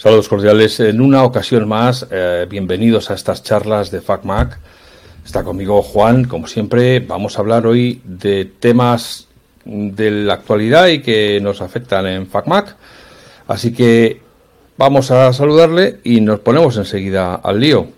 Saludos 0.00 0.30
cordiales. 0.30 0.80
En 0.80 1.02
una 1.02 1.24
ocasión 1.24 1.68
más, 1.68 2.06
eh, 2.10 2.46
bienvenidos 2.48 3.10
a 3.10 3.14
estas 3.14 3.42
charlas 3.42 3.90
de 3.90 4.00
FacMac. 4.00 4.58
Está 5.26 5.44
conmigo 5.44 5.82
Juan, 5.82 6.24
como 6.24 6.46
siempre. 6.46 7.00
Vamos 7.00 7.36
a 7.36 7.42
hablar 7.42 7.66
hoy 7.66 8.00
de 8.04 8.46
temas 8.46 9.28
de 9.66 10.10
la 10.10 10.32
actualidad 10.32 10.86
y 10.86 11.02
que 11.02 11.38
nos 11.42 11.60
afectan 11.60 12.06
en 12.06 12.26
FacMac. 12.26 12.76
Así 13.46 13.74
que 13.74 14.22
vamos 14.78 15.10
a 15.10 15.34
saludarle 15.34 15.98
y 16.02 16.22
nos 16.22 16.40
ponemos 16.40 16.78
enseguida 16.78 17.34
al 17.34 17.60
lío. 17.60 17.88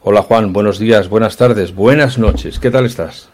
Hola 0.00 0.22
Juan, 0.22 0.54
buenos 0.54 0.78
días, 0.78 1.10
buenas 1.10 1.36
tardes, 1.36 1.74
buenas 1.74 2.16
noches. 2.16 2.58
¿Qué 2.58 2.70
tal 2.70 2.86
estás? 2.86 3.28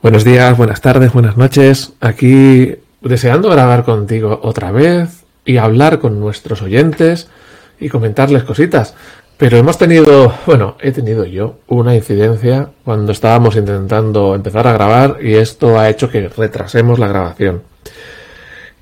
Buenos 0.00 0.22
días, 0.22 0.56
buenas 0.56 0.80
tardes, 0.80 1.12
buenas 1.12 1.36
noches. 1.36 1.92
Aquí 1.98 2.76
deseando 3.00 3.50
grabar 3.50 3.82
contigo 3.82 4.38
otra 4.44 4.70
vez 4.70 5.24
y 5.44 5.56
hablar 5.56 5.98
con 5.98 6.20
nuestros 6.20 6.62
oyentes 6.62 7.26
y 7.80 7.88
comentarles 7.88 8.44
cositas. 8.44 8.94
Pero 9.36 9.56
hemos 9.56 9.78
tenido, 9.78 10.34
bueno, 10.46 10.76
he 10.80 10.90
tenido 10.90 11.24
yo 11.24 11.60
una 11.68 11.94
incidencia 11.94 12.70
cuando 12.84 13.12
estábamos 13.12 13.54
intentando 13.54 14.34
empezar 14.34 14.66
a 14.66 14.72
grabar 14.72 15.18
y 15.22 15.34
esto 15.34 15.78
ha 15.78 15.88
hecho 15.88 16.10
que 16.10 16.28
retrasemos 16.28 16.98
la 16.98 17.06
grabación. 17.06 17.62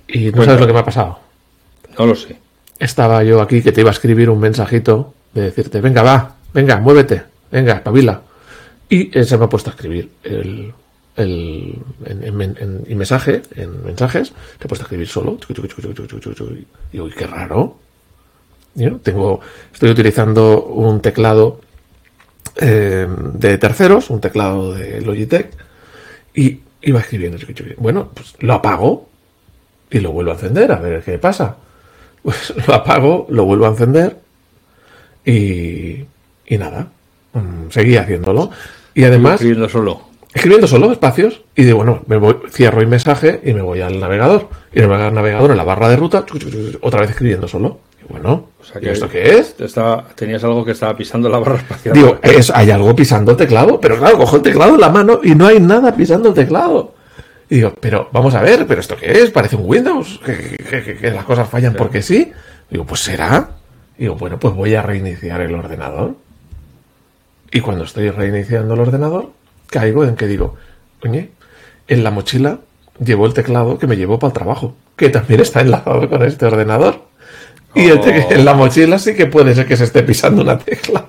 Y 0.09 0.31
no 0.31 0.45
sabes 0.45 0.61
lo 0.61 0.67
que 0.67 0.73
me 0.73 0.79
ha 0.79 0.85
pasado. 0.85 1.19
No 1.99 2.07
lo 2.07 2.15
sé. 2.15 2.39
Estaba 2.79 3.23
yo 3.23 3.43
aquí 3.43 3.63
que 3.63 3.73
te 3.73 3.83
iba 3.83 3.91
a 3.91 3.93
escribir 3.93 4.31
un 4.31 4.41
mensajito 4.41 5.13
de 5.35 5.43
decirte, 5.43 5.83
venga, 5.83 6.03
va, 6.03 6.37
venga, 6.55 6.79
muévete, 6.79 7.23
venga, 7.53 7.75
espabila. 7.75 8.23
Y 8.89 9.11
se 9.25 9.37
me 9.37 9.45
ha 9.45 9.49
puesto 9.49 9.69
a 9.69 9.75
escribir 9.75 10.11
el, 10.23 10.73
el 11.17 11.79
en, 12.07 12.37
mensaje, 12.97 13.43
en 13.57 13.85
mensajes, 13.85 14.33
te 14.59 14.65
he 14.65 14.69
puesto 14.69 14.85
a 14.85 14.87
escribir 14.87 15.09
solo. 15.09 15.39
Y 15.49 16.67
digo, 16.93 17.09
qué 17.17 17.27
raro. 17.27 17.79
Tengo, 19.03 19.41
estoy 19.73 19.91
utilizando 19.91 20.65
un 20.65 21.01
teclado 21.01 21.61
eh, 22.57 23.07
de 23.35 23.59
terceros, 23.59 24.11
un 24.11 24.21
teclado 24.21 24.75
de 24.75 25.01
Logitech, 25.01 25.51
y 26.35 26.61
iba 26.83 27.01
escribiendo. 27.01 27.39
Bueno, 27.79 28.11
pues 28.13 28.35
lo 28.41 28.55
apago 28.55 29.09
y 29.91 30.01
lo 30.01 30.13
vuelvo 30.13 30.33
a 30.33 30.35
encender, 30.35 30.73
a 30.73 30.77
ver 30.77 31.03
qué 31.03 31.19
pasa. 31.19 31.57
Pues 32.27 32.53
lo 32.67 32.75
apago, 32.75 33.29
lo 33.31 33.45
vuelvo 33.45 33.67
a 33.67 33.69
encender 33.69 34.17
y, 35.25 36.05
y 36.47 36.59
nada, 36.59 36.89
mm, 37.33 37.71
seguí 37.71 37.97
haciéndolo. 37.97 38.51
Y 38.95 39.05
además... 39.05 39.35
Escribiendo 39.35 39.69
solo. 39.69 40.01
Escribiendo 40.35 40.67
solo 40.67 40.91
espacios 40.91 41.43
y 41.55 41.63
digo, 41.63 41.77
bueno, 41.77 42.03
me 42.09 42.17
voy, 42.17 42.37
cierro 42.51 42.81
el 42.81 42.89
mensaje 42.89 43.41
y 43.45 43.55
me 43.55 43.63
voy 43.63 43.81
al 43.81 44.01
navegador. 44.01 44.49
Y 44.73 44.81
en 44.81 44.91
el 44.91 45.15
navegador, 45.15 45.53
en 45.53 45.57
la 45.57 45.65
barra 45.65 45.89
de 45.89 45.97
ruta, 45.97 46.27
otra 46.81 47.01
vez 47.01 47.11
escribiendo 47.11 47.47
solo. 47.47 47.79
Bueno, 48.09 48.51
¿esto 48.81 49.09
qué 49.09 49.39
es? 49.39 49.57
tenías 50.15 50.45
algo 50.45 50.65
que 50.65 50.73
estaba 50.73 50.97
pisando 50.97 51.29
la 51.29 51.39
barra 51.39 51.57
espacial. 51.57 51.95
Digo, 51.95 52.19
es, 52.23 52.51
hay 52.51 52.71
algo 52.71 52.95
pisando 52.95 53.33
el 53.33 53.37
teclado, 53.37 53.81
pero 53.81 53.99
claro, 53.99 54.19
cojo 54.19 54.37
el 54.37 54.43
teclado 54.43 54.75
en 54.75 54.81
la 54.81 54.91
mano 54.91 55.21
y 55.23 55.35
no 55.35 55.47
hay 55.47 55.61
nada 55.61 55.95
pisando 55.95 56.29
el 56.29 56.35
teclado. 56.35 56.95
Y 57.49 57.57
digo, 57.57 57.75
pero 57.81 58.09
vamos 58.13 58.35
a 58.35 58.43
ver, 58.43 58.67
¿pero 58.67 58.81
esto 58.81 58.97
qué 58.97 59.11
es? 59.23 59.31
Parece 59.31 59.57
un 59.57 59.69
Windows, 59.69 60.21
que, 60.25 61.11
las 61.11 61.25
cosas 61.25 61.49
fallan 61.49 61.75
porque 61.75 62.03
sí. 62.03 62.33
Digo, 62.71 62.85
pues 62.85 63.01
será. 63.01 63.51
Digo, 63.97 64.17
bueno, 64.17 64.39
pues 64.39 64.55
voy 64.55 64.75
a 64.75 64.83
reiniciar 64.83 65.41
el 65.41 65.55
ordenador. 65.55 66.17
Y 67.51 67.61
cuando 67.61 67.85
estoy 67.85 68.11
reiniciando 68.11 68.75
el 68.75 68.81
ordenador, 68.81 69.31
caigo 69.69 70.05
en 70.05 70.17
que 70.17 70.27
digo, 70.27 70.57
oye, 71.05 71.31
en 71.89 72.05
la 72.05 72.11
mochila 72.11 72.59
llevo 73.05 73.27
el 73.27 73.35
teclado 73.35 73.79
que 73.79 73.87
me 73.87 73.97
llevo 73.97 74.19
para 74.19 74.31
el 74.31 74.35
trabajo, 74.35 74.75
que 74.97 75.09
también 75.09 75.41
está 75.41 75.61
enlazado 75.61 76.09
con 76.09 76.23
este 76.23 76.47
ordenador. 76.47 77.06
Y 77.77 77.91
en 77.91 78.45
la 78.45 78.55
mochila 78.55 78.99
sí 78.99 79.15
que 79.15 79.27
puede 79.27 79.55
ser 79.55 79.67
que 79.67 79.77
se 79.77 79.85
esté 79.85 80.03
pisando 80.03 80.43
una 80.43 80.59
tecla. 80.59 81.07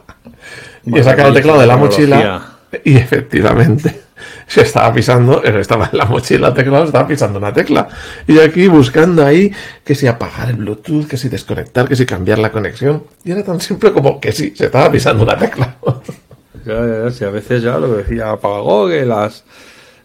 y 0.85 0.99
he 0.99 1.03
sacado 1.03 1.29
el 1.29 1.33
teclado 1.33 1.61
de 1.61 1.67
la 1.67 1.77
mochila 1.77 2.57
y 2.83 2.97
efectivamente 2.97 4.01
se 4.47 4.61
estaba 4.61 4.93
pisando, 4.93 5.41
estaba 5.43 5.89
en 5.91 5.97
la 5.97 6.05
mochila 6.05 6.49
el 6.49 6.53
teclado, 6.53 6.83
estaba 6.83 7.07
pisando 7.07 7.39
una 7.39 7.53
tecla. 7.53 7.87
Y 8.27 8.39
aquí 8.39 8.67
buscando 8.67 9.25
ahí 9.25 9.51
que 9.85 9.95
si 9.95 10.07
apagar 10.07 10.49
el 10.49 10.57
Bluetooth, 10.57 11.07
que 11.07 11.15
si 11.15 11.29
desconectar, 11.29 11.87
que 11.87 11.95
si 11.95 12.05
cambiar 12.05 12.39
la 12.39 12.51
conexión. 12.51 13.03
Y 13.23 13.31
era 13.31 13.43
tan 13.43 13.61
simple 13.61 13.93
como 13.93 14.19
que 14.19 14.33
sí, 14.33 14.53
se 14.55 14.65
estaba 14.65 14.91
pisando 14.91 15.23
una 15.23 15.37
tecla. 15.37 15.77
ya, 16.65 17.09
ya, 17.09 17.27
a 17.27 17.31
veces 17.31 17.63
ya 17.63 17.77
lo 17.77 17.93
decía 17.93 18.31
Apagó, 18.31 18.89
que 18.89 19.05
las 19.05 19.45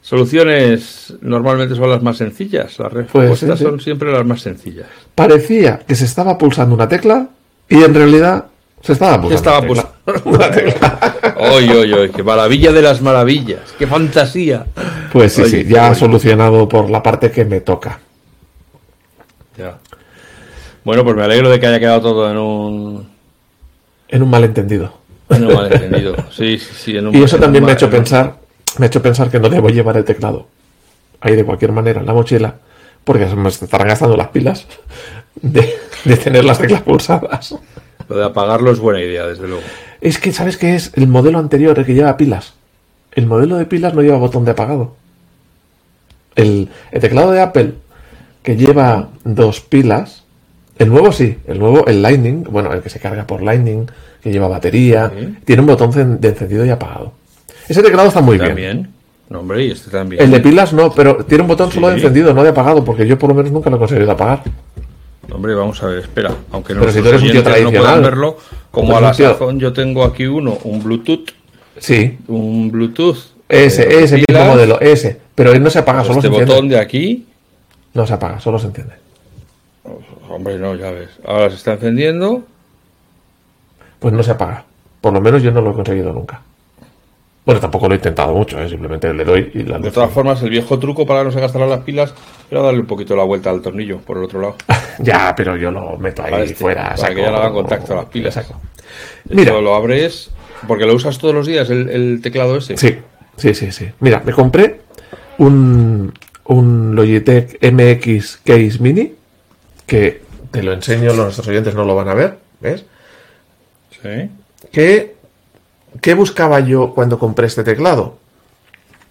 soluciones 0.02 1.14
normalmente 1.20 1.74
son 1.76 1.88
las 1.88 2.02
más 2.02 2.18
sencillas, 2.18 2.78
las 2.78 2.92
pues 2.92 3.30
respuestas 3.30 3.58
son 3.58 3.80
siempre 3.80 4.12
las 4.12 4.26
más 4.26 4.42
sencillas. 4.42 4.86
Parecía 5.14 5.78
que 5.78 5.94
se 5.94 6.04
estaba 6.04 6.36
pulsando 6.36 6.74
una 6.74 6.88
tecla 6.88 7.28
y 7.68 7.82
en 7.82 7.94
realidad 7.94 8.46
se 8.82 8.94
estaba 8.94 9.20
pulsando, 9.20 9.36
estaba 9.36 9.66
pulsando 9.66 9.92
una 10.24 10.50
tecla. 10.50 11.14
oye, 11.54 11.76
oye, 11.76 11.94
oye, 11.94 12.10
qué 12.10 12.22
maravilla 12.22 12.72
de 12.72 12.82
las 12.82 13.00
maravillas, 13.00 13.60
qué 13.78 13.86
fantasía. 13.86 14.66
Pues 15.12 15.32
sí, 15.32 15.44
sí, 15.44 15.64
ya 15.64 15.88
ha 15.88 15.94
solucionado 15.94 16.68
por 16.68 16.90
la 16.90 17.02
parte 17.02 17.30
que 17.30 17.44
me 17.44 17.60
toca. 17.60 18.00
Ya. 19.56 19.78
Bueno, 20.84 21.04
pues 21.04 21.14
me 21.14 21.22
alegro 21.22 21.48
de 21.48 21.60
que 21.60 21.66
haya 21.66 21.78
quedado 21.78 22.00
todo 22.00 22.30
en 22.30 22.38
un... 22.38 23.08
En 24.08 24.22
un 24.22 24.30
malentendido. 24.30 24.92
En 25.30 25.46
un 25.46 25.54
malentendido, 25.54 26.16
sí, 26.30 26.58
sí, 26.58 26.74
sí. 26.74 26.96
En 26.96 27.06
un, 27.06 27.14
y 27.14 27.22
eso 27.22 27.38
también 27.38 27.64
me 27.64 27.70
ha 27.70 27.74
hecho 27.74 27.88
pensar 27.88 28.41
me 28.78 28.86
ha 28.86 28.88
hecho 28.88 29.02
pensar 29.02 29.30
que 29.30 29.38
no 29.38 29.48
debo 29.48 29.68
llevar 29.68 29.96
el 29.96 30.04
teclado 30.04 30.46
ahí 31.22 31.36
de 31.36 31.44
cualquier 31.44 31.72
manera 31.72 32.00
en 32.00 32.06
la 32.06 32.12
mochila, 32.12 32.56
porque 33.04 33.28
se 33.28 33.36
me 33.36 33.48
estarán 33.48 33.88
gastando 33.88 34.16
las 34.16 34.28
pilas 34.28 34.66
de, 35.40 35.72
tener 36.22 36.44
las 36.44 36.58
teclas 36.58 36.82
pulsadas. 36.82 37.54
Lo 38.08 38.16
de 38.16 38.24
apagarlo 38.24 38.70
es 38.72 38.78
buena 38.78 39.00
idea, 39.00 39.26
desde 39.26 39.48
luego. 39.48 39.62
Es 40.00 40.18
que, 40.18 40.32
¿sabes 40.32 40.56
qué 40.56 40.74
es? 40.74 40.92
El 40.94 41.06
modelo 41.06 41.38
anterior, 41.38 41.78
el 41.78 41.86
que 41.86 41.94
lleva 41.94 42.16
pilas. 42.16 42.54
El 43.12 43.26
modelo 43.26 43.56
de 43.56 43.66
pilas 43.66 43.94
no 43.94 44.02
lleva 44.02 44.16
botón 44.16 44.44
de 44.44 44.50
apagado. 44.50 44.96
El, 46.34 46.68
teclado 47.00 47.30
de 47.30 47.40
Apple, 47.40 47.74
que 48.42 48.56
lleva 48.56 49.10
dos 49.22 49.60
pilas, 49.60 50.24
el 50.78 50.88
nuevo 50.88 51.12
sí, 51.12 51.38
el 51.46 51.58
nuevo, 51.58 51.86
el 51.86 52.02
Lightning, 52.02 52.44
bueno, 52.44 52.72
el 52.72 52.82
que 52.82 52.88
se 52.88 52.98
carga 52.98 53.26
por 53.26 53.42
Lightning, 53.42 53.86
que 54.20 54.32
lleva 54.32 54.48
batería, 54.48 55.12
tiene 55.44 55.60
un 55.60 55.68
botón 55.68 56.20
de 56.20 56.28
encendido 56.28 56.64
y 56.64 56.70
apagado. 56.70 57.12
Ese 57.72 57.82
teclado 57.82 58.08
está 58.08 58.20
muy 58.20 58.36
bien. 58.36 58.92
No, 59.30 59.40
hombre, 59.40 59.64
y 59.64 59.70
este 59.70 59.90
también. 59.90 60.22
El 60.22 60.30
de 60.30 60.40
pilas 60.40 60.74
no, 60.74 60.92
pero 60.92 61.24
tiene 61.24 61.40
un 61.40 61.48
botón 61.48 61.72
solo 61.72 61.88
de 61.88 61.94
encendido, 61.94 62.34
no 62.34 62.42
de 62.42 62.50
apagado, 62.50 62.84
porque 62.84 63.06
yo 63.06 63.18
por 63.18 63.30
lo 63.30 63.34
menos 63.34 63.50
nunca 63.50 63.70
lo 63.70 63.76
he 63.76 63.78
conseguido 63.78 64.10
apagar. 64.10 64.42
Hombre, 65.32 65.54
vamos 65.54 65.82
a 65.82 65.86
ver, 65.86 66.00
espera. 66.00 66.34
Aunque 66.50 66.74
no, 66.74 66.86
si 66.90 67.00
tú 67.00 67.08
eres 67.08 67.22
un 67.22 67.30
tío 67.30 67.42
tradicional, 67.42 68.02
no 68.02 68.02
verlo, 68.02 68.36
como 68.70 68.94
a 68.94 69.00
la 69.00 69.14
sazón 69.14 69.58
yo 69.58 69.72
tengo 69.72 70.04
aquí 70.04 70.26
uno, 70.26 70.58
un 70.64 70.82
Bluetooth. 70.82 71.30
Sí. 71.78 72.18
Un 72.28 72.70
Bluetooth. 72.70 73.16
Ese, 73.48 73.84
eh, 73.84 74.04
ese 74.04 74.16
mismo 74.16 74.44
modelo, 74.44 74.78
ese. 74.82 75.18
Pero 75.34 75.52
él 75.52 75.62
no 75.62 75.70
se 75.70 75.78
apaga, 75.78 76.02
solo 76.02 76.18
este 76.18 76.28
se 76.28 76.34
enciende. 76.34 76.52
botón 76.52 76.68
de 76.68 76.78
aquí. 76.78 77.26
No 77.94 78.06
se 78.06 78.12
apaga, 78.12 78.38
solo 78.38 78.58
se 78.58 78.66
enciende. 78.66 78.96
Hombre, 80.28 80.58
no, 80.58 80.74
ya 80.74 80.90
ves. 80.90 81.08
Ahora 81.24 81.48
se 81.48 81.56
está 81.56 81.72
encendiendo. 81.72 82.42
Pues 83.98 84.12
no 84.12 84.22
se 84.22 84.32
apaga. 84.32 84.66
Por 85.00 85.14
lo 85.14 85.22
menos 85.22 85.42
yo 85.42 85.50
no 85.52 85.62
lo 85.62 85.70
he 85.70 85.74
conseguido 85.74 86.12
nunca. 86.12 86.42
Bueno, 87.44 87.60
tampoco 87.60 87.88
lo 87.88 87.94
he 87.94 87.96
intentado 87.96 88.32
mucho, 88.34 88.60
¿eh? 88.60 88.68
simplemente 88.68 89.12
le 89.12 89.24
doy 89.24 89.50
y 89.52 89.64
la 89.64 89.78
De 89.78 89.90
todas 89.90 90.12
formas, 90.12 90.40
el 90.42 90.50
viejo 90.50 90.78
truco 90.78 91.04
para 91.04 91.24
no 91.24 91.32
se 91.32 91.40
gastar 91.40 91.62
las 91.62 91.80
pilas 91.80 92.14
era 92.48 92.62
darle 92.62 92.80
un 92.80 92.86
poquito 92.86 93.16
la 93.16 93.24
vuelta 93.24 93.50
al 93.50 93.60
tornillo 93.60 93.98
por 93.98 94.18
el 94.18 94.24
otro 94.24 94.40
lado. 94.40 94.56
ya, 95.00 95.34
pero 95.36 95.56
yo 95.56 95.72
lo 95.72 95.96
meto 95.98 96.22
ahí 96.22 96.42
este, 96.42 96.54
fuera. 96.54 96.94
Para 96.94 97.14
que 97.14 97.20
ya 97.20 97.30
le 97.30 97.36
haga 97.36 97.50
contacto 97.50 97.94
a 97.94 97.96
las 97.96 98.04
pilas. 98.06 98.34
Saco. 98.34 98.60
Mira. 99.28 99.60
lo 99.60 99.74
abres, 99.74 100.30
porque 100.68 100.86
lo 100.86 100.94
usas 100.94 101.18
todos 101.18 101.34
los 101.34 101.46
días 101.46 101.68
el, 101.70 102.20
teclado 102.22 102.56
ese. 102.56 102.76
Sí, 102.76 102.98
sí, 103.36 103.54
sí, 103.54 103.72
sí. 103.72 103.88
Mira, 103.98 104.22
me 104.24 104.32
compré 104.32 104.80
un, 105.38 106.12
un 106.44 106.94
Logitech 106.94 107.58
MX 107.72 108.36
Case 108.44 108.78
Mini, 108.78 109.14
que 109.84 110.22
te 110.52 110.62
lo 110.62 110.72
enseño, 110.72 111.12
nuestros 111.14 111.48
oyentes 111.48 111.74
no 111.74 111.84
lo 111.84 111.96
van 111.96 112.08
a 112.08 112.14
ver, 112.14 112.38
¿ves? 112.60 112.84
Sí. 113.90 114.30
Que 114.70 115.14
¿Qué 116.02 116.14
buscaba 116.14 116.58
yo 116.58 116.92
cuando 116.94 117.16
compré 117.16 117.46
este 117.46 117.62
teclado? 117.62 118.18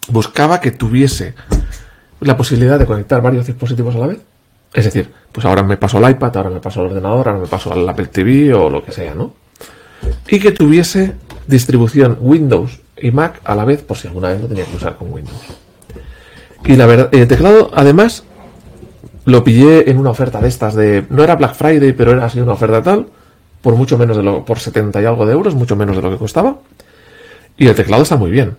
Buscaba 0.09 0.59
que 0.59 0.71
tuviese 0.71 1.35
la 2.19 2.35
posibilidad 2.35 2.77
de 2.77 2.85
conectar 2.85 3.21
varios 3.21 3.47
dispositivos 3.47 3.95
a 3.95 3.99
la 3.99 4.07
vez. 4.07 4.19
Es 4.73 4.83
decir, 4.83 5.09
pues 5.31 5.45
ahora 5.45 5.63
me 5.63 5.77
paso 5.77 5.97
al 5.99 6.11
iPad, 6.11 6.35
ahora 6.35 6.49
me 6.49 6.59
paso 6.59 6.81
al 6.81 6.87
ordenador, 6.87 7.29
ahora 7.29 7.39
me 7.39 7.47
paso 7.47 7.71
al 7.71 7.87
Apple 7.87 8.07
TV 8.07 8.53
o 8.53 8.69
lo 8.69 8.83
que 8.83 8.91
sea, 8.91 9.15
¿no? 9.15 9.33
Y 10.27 10.41
que 10.41 10.51
tuviese 10.51 11.15
distribución 11.47 12.17
Windows 12.19 12.81
y 12.97 13.11
Mac 13.11 13.39
a 13.45 13.55
la 13.55 13.63
vez, 13.63 13.83
por 13.83 13.95
si 13.95 14.09
alguna 14.09 14.27
vez 14.27 14.41
no 14.41 14.47
tenía 14.47 14.65
que 14.65 14.75
usar 14.75 14.97
con 14.97 15.13
Windows. 15.13 15.39
Y 16.65 16.75
la 16.75 16.87
verdad, 16.87 17.07
el 17.13 17.25
teclado, 17.25 17.71
además, 17.73 18.25
lo 19.23 19.45
pillé 19.45 19.89
en 19.89 19.97
una 19.97 20.09
oferta 20.09 20.41
de 20.41 20.49
estas 20.49 20.75
de. 20.75 21.05
No 21.09 21.23
era 21.23 21.37
Black 21.37 21.55
Friday, 21.55 21.93
pero 21.93 22.11
era 22.11 22.25
así 22.25 22.41
una 22.41 22.51
oferta 22.51 22.83
tal 22.83 23.07
por 23.61 23.75
mucho 23.75 23.97
menos 23.97 24.17
de 24.17 24.23
lo, 24.23 24.43
por 24.45 24.59
70 24.59 25.01
y 25.01 25.05
algo 25.05 25.25
de 25.25 25.33
euros, 25.33 25.55
mucho 25.55 25.75
menos 25.75 25.95
de 25.95 26.01
lo 26.01 26.09
que 26.11 26.17
costaba. 26.17 26.57
Y 27.57 27.67
el 27.67 27.75
teclado 27.75 28.03
está 28.03 28.15
muy 28.17 28.31
bien. 28.31 28.57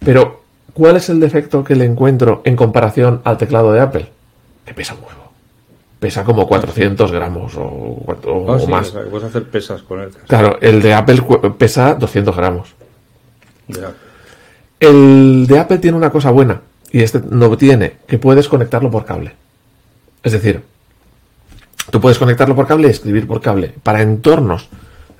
Pero, 0.00 0.42
¿cuál 0.72 0.96
es 0.96 1.08
el 1.10 1.20
defecto 1.20 1.62
que 1.62 1.76
le 1.76 1.84
encuentro 1.84 2.40
en 2.44 2.56
comparación 2.56 3.20
al 3.24 3.38
teclado 3.38 3.72
de 3.72 3.80
Apple? 3.80 4.08
Que 4.64 4.74
pesa 4.74 4.94
un 4.94 5.00
huevo. 5.00 5.20
pesa 6.00 6.24
como 6.24 6.46
400 6.48 7.12
gramos 7.12 7.54
o, 7.56 7.62
o- 7.62 8.16
Ah, 8.48 8.56
o 8.56 8.66
más. 8.66 8.88
o 8.88 8.92
sea, 8.92 9.02
que 9.04 9.10
puedes 9.10 9.28
hacer 9.28 9.44
pesas 9.50 9.82
con 9.82 10.00
él. 10.00 10.08
Claro, 10.26 10.56
el 10.62 10.80
de 10.80 10.94
Apple 10.94 11.22
pesa 11.58 11.94
200 11.94 12.34
gramos. 12.34 12.74
El 14.80 15.46
de 15.46 15.58
Apple 15.58 15.78
tiene 15.78 15.96
una 15.96 16.10
cosa 16.10 16.30
buena, 16.30 16.62
y 16.90 17.02
este 17.02 17.20
no 17.30 17.54
tiene, 17.56 17.94
que 18.06 18.18
puedes 18.18 18.48
conectarlo 18.48 18.90
por 18.90 19.04
cable. 19.04 19.32
Es 20.22 20.32
decir, 20.32 20.62
tú 21.90 22.00
puedes 22.00 22.18
conectarlo 22.18 22.54
por 22.54 22.66
cable 22.66 22.88
y 22.88 22.90
escribir 22.90 23.26
por 23.26 23.40
cable. 23.40 23.72
Para 23.82 24.02
entornos 24.02 24.68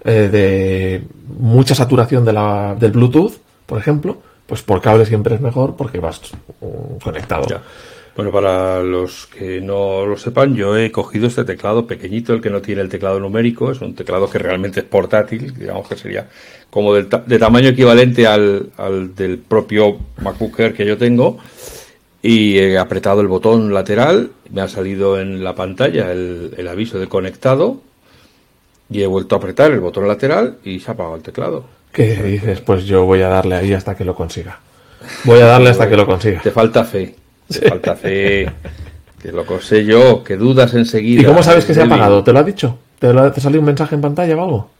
eh, 0.04 0.28
de 0.30 1.02
mucha 1.38 1.74
saturación 1.74 2.24
de 2.24 2.32
la, 2.32 2.76
del 2.78 2.92
Bluetooth, 2.92 3.34
por 3.66 3.78
ejemplo, 3.78 4.18
pues 4.46 4.62
por 4.62 4.80
cable 4.80 5.06
siempre 5.06 5.34
es 5.34 5.40
mejor 5.40 5.76
porque 5.76 6.00
vas 6.00 6.20
mm, 6.60 6.96
conectado. 7.02 7.46
Ya. 7.48 7.62
Bueno, 8.16 8.32
para 8.32 8.82
los 8.82 9.26
que 9.28 9.60
no 9.60 10.04
lo 10.04 10.16
sepan, 10.16 10.54
yo 10.54 10.76
he 10.76 10.90
cogido 10.90 11.28
este 11.28 11.44
teclado 11.44 11.86
pequeñito, 11.86 12.34
el 12.34 12.40
que 12.42 12.50
no 12.50 12.60
tiene 12.60 12.82
el 12.82 12.88
teclado 12.88 13.20
numérico, 13.20 13.70
es 13.70 13.80
un 13.80 13.94
teclado 13.94 14.28
que 14.28 14.38
realmente 14.38 14.80
es 14.80 14.86
portátil, 14.86 15.54
digamos 15.56 15.88
que 15.88 15.96
sería 15.96 16.26
como 16.68 16.92
del 16.92 17.08
ta- 17.08 17.22
de 17.24 17.38
tamaño 17.38 17.68
equivalente 17.68 18.26
al, 18.26 18.70
al 18.76 19.14
del 19.14 19.38
propio 19.38 19.96
MacBook 20.22 20.58
Air 20.58 20.74
que 20.74 20.84
yo 20.84 20.98
tengo, 20.98 21.38
y 22.22 22.58
he 22.58 22.78
apretado 22.78 23.20
el 23.20 23.28
botón 23.28 23.72
lateral, 23.72 24.30
me 24.50 24.60
ha 24.60 24.68
salido 24.68 25.20
en 25.20 25.42
la 25.42 25.54
pantalla 25.54 26.12
el, 26.12 26.54
el 26.56 26.68
aviso 26.68 26.98
de 26.98 27.08
conectado, 27.08 27.80
y 28.90 29.02
he 29.02 29.06
vuelto 29.06 29.36
a 29.36 29.38
apretar 29.38 29.70
el 29.70 29.80
botón 29.80 30.08
lateral 30.08 30.56
y 30.64 30.80
se 30.80 30.90
ha 30.90 30.94
apagado 30.94 31.16
el 31.16 31.22
teclado. 31.22 31.64
¿Qué 31.92 32.16
dices? 32.22 32.60
Pues 32.60 32.84
yo 32.84 33.04
voy 33.04 33.22
a 33.22 33.28
darle 33.28 33.54
ahí 33.56 33.72
hasta 33.72 33.94
que 33.96 34.04
lo 34.04 34.14
consiga. 34.14 34.58
Voy 35.24 35.40
a 35.40 35.46
darle 35.46 35.70
hasta 35.70 35.88
que 35.88 35.96
lo 35.96 36.06
consiga. 36.06 36.40
Te 36.40 36.50
falta 36.50 36.84
fe, 36.84 37.14
te 37.48 37.68
falta 37.68 37.96
fe, 37.96 38.50
que 39.22 39.32
lo 39.32 39.44
sé 39.60 39.84
yo, 39.84 40.22
que 40.22 40.36
dudas 40.36 40.74
enseguida. 40.74 41.22
¿Y 41.22 41.24
cómo 41.24 41.42
sabes 41.42 41.64
que 41.64 41.74
se 41.74 41.82
ha 41.82 41.84
apagado? 41.84 42.22
¿Te 42.22 42.32
lo 42.32 42.40
ha 42.40 42.44
dicho? 42.44 42.78
¿Te, 42.98 43.12
lo, 43.12 43.30
te 43.32 43.40
salió 43.40 43.60
un 43.60 43.66
mensaje 43.66 43.94
en 43.94 44.00
pantalla 44.00 44.36
o 44.36 44.42
algo? 44.42 44.70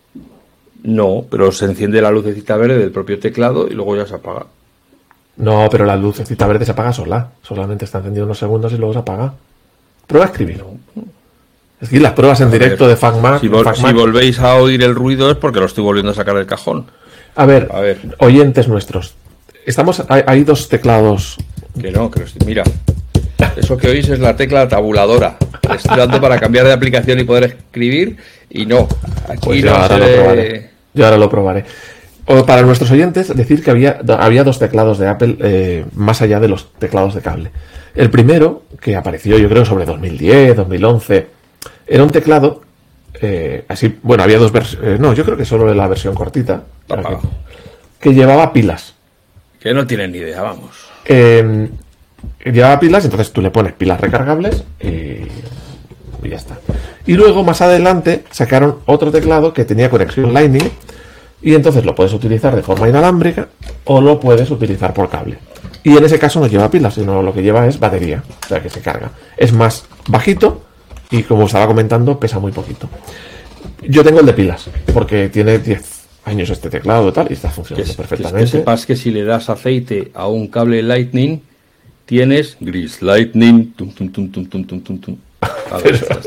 No, 0.82 1.24
pero 1.30 1.52
se 1.52 1.66
enciende 1.66 2.00
la 2.00 2.10
lucecita 2.10 2.56
verde 2.56 2.78
del 2.78 2.90
propio 2.90 3.18
teclado 3.18 3.68
y 3.68 3.74
luego 3.74 3.96
ya 3.96 4.06
se 4.06 4.14
apaga. 4.14 4.46
No, 5.40 5.68
pero 5.70 5.84
la 5.84 5.96
lucecita 5.96 6.46
verde 6.46 6.64
se 6.64 6.72
apaga 6.72 6.92
sola. 6.92 7.28
Solamente 7.42 7.84
está 7.84 7.98
encendida 7.98 8.24
unos 8.24 8.38
segundos 8.38 8.72
y 8.72 8.76
luego 8.76 8.92
se 8.92 8.98
apaga. 9.00 9.32
Prueba 10.06 10.26
a 10.26 10.28
escribir. 10.30 10.62
Es 11.80 11.88
que 11.88 11.98
las 12.00 12.12
pruebas 12.12 12.40
en 12.42 12.50
directo 12.50 12.86
de 12.86 12.96
FacMac. 12.96 13.40
Si, 13.40 13.48
vol- 13.48 13.74
si 13.74 13.92
volvéis 13.92 14.38
a 14.40 14.56
oír 14.56 14.82
el 14.82 14.94
ruido 14.94 15.30
es 15.30 15.36
porque 15.36 15.60
lo 15.60 15.66
estoy 15.66 15.82
volviendo 15.82 16.12
a 16.12 16.14
sacar 16.14 16.34
del 16.36 16.46
cajón. 16.46 16.86
a, 17.36 17.46
ver, 17.46 17.68
a 17.72 17.80
ver. 17.80 17.98
oyentes 18.18 18.68
nuestros. 18.68 19.14
Estamos, 19.64 20.02
hay, 20.08 20.22
hay 20.26 20.44
dos 20.44 20.68
teclados. 20.68 21.36
Que 21.80 21.90
no, 21.90 22.10
que 22.10 22.24
estoy- 22.24 22.46
Mira, 22.46 22.64
eso 23.56 23.76
que 23.76 23.88
oís 23.88 24.08
es 24.08 24.18
la 24.18 24.36
tecla 24.36 24.68
tabuladora. 24.68 25.36
Estoy 25.74 25.96
dando 25.96 26.20
para 26.20 26.38
cambiar 26.38 26.66
de 26.66 26.72
aplicación 26.72 27.18
y 27.20 27.24
poder 27.24 27.44
escribir 27.44 28.16
y 28.50 28.66
no. 28.66 28.88
Aquí 29.28 29.38
Pues 29.46 29.62
yo 29.62 29.70
no 29.70 29.76
ahora 29.76 29.94
se 29.94 30.00
lo 30.00 30.14
probaré. 30.22 30.70
Yo 30.92 31.04
ahora 31.04 31.16
lo 31.16 31.30
probaré. 31.30 31.64
O 32.32 32.46
para 32.46 32.62
nuestros 32.62 32.88
oyentes, 32.92 33.34
decir 33.34 33.60
que 33.64 33.72
había, 33.72 33.98
había 34.20 34.44
dos 34.44 34.60
teclados 34.60 34.98
de 34.98 35.08
Apple 35.08 35.36
eh, 35.40 35.84
más 35.96 36.22
allá 36.22 36.38
de 36.38 36.46
los 36.46 36.72
teclados 36.74 37.12
de 37.16 37.22
cable. 37.22 37.50
El 37.92 38.08
primero, 38.08 38.62
que 38.80 38.94
apareció 38.94 39.36
yo 39.36 39.48
creo 39.48 39.64
sobre 39.64 39.84
2010, 39.84 40.54
2011, 40.54 41.26
era 41.88 42.04
un 42.04 42.10
teclado, 42.10 42.62
eh, 43.20 43.64
así, 43.66 43.98
bueno, 44.04 44.22
había 44.22 44.38
dos 44.38 44.52
versiones, 44.52 45.00
no, 45.00 45.12
yo 45.12 45.24
creo 45.24 45.36
que 45.36 45.44
solo 45.44 45.74
la 45.74 45.88
versión 45.88 46.14
cortita, 46.14 46.62
Está 46.82 46.94
apagado. 47.00 47.20
que 47.98 48.14
llevaba 48.14 48.52
pilas. 48.52 48.94
Que 49.58 49.74
no 49.74 49.84
tienen 49.84 50.12
ni 50.12 50.18
idea, 50.18 50.40
vamos. 50.40 50.70
Eh, 51.06 51.68
llevaba 52.44 52.78
pilas, 52.78 53.04
entonces 53.04 53.32
tú 53.32 53.42
le 53.42 53.50
pones 53.50 53.72
pilas 53.72 54.00
recargables 54.00 54.62
y, 54.80 54.86
y 56.22 56.28
ya 56.28 56.36
está. 56.36 56.58
Y 57.06 57.14
luego 57.14 57.42
más 57.42 57.60
adelante 57.60 58.22
sacaron 58.30 58.76
otro 58.86 59.10
teclado 59.10 59.52
que 59.52 59.64
tenía 59.64 59.90
conexión 59.90 60.32
Lightning 60.32 60.70
y 61.42 61.54
entonces 61.54 61.84
lo 61.84 61.94
puedes 61.94 62.12
utilizar 62.12 62.54
de 62.54 62.62
forma 62.62 62.88
inalámbrica 62.88 63.48
o 63.84 64.00
lo 64.00 64.20
puedes 64.20 64.50
utilizar 64.50 64.92
por 64.94 65.08
cable. 65.08 65.38
Y 65.82 65.96
en 65.96 66.04
ese 66.04 66.18
caso 66.18 66.40
no 66.40 66.46
lleva 66.46 66.70
pilas, 66.70 66.94
sino 66.94 67.22
lo 67.22 67.32
que 67.32 67.42
lleva 67.42 67.66
es 67.66 67.78
batería, 67.80 68.22
o 68.44 68.46
sea 68.48 68.62
que 68.62 68.68
se 68.70 68.80
carga. 68.80 69.10
Es 69.36 69.52
más 69.52 69.84
bajito 70.08 70.62
y 71.10 71.22
como 71.22 71.46
estaba 71.46 71.66
comentando 71.66 72.18
pesa 72.20 72.38
muy 72.38 72.52
poquito. 72.52 72.88
Yo 73.82 74.04
tengo 74.04 74.20
el 74.20 74.26
de 74.26 74.32
pilas 74.34 74.68
porque 74.92 75.28
tiene 75.30 75.58
10 75.58 76.00
años 76.26 76.50
este 76.50 76.68
teclado 76.68 77.08
y 77.08 77.12
tal 77.12 77.28
y 77.30 77.32
está 77.32 77.50
funcionando 77.50 77.86
que- 77.90 77.96
que 77.96 77.96
perfectamente. 77.96 78.50
sepas 78.50 78.84
que 78.84 78.94
si 78.96 79.10
le 79.10 79.24
das 79.24 79.48
aceite 79.48 80.10
a 80.14 80.28
un 80.28 80.48
cable 80.48 80.82
Lightning, 80.82 81.40
tienes 82.04 82.58
gris 82.60 83.00
Lightning. 83.00 83.72
Tum, 83.72 83.90
tum, 83.92 84.10
tum, 84.12 84.30
tum, 84.30 84.44
tum, 84.46 84.64
tum, 84.82 84.98
tum, 85.00 85.16
ya 85.84 85.90
está. 85.90 86.18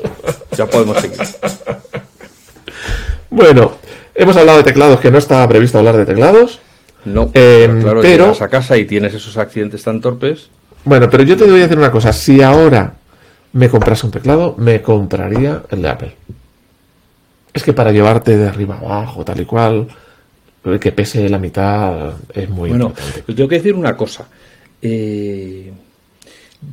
Ya 0.57 0.65
podemos 0.65 0.97
seguir. 0.97 1.17
Bueno, 3.29 3.73
hemos 4.15 4.35
hablado 4.37 4.59
de 4.59 4.63
teclados, 4.63 4.99
que 4.99 5.11
no 5.11 5.17
estaba 5.17 5.47
previsto 5.47 5.77
hablar 5.77 5.97
de 5.97 6.05
teclados. 6.05 6.59
No, 7.05 7.31
Eh, 7.33 7.65
pero 7.67 7.79
claro, 7.81 8.01
pero- 8.01 8.23
llegas 8.25 8.41
a 8.41 8.47
casa 8.47 8.77
y 8.77 8.85
tienes 8.85 9.13
esos 9.13 9.37
accidentes 9.37 9.83
tan 9.83 9.99
torpes. 10.01 10.49
Bueno, 10.85 11.09
pero 11.09 11.23
yo 11.23 11.35
te 11.37 11.43
voy 11.45 11.59
a 11.59 11.63
decir 11.63 11.77
una 11.77 11.91
cosa. 11.91 12.13
Si 12.13 12.41
ahora 12.41 12.93
me 13.53 13.69
comprase 13.69 14.05
un 14.05 14.11
teclado, 14.11 14.55
me 14.57 14.81
compraría 14.81 15.63
el 15.69 15.81
de 15.81 15.89
Apple. 15.89 16.15
Es 17.53 17.63
que 17.63 17.73
para 17.73 17.91
llevarte 17.91 18.35
de 18.37 18.47
arriba 18.47 18.77
abajo, 18.79 19.23
tal 19.23 19.39
y 19.41 19.45
cual, 19.45 19.87
que 20.79 20.91
pese 20.91 21.27
la 21.29 21.37
mitad, 21.39 22.13
es 22.33 22.49
muy 22.49 22.69
Bueno, 22.69 22.85
importante. 22.87 23.23
yo 23.27 23.35
tengo 23.35 23.49
que 23.49 23.55
decir 23.57 23.75
una 23.75 23.95
cosa. 23.95 24.25
Eh, 24.81 25.71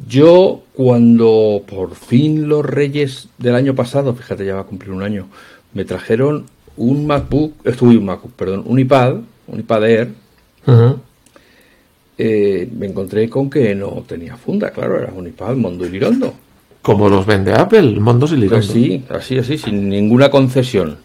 yo 0.08 0.62
cuando 0.74 1.62
por 1.68 1.94
fin 1.96 2.48
los 2.48 2.64
reyes 2.64 3.28
del 3.38 3.54
año 3.56 3.74
pasado, 3.74 4.14
fíjate, 4.14 4.44
ya 4.46 4.54
va 4.54 4.60
a 4.62 4.64
cumplir 4.64 4.92
un 4.92 5.02
año, 5.02 5.28
me 5.74 5.84
trajeron 5.84 6.46
un 6.80 7.06
MacBook, 7.06 7.54
estuve 7.64 7.96
un 7.96 8.04
MacBook, 8.06 8.32
perdón, 8.32 8.62
un 8.66 8.78
iPad, 8.78 9.16
un 9.48 9.60
iPad 9.60 9.84
Air, 9.84 10.08
eh, 12.18 12.68
me 12.76 12.86
encontré 12.86 13.28
con 13.30 13.48
que 13.48 13.74
no 13.74 14.02
tenía 14.06 14.36
funda, 14.36 14.70
claro, 14.70 14.98
era 14.98 15.12
un 15.14 15.26
iPad 15.26 15.56
Mondo 15.56 15.86
y 15.86 15.90
Lirondo. 15.90 16.34
Como 16.82 17.08
los 17.08 17.26
vende 17.26 17.52
Apple, 17.52 17.98
Mondos 18.00 18.32
y 18.32 18.36
Lirondo. 18.36 18.56
Pues 18.56 18.66
sí, 18.66 19.04
así, 19.10 19.38
así, 19.38 19.58
sin 19.58 19.88
ninguna 19.88 20.30
concesión. 20.30 20.96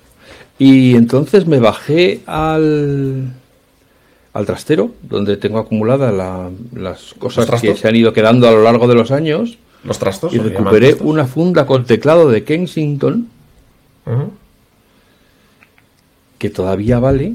Y 0.58 0.96
entonces 0.96 1.48
me 1.48 1.60
bajé 1.60 2.22
al, 2.26 3.34
al 4.34 4.46
trastero, 4.46 4.92
donde 5.04 5.36
tengo 5.38 5.60
acumuladas 5.60 6.14
la- 6.14 6.50
las 6.74 7.14
cosas 7.16 7.50
¿Los 7.50 7.62
que 7.62 7.76
se 7.76 7.88
han 7.90 7.96
ido 7.96 8.14
quedando 8.14 8.48
a 8.48 8.52
lo 8.52 8.64
largo 8.64 8.88
de 8.88 8.96
los 8.96 9.12
años, 9.12 9.58
Los 9.84 10.00
trastos. 10.00 10.34
y 10.34 10.38
recuperé 10.38 10.88
trastos. 10.90 11.08
una 11.08 11.26
funda 11.26 11.66
con 11.66 11.84
teclado 11.86 12.30
de 12.30 12.44
Kensington. 12.46 13.28
Que 16.38 16.50
todavía 16.50 17.00
vale, 17.00 17.34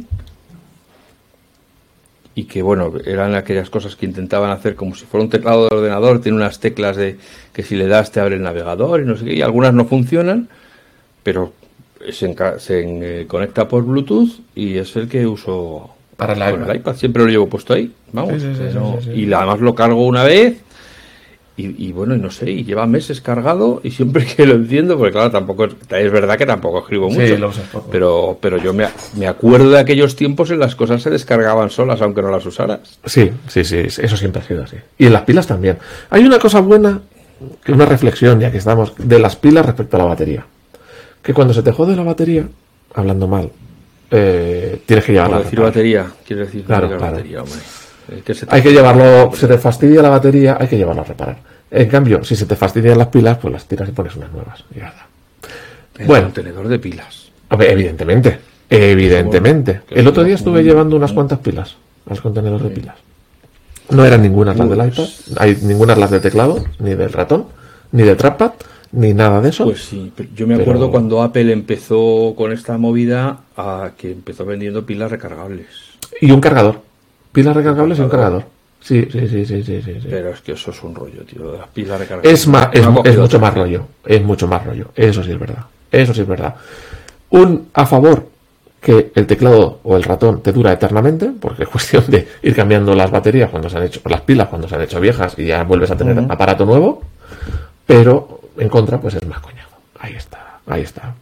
y 2.34 2.44
que 2.44 2.62
bueno, 2.62 2.92
eran 3.04 3.34
aquellas 3.34 3.70
cosas 3.70 3.96
que 3.96 4.06
intentaban 4.06 4.50
hacer 4.50 4.74
como 4.76 4.94
si 4.94 5.04
fuera 5.04 5.24
un 5.24 5.30
teclado 5.30 5.68
de 5.68 5.76
ordenador, 5.76 6.20
tiene 6.20 6.36
unas 6.38 6.60
teclas 6.60 6.96
de 6.96 7.16
que 7.52 7.62
si 7.62 7.76
le 7.76 7.86
das 7.86 8.12
te 8.12 8.20
abre 8.20 8.36
el 8.36 8.42
navegador 8.42 9.00
y 9.00 9.04
no 9.04 9.16
sé 9.16 9.24
qué, 9.24 9.34
y 9.34 9.42
algunas 9.42 9.74
no 9.74 9.84
funcionan, 9.84 10.48
pero 11.22 11.52
se, 12.12 12.34
se 12.58 13.20
eh, 13.22 13.26
conecta 13.26 13.68
por 13.68 13.84
Bluetooth 13.84 14.30
y 14.54 14.76
es 14.78 14.94
el 14.96 15.08
que 15.08 15.26
uso 15.26 15.90
Para 16.16 16.32
el 16.34 16.38
iPad. 16.54 16.70
el 16.70 16.76
iPad, 16.76 16.96
siempre 16.96 17.24
lo 17.24 17.28
llevo 17.28 17.48
puesto 17.48 17.74
ahí, 17.74 17.92
vamos, 18.12 18.34
Sí, 18.34 18.40
sí, 18.40 18.54
sí, 18.54 18.68
que 18.68 18.74
no- 18.74 18.98
sí, 19.00 19.06
sí, 19.06 19.14
sí. 19.14 19.20
y 19.22 19.32
además 19.32 19.60
lo 19.60 19.74
cargo 19.74 20.06
una 20.06 20.22
vez 20.24 20.60
y, 21.56 21.88
y 21.88 21.92
bueno, 21.92 22.14
y 22.14 22.18
no 22.18 22.30
sé, 22.30 22.50
y 22.50 22.64
lleva 22.64 22.86
meses 22.86 23.20
cargado 23.20 23.80
y 23.84 23.90
siempre 23.90 24.24
que 24.36 24.46
lo 24.46 24.54
enciendo, 24.54 24.96
porque 24.96 25.12
claro, 25.12 25.30
tampoco 25.30 25.66
es, 25.66 25.74
es 25.90 26.10
verdad 26.12 26.38
que 26.38 26.46
tampoco 26.46 26.78
escribo 26.80 27.10
Sí, 27.10 27.18
mucho, 27.18 27.36
lo 27.36 27.50
pero, 27.90 28.38
pero 28.40 28.56
yo 28.58 28.72
me, 28.72 28.86
me 29.16 29.26
acuerdo 29.26 29.70
de 29.70 29.78
aquellos 29.78 30.16
tiempos 30.16 30.50
en 30.50 30.58
las 30.60 30.74
cosas 30.74 31.02
se 31.02 31.10
descargaban 31.10 31.68
solas, 31.70 32.00
aunque 32.00 32.22
no 32.22 32.30
las 32.30 32.46
usaras. 32.46 32.98
Sí, 33.04 33.30
sí, 33.48 33.64
sí, 33.64 33.76
eso 33.78 34.16
siempre 34.16 34.40
ha 34.42 34.44
sido 34.44 34.62
así. 34.62 34.76
Y 34.98 35.06
en 35.06 35.12
las 35.12 35.22
pilas 35.22 35.46
también. 35.46 35.76
Hay 36.08 36.24
una 36.24 36.38
cosa 36.38 36.60
buena, 36.60 37.00
que 37.64 37.72
una 37.72 37.84
reflexión, 37.86 38.40
ya 38.40 38.50
que 38.50 38.58
estamos, 38.58 38.94
de 38.96 39.18
las 39.18 39.36
pilas 39.36 39.66
respecto 39.66 39.96
a 39.96 40.00
la 40.00 40.06
batería. 40.06 40.46
Que 41.22 41.34
cuando 41.34 41.52
se 41.52 41.62
te 41.62 41.72
jode 41.72 41.94
la 41.96 42.02
batería, 42.04 42.46
hablando 42.94 43.28
mal, 43.28 43.50
eh, 44.10 44.80
tienes 44.86 45.04
que 45.04 45.12
llevarla. 45.12 45.36
A 45.36 45.42
decir 45.42 45.60
batería, 45.60 46.06
quiero 46.26 46.44
decir 46.46 46.64
Claro, 46.64 46.88
la 46.88 46.96
claro. 46.96 47.12
batería, 47.16 47.42
hombre. 47.42 47.58
Es 48.10 48.22
que 48.22 48.34
se 48.34 48.46
te- 48.46 48.54
Hay 48.54 48.62
que 48.62 48.72
llevarlo, 48.72 49.30
se 49.34 49.46
te 49.46 49.58
fastidia 49.58 50.02
la 50.02 50.08
batería, 50.10 50.56
hay 50.60 50.66
que 50.68 50.76
llevarlo 50.76 51.02
a 51.02 51.04
reparar. 51.04 51.36
En 51.70 51.88
cambio, 51.88 52.24
si 52.24 52.34
se 52.34 52.46
te 52.46 52.56
fastidian 52.56 52.98
las 52.98 53.08
pilas, 53.08 53.38
pues 53.38 53.52
las 53.52 53.64
tiras 53.66 53.88
y 53.88 53.92
pones 53.92 54.16
unas 54.16 54.32
nuevas. 54.32 54.64
Y 54.74 54.78
ya 54.80 54.88
está. 54.88 55.06
el 55.98 56.06
bueno. 56.06 56.24
contenedor 56.24 56.66
de 56.68 56.78
pilas. 56.78 57.30
Evidentemente, 57.50 58.38
evidentemente. 58.68 59.82
El 59.90 60.06
otro 60.08 60.24
día 60.24 60.34
estuve 60.34 60.62
llevando 60.62 60.96
unas 60.96 61.12
cuantas 61.12 61.38
pilas 61.38 61.76
al 62.08 62.20
contenedor 62.20 62.62
de 62.62 62.70
pilas. 62.70 62.96
No 63.90 64.04
eran 64.04 64.22
ninguna 64.22 64.54
las 64.54 64.68
del 64.68 64.86
iPad, 64.88 65.04
hay 65.38 65.58
ninguna 65.62 65.96
las 65.96 66.10
del 66.10 66.20
teclado, 66.20 66.64
ni 66.78 66.94
del 66.94 67.12
ratón, 67.12 67.46
ni 67.92 68.02
del 68.04 68.16
trackpad, 68.16 68.52
ni 68.92 69.12
nada 69.14 69.40
de 69.40 69.48
eso. 69.50 69.64
Pues 69.64 69.82
sí, 69.84 70.12
yo 70.34 70.46
me 70.46 70.54
Pero- 70.56 70.62
acuerdo 70.70 70.90
cuando 70.90 71.22
Apple 71.22 71.52
empezó 71.52 72.34
con 72.36 72.52
esta 72.52 72.78
movida 72.78 73.40
a 73.56 73.90
que 73.96 74.12
empezó 74.12 74.44
vendiendo 74.44 74.86
pilas 74.86 75.10
recargables. 75.10 75.66
Y 76.20 76.30
un 76.30 76.40
cargador. 76.40 76.82
Pilas 77.32 77.54
recargables 77.54 77.98
y 77.98 78.02
un 78.02 78.08
cargador. 78.08 78.44
Sí, 78.80 79.06
sí, 79.12 79.28
sí, 79.28 79.44
sí, 79.44 79.62
sí, 79.62 79.82
sí. 79.82 80.06
Pero 80.08 80.30
es 80.30 80.40
que 80.40 80.52
eso 80.52 80.70
es 80.70 80.82
un 80.82 80.94
rollo, 80.94 81.22
tío. 81.22 81.52
de 81.52 81.58
Las 81.58 81.68
pilas 81.68 82.00
recargadas. 82.00 82.32
Es, 82.32 82.46
más, 82.46 82.68
es, 82.72 82.86
mucho 83.18 83.38
más 83.38 83.54
rollo. 83.54 83.86
Es 84.04 84.22
mucho 84.22 84.48
más 84.48 84.64
rollo. 84.64 84.90
Eso 84.94 85.22
sí 85.22 85.32
es 85.32 85.38
verdad. 85.38 85.64
Eso 85.92 86.14
sí 86.14 86.22
es 86.22 86.26
verdad. 86.26 86.54
Un 87.30 87.68
a 87.74 87.86
favor 87.86 88.26
que 88.80 89.12
el 89.14 89.26
teclado 89.26 89.80
o 89.82 89.96
el 89.96 90.02
ratón 90.02 90.42
te 90.42 90.52
dura 90.52 90.72
eternamente, 90.72 91.30
porque 91.38 91.64
es 91.64 91.68
cuestión 91.70 92.04
de 92.08 92.26
ir 92.42 92.54
cambiando 92.54 92.94
las 92.94 93.10
baterías 93.10 93.50
cuando 93.50 93.68
se 93.68 93.76
han 93.76 93.84
hecho, 93.84 94.00
las 94.06 94.22
pilas 94.22 94.48
cuando 94.48 94.66
se 94.66 94.74
han 94.74 94.82
hecho 94.82 94.98
viejas 94.98 95.34
y 95.38 95.46
ya 95.46 95.62
vuelves 95.64 95.90
a 95.90 95.96
tener 95.96 96.18
aparato 96.28 96.64
nuevo. 96.64 97.02
Pero 97.86 98.40
en 98.56 98.68
contra, 98.68 98.98
pues 98.98 99.14
es 99.14 99.26
más 99.26 99.40
coñado. 99.40 99.70
Ahí 99.98 100.14
está, 100.14 100.60
ahí 100.66 100.82
está. 100.82 101.14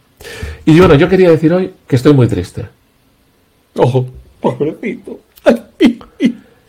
Y 0.65 0.79
bueno, 0.79 0.95
yo 0.95 1.09
quería 1.09 1.29
decir 1.29 1.51
hoy 1.51 1.73
que 1.87 1.95
estoy 1.97 2.13
muy 2.13 2.27
triste. 2.27 2.65
Ojo, 3.75 4.07
pobrecito. 4.39 5.19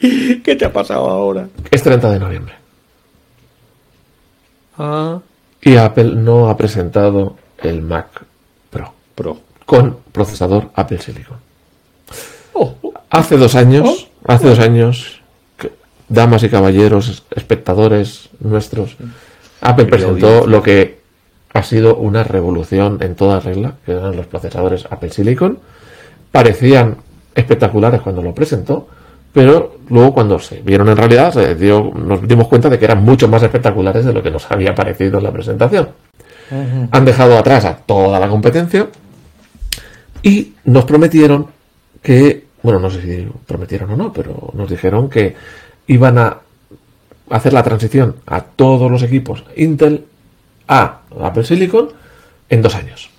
¿Qué 0.45 0.57
te 0.57 0.64
ha 0.64 0.73
pasado 0.73 1.09
ahora? 1.11 1.49
Es 1.71 1.83
30 1.83 2.11
de 2.12 2.19
noviembre. 2.19 2.54
Ah, 4.78 5.21
Y 5.62 5.76
Apple 5.76 6.14
no 6.14 6.49
ha 6.49 6.57
presentado 6.57 7.37
el 7.59 7.83
Mac 7.83 8.23
Pro 8.71 8.92
pro. 9.14 9.38
con 9.66 9.99
procesador 10.12 10.71
Apple 10.75 10.99
Silicon. 10.99 11.37
Oh, 12.54 12.75
Hace 13.11 13.37
dos 13.37 13.54
años, 13.57 14.09
hace 14.26 14.49
dos 14.49 14.59
años, 14.61 15.21
que- 15.59 15.73
damas 16.09 16.42
y 16.45 16.49
caballeros, 16.49 17.25
espectadores 17.30 18.30
nuestros, 18.40 18.97
Apple 19.61 19.87
presentó 19.87 20.47
lo 20.47 20.62
que 20.62 21.00
ha 21.52 21.62
sido 21.64 21.97
una 21.97 22.23
revolución 22.23 22.99
en 23.02 23.16
toda 23.16 23.40
regla, 23.40 23.75
que 23.85 23.92
eran 23.92 24.16
los 24.16 24.26
procesadores 24.26 24.87
Apple 24.88 25.11
Silicon. 25.11 25.59
Parecían 26.30 26.97
espectaculares 27.35 28.00
cuando 28.00 28.23
lo 28.23 28.33
presentó, 28.35 28.88
pero 29.32 29.76
luego 29.88 30.12
cuando 30.14 30.38
se 30.38 30.60
vieron 30.62 30.88
en 30.88 30.96
realidad 30.96 31.32
se 31.32 31.54
dio- 31.54 31.92
nos 31.94 32.26
dimos 32.26 32.49
cuenta 32.49 32.68
de 32.68 32.78
que 32.78 32.84
eran 32.84 33.04
mucho 33.04 33.28
más 33.28 33.42
espectaculares 33.42 34.04
de 34.04 34.12
lo 34.12 34.22
que 34.22 34.30
nos 34.30 34.46
había 34.50 34.75
parecido 34.75 35.18
en 35.18 35.25
la 35.25 35.32
presentación. 35.32 35.88
Han 36.90 37.04
dejado 37.04 37.38
atrás 37.38 37.64
a 37.64 37.76
toda 37.76 38.18
la 38.18 38.28
competencia 38.28 38.88
y 40.22 40.54
nos 40.64 40.84
prometieron 40.84 41.46
que, 42.02 42.44
bueno, 42.62 42.80
no 42.80 42.90
sé 42.90 43.02
si 43.02 43.28
prometieron 43.46 43.90
o 43.92 43.96
no, 43.96 44.12
pero 44.12 44.50
nos 44.54 44.68
dijeron 44.68 45.08
que 45.08 45.37
iban 45.87 46.18
a 46.18 46.38
hacer 47.30 47.52
la 47.52 47.62
transición 47.62 48.16
a 48.26 48.40
todos 48.40 48.90
los 48.90 49.02
equipos 49.04 49.44
Intel 49.56 50.06
a 50.66 51.02
Apple 51.22 51.44
Silicon 51.44 51.90
en 52.49 52.62
dos 52.62 52.75
años. 52.75 53.10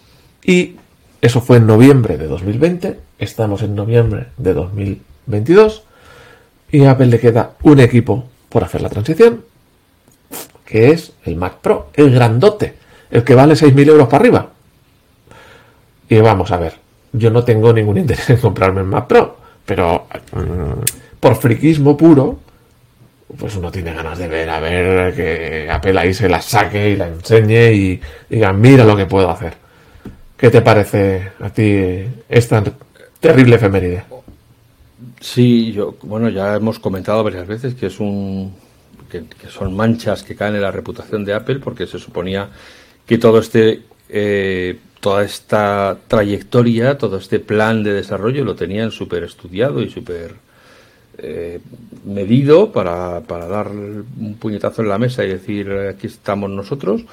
Y 0.44 0.76
eso 1.22 1.40
fue 1.40 1.58
en 1.58 1.68
noviembre 1.68 2.18
de 2.18 2.28
2020, 2.28 3.00
estamos 3.20 3.62
en 3.62 3.76
noviembre 3.76 4.28
de 4.38 4.54
2022 4.54 5.84
y 6.72 6.86
a 6.86 6.92
Apple 6.92 7.08
le 7.08 7.20
queda 7.20 7.52
un 7.64 7.80
equipo 7.80 8.24
por 8.50 8.64
hacer 8.64 8.82
la 8.82 8.90
transición, 8.90 9.44
que 10.66 10.92
es 10.92 11.14
el 11.26 11.36
Mac 11.36 11.56
Pro, 11.62 11.90
el 11.94 12.12
grandote, 12.12 12.76
el 13.10 13.24
que 13.24 13.36
vale 13.36 13.54
6.000 13.54 13.90
euros 13.90 14.08
para 14.08 14.22
arriba. 14.22 14.50
Y 16.10 16.20
vamos 16.20 16.52
a 16.52 16.58
ver, 16.58 16.74
yo 17.14 17.30
no 17.30 17.44
tengo 17.44 17.74
ningún 17.74 17.98
interés 17.98 18.30
en 18.30 18.38
comprarme 18.38 18.82
el 18.82 18.88
Mac 18.88 19.08
Pro, 19.08 19.38
pero 19.66 20.08
mm, 20.34 21.20
por 21.20 21.36
friquismo 21.36 21.96
puro, 21.96 22.40
pues 23.38 23.56
uno 23.56 23.72
tiene 23.72 23.94
ganas 23.94 24.18
de 24.18 24.28
ver, 24.28 24.50
a 24.50 24.60
ver 24.60 25.16
que 25.16 25.70
Apple 25.70 26.00
ahí 26.00 26.14
se 26.14 26.28
la 26.28 26.42
saque 26.42 26.90
y 26.90 26.96
la 26.96 27.08
enseñe 27.08 27.72
y 27.72 28.02
diga, 28.30 28.52
mira 28.54 28.84
lo 28.84 28.96
que 28.96 29.06
puedo 29.06 29.30
hacer. 29.30 29.54
¿Qué 30.38 30.50
te 30.50 30.62
parece 30.62 31.32
a 31.40 31.50
ti 31.50 32.04
esta 32.28 32.64
terrible 33.20 33.56
efeméride? 33.56 34.04
Sí, 35.22 35.72
yo, 35.72 35.96
bueno, 36.02 36.30
ya 36.30 36.56
hemos 36.56 36.80
comentado 36.80 37.24
varias 37.24 37.48
veces 37.48 37.76
que 37.76 37.86
es 37.86 38.00
un 38.00 38.54
que, 39.08 39.24
son 39.50 39.76
manchas 39.76 40.24
que 40.24 40.36
caen 40.36 40.56
en 40.56 40.62
la 40.62 40.72
reputación 40.72 41.24
de 41.24 41.34
Apple 41.34 41.60
porque 41.60 41.86
se 41.86 42.00
suponía 42.00 42.50
que 43.06 43.18
todo 43.20 43.40
este 43.40 43.84
eh, 44.10 44.80
toda 45.00 45.24
esta 45.24 45.98
trayectoria, 46.08 46.98
todo 46.98 47.18
este 47.18 47.40
plan 47.40 47.84
de 47.84 47.94
desarrollo 47.94 48.44
lo 48.44 48.56
tenían 48.56 48.92
súper 48.92 49.24
estudiado 49.24 49.82
y 49.82 49.90
súper 49.92 50.36
eh, 51.20 51.60
medido 52.04 52.72
para, 52.72 53.22
para 53.22 53.48
dar 53.48 53.70
un 53.70 54.38
puñetazo 54.40 54.82
en 54.82 54.90
la 54.90 54.98
mesa 54.98 55.24
y 55.24 55.30
decir 55.30 55.72
aquí 55.72 56.08
estamos 56.08 56.50
nosotros 56.50 57.04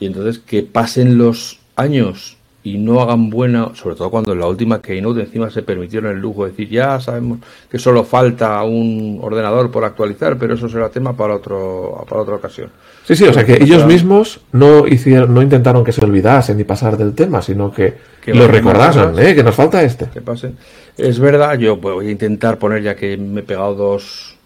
y 0.00 0.06
entonces 0.06 0.40
que 0.40 0.64
pasen 0.64 1.16
los 1.16 1.60
años 1.76 2.37
y 2.68 2.78
no 2.78 3.00
hagan 3.00 3.30
buena, 3.30 3.74
sobre 3.74 3.96
todo 3.96 4.10
cuando 4.10 4.32
en 4.32 4.40
la 4.40 4.46
última 4.46 4.82
Keynote 4.82 5.20
encima 5.20 5.50
se 5.50 5.62
permitieron 5.62 6.12
el 6.14 6.20
lujo 6.20 6.44
de 6.44 6.50
decir 6.50 6.68
ya 6.68 7.00
sabemos 7.00 7.38
que 7.70 7.78
solo 7.78 8.04
falta 8.04 8.62
un 8.62 9.18
ordenador 9.22 9.70
por 9.70 9.84
actualizar, 9.84 10.36
pero 10.38 10.54
eso 10.54 10.68
será 10.68 10.90
tema 10.90 11.16
para 11.16 11.36
otro 11.36 12.04
para 12.08 12.22
otra 12.22 12.34
ocasión. 12.34 12.70
Sí, 13.04 13.16
sí, 13.16 13.24
o 13.24 13.32
sea 13.32 13.44
que 13.44 13.54
ellos 13.54 13.86
mismos 13.86 14.40
no 14.52 14.86
hicieron, 14.86 15.32
no 15.32 15.40
intentaron 15.40 15.82
que 15.82 15.92
se 15.92 16.04
olvidasen 16.04 16.58
ni 16.58 16.64
pasar 16.64 16.98
del 16.98 17.14
tema, 17.14 17.40
sino 17.40 17.72
que, 17.72 17.94
Que 18.22 18.34
lo 18.34 18.46
más 18.62 18.96
¿eh? 19.18 19.34
que 19.34 19.42
nos 19.42 19.54
falta 19.54 19.82
este. 19.82 20.10
que 20.10 20.20
pasen. 20.20 20.56
Es 20.96 21.18
verdad, 21.18 21.58
yo 21.58 21.76
voy 21.76 22.08
a 22.08 22.10
intentar 22.10 22.58
poner, 22.58 22.82
ya 22.82 22.94
que 22.94 23.16
me 23.16 23.40
he 23.40 23.44
pegado 23.44 23.74
dos, 23.74 24.36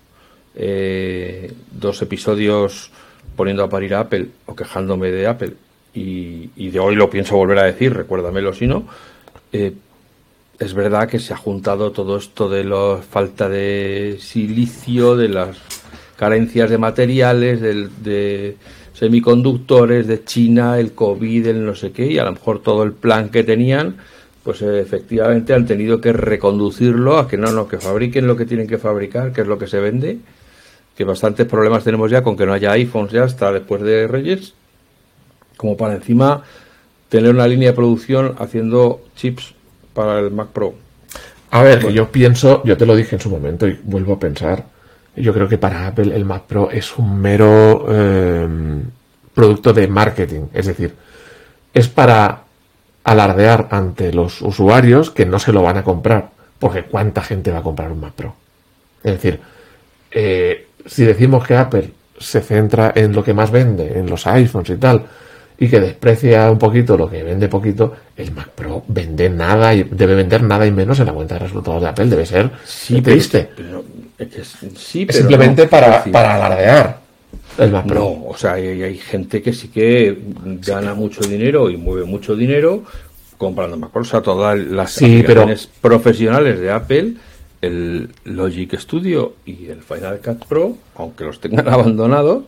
eh, 0.54 1.52
dos 1.72 2.00
episodios 2.02 2.90
poniendo 3.34 3.64
a 3.64 3.68
parir 3.68 3.94
a 3.94 4.00
Apple 4.00 4.28
o 4.46 4.54
quejándome 4.54 5.10
de 5.10 5.26
Apple, 5.26 5.54
y, 5.94 6.50
y 6.56 6.70
de 6.70 6.78
hoy 6.80 6.94
lo 6.96 7.10
pienso 7.10 7.36
volver 7.36 7.58
a 7.58 7.64
decir, 7.64 7.92
recuérdamelo 7.94 8.52
si 8.54 8.66
no. 8.66 8.84
eh, 9.52 9.72
es 10.58 10.74
verdad 10.74 11.08
que 11.08 11.18
se 11.18 11.34
ha 11.34 11.36
juntado 11.36 11.90
todo 11.90 12.16
esto 12.16 12.48
de 12.48 12.62
la 12.62 12.98
falta 12.98 13.48
de 13.48 14.18
silicio, 14.20 15.16
de 15.16 15.28
las 15.28 15.58
carencias 16.16 16.70
de 16.70 16.78
materiales, 16.78 17.60
de 17.60 18.56
semiconductores, 18.92 20.06
de 20.06 20.22
China, 20.22 20.78
el 20.78 20.92
COVID, 20.92 21.48
el 21.48 21.66
no 21.66 21.74
sé 21.74 21.90
qué, 21.90 22.06
y 22.06 22.18
a 22.18 22.24
lo 22.24 22.32
mejor 22.32 22.62
todo 22.62 22.84
el 22.84 22.92
plan 22.92 23.30
que 23.30 23.42
tenían, 23.42 23.96
pues 24.44 24.62
eh, 24.62 24.80
efectivamente 24.80 25.52
han 25.52 25.66
tenido 25.66 26.00
que 26.00 26.12
reconducirlo 26.12 27.18
a 27.18 27.26
que 27.26 27.38
no, 27.38 27.50
no, 27.50 27.66
que 27.66 27.78
fabriquen 27.78 28.28
lo 28.28 28.36
que 28.36 28.46
tienen 28.46 28.68
que 28.68 28.78
fabricar, 28.78 29.32
que 29.32 29.40
es 29.40 29.48
lo 29.48 29.58
que 29.58 29.66
se 29.66 29.80
vende, 29.80 30.18
que 30.96 31.02
bastantes 31.02 31.46
problemas 31.46 31.82
tenemos 31.82 32.08
ya 32.08 32.22
con 32.22 32.36
que 32.36 32.46
no 32.46 32.52
haya 32.52 32.70
iPhones 32.72 33.10
ya 33.10 33.24
hasta 33.24 33.50
después 33.50 33.82
de 33.82 34.06
Reyes, 34.06 34.54
como 35.62 35.76
para 35.76 35.94
encima 35.94 36.42
tener 37.08 37.30
una 37.30 37.46
línea 37.46 37.70
de 37.70 37.76
producción 37.76 38.34
haciendo 38.38 39.00
chips 39.14 39.54
para 39.94 40.18
el 40.18 40.32
Mac 40.32 40.48
Pro. 40.48 40.74
A 41.52 41.62
ver, 41.62 41.88
yo 41.92 42.10
pienso, 42.10 42.64
yo 42.64 42.76
te 42.76 42.84
lo 42.84 42.96
dije 42.96 43.14
en 43.14 43.20
su 43.20 43.30
momento 43.30 43.68
y 43.68 43.78
vuelvo 43.84 44.14
a 44.14 44.18
pensar, 44.18 44.64
yo 45.14 45.32
creo 45.32 45.48
que 45.48 45.58
para 45.58 45.86
Apple 45.86 46.16
el 46.16 46.24
Mac 46.24 46.42
Pro 46.48 46.68
es 46.72 46.98
un 46.98 47.20
mero 47.20 47.86
eh, 47.88 48.48
producto 49.32 49.72
de 49.72 49.86
marketing, 49.86 50.46
es 50.52 50.66
decir, 50.66 50.96
es 51.72 51.86
para 51.86 52.42
alardear 53.04 53.68
ante 53.70 54.12
los 54.12 54.42
usuarios 54.42 55.10
que 55.10 55.26
no 55.26 55.38
se 55.38 55.52
lo 55.52 55.62
van 55.62 55.76
a 55.76 55.84
comprar, 55.84 56.30
porque 56.58 56.82
¿cuánta 56.82 57.22
gente 57.22 57.52
va 57.52 57.58
a 57.58 57.62
comprar 57.62 57.92
un 57.92 58.00
Mac 58.00 58.14
Pro? 58.14 58.34
Es 59.04 59.12
decir, 59.12 59.38
eh, 60.10 60.66
si 60.86 61.04
decimos 61.04 61.46
que 61.46 61.54
Apple 61.54 61.92
se 62.18 62.40
centra 62.40 62.92
en 62.94 63.12
lo 63.12 63.22
que 63.22 63.34
más 63.34 63.50
vende, 63.50 63.98
en 63.98 64.08
los 64.08 64.26
iPhones 64.26 64.70
y 64.70 64.76
tal, 64.76 65.04
y 65.64 65.68
que 65.68 65.78
desprecia 65.78 66.50
un 66.50 66.58
poquito 66.58 66.96
lo 66.96 67.08
que 67.08 67.22
vende 67.22 67.48
poquito, 67.48 67.94
el 68.16 68.32
Mac 68.32 68.48
Pro 68.48 68.82
vende 68.88 69.30
nada 69.30 69.72
y 69.74 69.84
debe 69.84 70.14
vender 70.16 70.42
nada 70.42 70.66
y 70.66 70.72
menos 70.72 70.98
en 70.98 71.06
la 71.06 71.12
cuenta 71.12 71.34
de 71.36 71.40
resultados 71.40 71.80
de 71.82 71.88
Apple, 71.88 72.06
debe 72.06 72.26
ser 72.26 72.50
triste. 73.02 73.48
Pero, 73.56 73.84
es- 74.18 74.56
sí, 74.76 75.02
Es 75.02 75.06
pero 75.06 75.18
simplemente 75.18 75.64
no, 75.64 75.70
para, 75.70 76.02
para 76.04 76.34
alardear 76.34 76.98
el 77.58 77.70
Mac 77.70 77.86
Pro. 77.86 78.00
No, 78.00 78.24
o 78.28 78.36
sea, 78.36 78.54
hay, 78.54 78.82
hay 78.82 78.98
gente 78.98 79.40
que 79.40 79.52
sí 79.52 79.68
que 79.68 80.18
gana 80.66 80.94
mucho 80.94 81.20
dinero 81.22 81.70
y 81.70 81.76
mueve 81.76 82.04
mucho 82.06 82.34
dinero 82.34 82.82
comprando 83.38 83.76
Mac 83.76 83.90
Pro. 83.90 84.02
O 84.02 84.04
sea, 84.04 84.20
todas 84.20 84.58
las 84.58 84.90
Sí, 84.92 85.22
pero- 85.24 85.46
profesionales 85.80 86.58
de 86.58 86.72
Apple, 86.72 87.12
el 87.60 88.08
Logic 88.24 88.76
Studio 88.80 89.34
y 89.46 89.66
el 89.66 89.82
Final 89.82 90.18
Cut 90.18 90.44
Pro, 90.46 90.76
aunque 90.96 91.22
los 91.22 91.38
tengan 91.38 91.68
abandonados, 91.72 92.42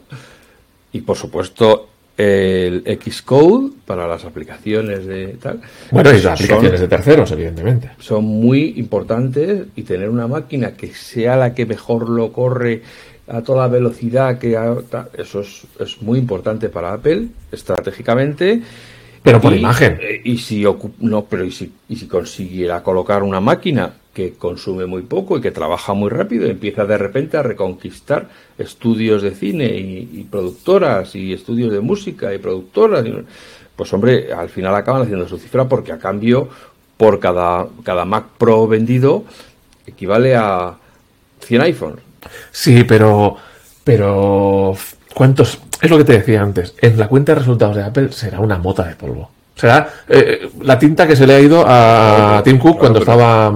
y 0.92 1.00
por 1.02 1.16
supuesto 1.16 1.90
el 2.16 2.84
Xcode 3.00 3.72
para 3.84 4.06
las 4.06 4.24
aplicaciones 4.24 5.04
de 5.06 5.36
tal. 5.42 5.60
Bueno, 5.90 6.10
y 6.10 6.14
son- 6.20 6.24
las 6.30 6.40
aplicaciones 6.40 6.80
de 6.80 6.88
terceros, 6.88 7.32
evidentemente. 7.32 7.90
son 7.98 8.24
muy 8.24 8.74
importantes 8.76 9.64
y 9.74 9.82
tener 9.82 10.08
una 10.08 10.26
máquina 10.28 10.72
que 10.74 10.88
sea 10.94 11.36
la 11.36 11.54
que 11.54 11.66
mejor 11.66 12.08
lo 12.08 12.32
corre 12.32 12.82
a 13.26 13.40
toda 13.42 13.66
velocidad 13.68 14.38
que 14.38 14.56
a- 14.56 14.76
eso 15.16 15.40
es, 15.40 15.66
es 15.80 16.02
muy 16.02 16.18
importante 16.18 16.68
para 16.68 16.92
Apple 16.92 17.26
estratégicamente 17.50 18.60
Pero 19.22 19.40
por 19.40 19.54
Y, 19.54 19.56
imagen. 19.56 19.98
eh, 20.02 20.20
y 20.22 20.36
si 20.36 20.64
no 21.00 21.24
pero 21.24 21.44
y 21.44 21.50
si, 21.50 21.72
y 21.88 21.96
si 21.96 22.06
consiguiera 22.06 22.82
colocar 22.82 23.22
una 23.22 23.40
máquina 23.40 23.90
que 24.14 24.34
consume 24.34 24.86
muy 24.86 25.02
poco 25.02 25.36
y 25.36 25.40
que 25.40 25.50
trabaja 25.50 25.92
muy 25.92 26.08
rápido 26.08 26.46
empieza 26.46 26.86
de 26.86 26.96
repente 26.96 27.36
a 27.36 27.42
reconquistar 27.42 28.28
estudios 28.56 29.22
de 29.22 29.32
cine 29.32 29.66
y, 29.66 30.26
productoras 30.30 31.14
y 31.14 31.32
estudios 31.32 31.72
de 31.72 31.80
música 31.80 32.32
y 32.32 32.38
productoras 32.38 33.04
pues 33.76 33.92
hombre 33.92 34.32
al 34.32 34.48
final 34.48 34.74
acaban 34.74 35.02
haciendo 35.02 35.28
su 35.28 35.36
cifra 35.36 35.68
porque 35.68 35.92
a 35.92 35.98
cambio 35.98 36.48
por 36.96 37.18
cada 37.18 37.66
cada 37.82 38.04
Mac 38.04 38.26
Pro 38.38 38.66
vendido 38.68 39.24
equivale 39.86 40.36
a 40.36 40.76
100 41.40 41.60
iPhones 41.62 42.14
Sí, 42.50 42.84
pero. 42.84 43.36
Pero. 43.82 44.76
¿Cuántos? 45.14 45.60
Es 45.80 45.90
lo 45.90 45.98
que 45.98 46.04
te 46.04 46.14
decía 46.14 46.42
antes. 46.42 46.74
En 46.80 46.98
la 46.98 47.08
cuenta 47.08 47.32
de 47.32 47.40
resultados 47.40 47.76
de 47.76 47.84
Apple 47.84 48.12
será 48.12 48.40
una 48.40 48.58
mota 48.58 48.84
de 48.84 48.96
polvo. 48.96 49.30
Será 49.56 49.88
eh, 50.08 50.48
la 50.62 50.78
tinta 50.78 51.06
que 51.06 51.14
se 51.14 51.26
le 51.26 51.34
ha 51.34 51.40
ido 51.40 51.64
a 51.66 52.42
Tim 52.44 52.58
Cook 52.58 52.78
cuando 52.78 52.98
estaba 52.98 53.52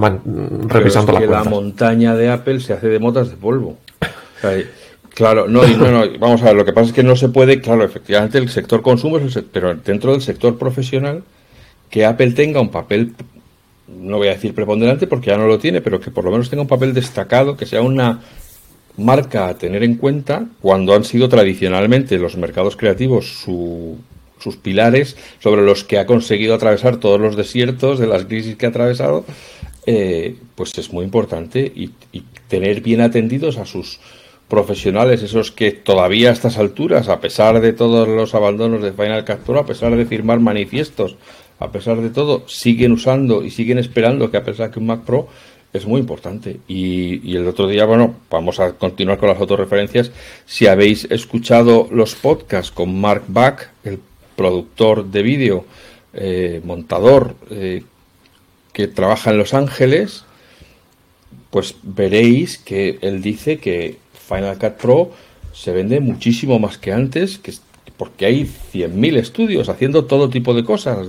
revisando 0.67 1.11
la 1.11 1.19
cuenta. 1.19 1.43
La 1.43 1.49
montaña 1.49 2.15
de 2.15 2.29
Apple 2.29 2.61
se 2.61 2.73
hace 2.73 2.87
de 2.87 2.99
motas 2.99 3.29
de 3.29 3.35
polvo. 3.35 3.77
claro, 5.13 5.47
no, 5.47 5.67
no, 5.67 5.91
no, 5.91 6.19
vamos 6.19 6.41
a 6.41 6.45
ver, 6.45 6.55
lo 6.55 6.63
que 6.63 6.71
pasa 6.71 6.87
es 6.87 6.93
que 6.93 7.03
no 7.03 7.17
se 7.17 7.27
puede, 7.27 7.59
claro, 7.59 7.83
efectivamente 7.83 8.37
el 8.37 8.47
sector 8.47 8.81
consumo 8.81 9.17
es 9.17 9.35
el 9.35 9.43
pero 9.43 9.75
dentro 9.75 10.13
del 10.13 10.21
sector 10.21 10.57
profesional, 10.57 11.23
que 11.89 12.05
Apple 12.05 12.31
tenga 12.31 12.61
un 12.61 12.69
papel, 12.69 13.13
no 13.87 14.17
voy 14.17 14.29
a 14.29 14.31
decir 14.31 14.53
preponderante 14.55 15.05
porque 15.05 15.31
ya 15.31 15.37
no 15.37 15.47
lo 15.47 15.59
tiene, 15.59 15.81
pero 15.81 15.99
que 15.99 16.11
por 16.11 16.23
lo 16.23 16.31
menos 16.31 16.49
tenga 16.49 16.61
un 16.61 16.69
papel 16.69 16.93
destacado, 16.93 17.57
que 17.57 17.65
sea 17.65 17.81
una 17.81 18.21
marca 18.95 19.47
a 19.47 19.57
tener 19.57 19.83
en 19.83 19.95
cuenta 19.95 20.45
cuando 20.61 20.93
han 20.93 21.03
sido 21.03 21.27
tradicionalmente 21.27 22.17
los 22.17 22.37
mercados 22.37 22.77
creativos 22.77 23.41
su 23.43 23.97
sus 24.39 24.57
pilares 24.57 25.17
sobre 25.39 25.61
los 25.61 25.83
que 25.83 25.99
ha 25.99 26.05
conseguido 26.05 26.55
atravesar 26.55 26.97
todos 26.97 27.19
los 27.19 27.35
desiertos 27.35 27.99
de 27.99 28.07
las 28.07 28.25
crisis 28.25 28.55
que 28.55 28.65
ha 28.65 28.69
atravesado, 28.69 29.25
eh, 29.85 30.35
pues 30.55 30.77
es 30.77 30.91
muy 30.91 31.05
importante 31.05 31.71
y, 31.75 31.91
tener 32.47 32.81
bien 32.81 33.01
atendidos 33.01 33.57
a 33.57 33.65
sus 33.67 33.99
profesionales, 34.47 35.21
esos 35.21 35.51
que 35.51 35.71
todavía 35.71 36.29
a 36.29 36.33
estas 36.33 36.57
alturas, 36.57 37.07
a 37.09 37.19
pesar 37.19 37.61
de 37.61 37.73
todos 37.73 38.07
los 38.07 38.33
abandonos 38.33 38.81
de 38.81 38.91
Final 38.91 39.23
Pro, 39.45 39.59
a 39.59 39.65
pesar 39.67 39.95
de 39.95 40.05
firmar 40.07 40.39
manifiestos, 40.39 41.15
a 41.59 41.71
pesar 41.71 42.01
de 42.01 42.09
todo, 42.09 42.47
siguen 42.47 42.93
usando 42.93 43.43
y 43.43 43.51
siguen 43.51 43.77
esperando 43.77 44.31
que 44.31 44.37
a 44.37 44.43
pesar 44.43 44.71
que 44.71 44.79
un 44.79 44.87
Mac 44.87 45.01
Pro 45.01 45.27
es 45.71 45.85
muy 45.85 45.99
importante. 45.99 46.59
Y, 46.67 47.21
y, 47.29 47.35
el 47.35 47.47
otro 47.47 47.67
día, 47.67 47.85
bueno, 47.85 48.15
vamos 48.31 48.59
a 48.59 48.73
continuar 48.73 49.19
con 49.19 49.29
las 49.29 49.39
autorreferencias. 49.39 50.11
Si 50.45 50.65
habéis 50.65 51.05
escuchado 51.11 51.87
los 51.91 52.15
podcasts 52.15 52.71
con 52.71 52.99
Mark 52.99 53.25
Back, 53.27 53.69
el 53.83 53.99
productor 54.39 55.11
de 55.11 55.21
vídeo, 55.21 55.65
eh, 56.13 56.61
montador, 56.63 57.35
eh, 57.51 57.83
que 58.71 58.87
trabaja 58.87 59.31
en 59.31 59.37
Los 59.37 59.53
Ángeles, 59.53 60.23
pues 61.49 61.75
veréis 61.83 62.57
que 62.57 62.99
él 63.01 63.21
dice 63.21 63.57
que 63.57 63.97
Final 64.29 64.57
Cut 64.57 64.75
Pro 64.81 65.11
se 65.51 65.73
vende 65.73 65.99
muchísimo 65.99 66.57
más 66.57 66.77
que 66.77 66.93
antes, 66.93 67.37
que, 67.37 67.51
porque 67.97 68.27
hay 68.27 68.49
100.000 68.73 69.17
estudios 69.17 69.67
haciendo 69.67 70.05
todo 70.05 70.29
tipo 70.29 70.53
de 70.53 70.63
cosas, 70.63 71.05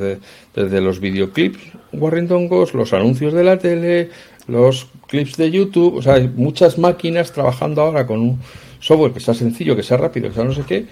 desde 0.56 0.80
los 0.80 0.99
videoclips 0.99 1.60
guarrindongos, 1.92 2.75
los 2.75 2.92
anuncios 2.92 3.32
de 3.32 3.44
la 3.44 3.60
tele, 3.60 4.10
los 4.49 4.88
clips 5.06 5.37
de 5.37 5.52
YouTube, 5.52 5.99
o 5.99 6.02
sea, 6.02 6.14
hay 6.14 6.26
muchas 6.26 6.78
máquinas 6.78 7.30
trabajando 7.30 7.82
ahora 7.82 8.08
con 8.08 8.18
un 8.18 8.40
software 8.80 9.12
que 9.12 9.20
sea 9.20 9.34
sencillo, 9.34 9.76
que 9.76 9.84
sea 9.84 9.99
rápido, 9.99 10.28
que 10.28 10.34
sea 10.34 10.42
no 10.42 10.52
sé 10.52 10.64
qué, 10.66 10.87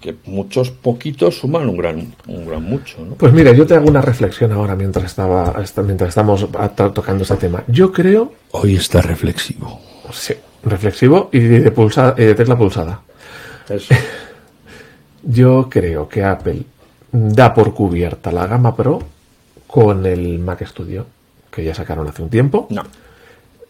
que, 0.00 0.16
muchos 0.26 0.70
poquitos 0.70 1.38
suman 1.38 1.68
un 1.68 1.76
gran, 1.76 2.14
un 2.26 2.46
gran 2.46 2.62
mucho. 2.62 2.96
Pues 3.16 3.32
mira, 3.32 3.52
yo 3.52 3.66
te 3.66 3.74
hago 3.74 3.88
una 3.88 4.00
reflexión 4.00 4.52
ahora 4.52 4.74
mientras 4.74 5.06
estaba 5.06 5.54
mientras 5.84 6.08
estamos 6.08 6.46
tocando 6.94 7.24
ese 7.24 7.36
tema. 7.36 7.62
Yo 7.68 7.92
creo. 7.92 8.32
Hoy 8.52 8.76
está 8.76 9.02
reflexivo. 9.02 9.80
Sí, 10.12 10.34
reflexivo 10.64 11.30
y 11.32 11.40
de, 11.40 11.70
pulsa, 11.70 12.12
de 12.12 12.34
tecla 12.34 12.56
pulsada. 12.56 13.02
yo 15.22 15.68
creo 15.68 16.08
que 16.08 16.24
Apple 16.24 16.62
da 17.10 17.52
por 17.54 17.74
cubierta 17.74 18.30
la 18.30 18.46
gama 18.46 18.74
Pro 18.74 19.02
con 19.66 20.06
el 20.06 20.38
Mac 20.38 20.64
Studio 20.66 21.06
que 21.50 21.64
ya 21.64 21.74
sacaron 21.74 22.06
hace 22.06 22.22
un 22.22 22.30
tiempo. 22.30 22.66
No. 22.70 22.82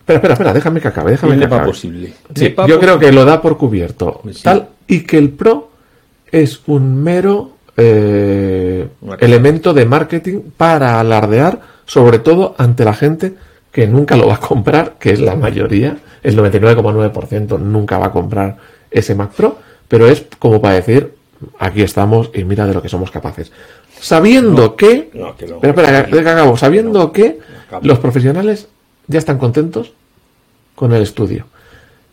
Espera, 0.07 0.19
espera, 0.19 0.35
espera, 0.35 0.53
déjame 0.53 0.81
que 0.81 0.89
acabe, 0.89 1.11
déjame 1.13 1.39
que 1.39 1.45
acabe. 1.45 1.67
posible. 1.67 2.13
Sí, 2.35 2.55
yo 2.69 2.79
creo 2.79 2.99
que 2.99 3.11
lo 3.13 3.25
da 3.25 3.41
por 3.41 3.57
cubierto. 3.57 4.23
Tal, 4.43 4.69
y 4.87 5.01
que 5.01 5.19
el 5.19 5.31
Pro 5.31 5.71
es 6.31 6.61
un 6.67 7.03
mero 7.03 7.53
eh, 7.77 8.89
elemento 9.21 9.75
de 9.75 9.85
marketing 9.85 10.41
para 10.57 11.01
alardear, 11.01 11.61
sobre 11.85 12.19
todo 12.19 12.55
ante 12.59 12.85
la 12.85 12.95
gente 12.95 13.35
que 13.71 13.87
nunca 13.87 14.17
lo 14.17 14.29
va 14.29 14.37
a 14.37 14.41
comprar, 14.41 14.95
que 14.99 15.11
es 15.11 15.21
la 15.21 15.37
mayoría, 15.37 15.99
el 16.23 16.37
99,9% 16.39 17.59
nunca 17.59 17.99
va 17.99 18.07
a 18.07 18.13
comprar 18.13 18.57
ese 18.91 19.15
Mac 19.15 19.33
Pro, 19.33 19.59
pero 19.89 20.09
es 20.09 20.25
como 20.39 20.61
para 20.61 20.77
decir, 20.77 21.13
aquí 21.59 21.83
estamos 21.83 22.31
y 22.35 22.45
mira 22.45 22.67
de 22.67 22.75
lo 22.75 22.81
que 22.81 22.89
somos 22.89 23.11
capaces. 23.11 23.53
Sabiendo 24.01 24.77
que, 24.77 25.11
espera, 25.63 26.57
sabiendo 26.57 27.13
que 27.13 27.39
los 27.83 27.99
profesionales 27.99 28.69
ya 29.07 29.19
están 29.19 29.39
contentos 29.39 29.93
con 30.75 30.93
el 30.93 31.03
estudio. 31.03 31.47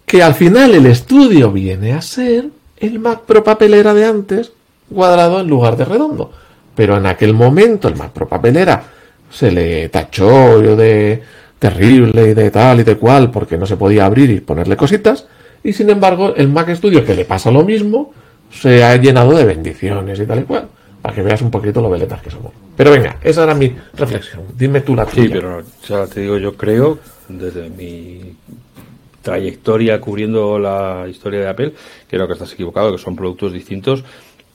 Que 0.05 0.21
al 0.21 0.33
final 0.33 0.75
el 0.75 0.85
estudio 0.85 1.51
viene 1.51 1.93
a 1.93 2.01
ser 2.01 2.49
el 2.85 2.99
Mac 2.99 3.21
Pro 3.21 3.43
papelera 3.43 3.93
de 3.93 4.05
antes 4.05 4.51
cuadrado 4.93 5.39
en 5.39 5.47
lugar 5.47 5.77
de 5.77 5.85
redondo. 5.85 6.31
Pero 6.75 6.97
en 6.97 7.05
aquel 7.05 7.33
momento 7.33 7.87
el 7.87 7.95
Mac 7.95 8.11
Pro 8.11 8.27
papelera 8.27 8.83
se 9.29 9.51
le 9.51 9.89
tachó 9.89 10.59
de 10.59 11.21
terrible 11.59 12.29
y 12.29 12.33
de 12.33 12.51
tal 12.51 12.81
y 12.81 12.83
de 12.83 12.97
cual 12.97 13.31
porque 13.31 13.57
no 13.57 13.65
se 13.65 13.77
podía 13.77 14.05
abrir 14.05 14.29
y 14.29 14.41
ponerle 14.41 14.75
cositas. 14.75 15.27
Y 15.63 15.71
sin 15.73 15.89
embargo, 15.89 16.35
el 16.35 16.49
Mac 16.49 16.69
Studio, 16.75 17.05
que 17.05 17.15
le 17.15 17.23
pasa 17.23 17.49
lo 17.49 17.63
mismo, 17.63 18.13
se 18.51 18.83
ha 18.83 18.95
llenado 18.97 19.31
de 19.31 19.45
bendiciones 19.45 20.19
y 20.19 20.25
tal 20.25 20.39
y 20.39 20.43
cual. 20.43 20.67
Para 21.01 21.15
que 21.15 21.21
veas 21.21 21.41
un 21.41 21.51
poquito 21.51 21.81
lo 21.81 21.89
veletas 21.89 22.21
que 22.21 22.29
somos. 22.29 22.51
Pero 22.75 22.91
venga, 22.91 23.17
esa 23.21 23.43
era 23.43 23.53
mi 23.53 23.75
reflexión. 23.93 24.43
Dime 24.57 24.81
tú 24.81 24.95
la 24.95 25.05
tuya. 25.05 25.23
Sí, 25.23 25.29
pero 25.29 25.63
ya 25.87 26.07
te 26.07 26.21
digo, 26.21 26.37
yo 26.37 26.55
creo, 26.55 26.99
desde 27.27 27.69
mi 27.69 28.35
trayectoria 29.23 29.99
cubriendo 29.99 30.59
la 30.59 31.07
historia 31.09 31.39
de 31.39 31.47
Apple, 31.47 31.73
creo 32.07 32.27
que 32.27 32.33
estás 32.33 32.53
equivocado, 32.53 32.91
que 32.91 33.01
son 33.01 33.15
productos 33.15 33.53
distintos 33.53 34.03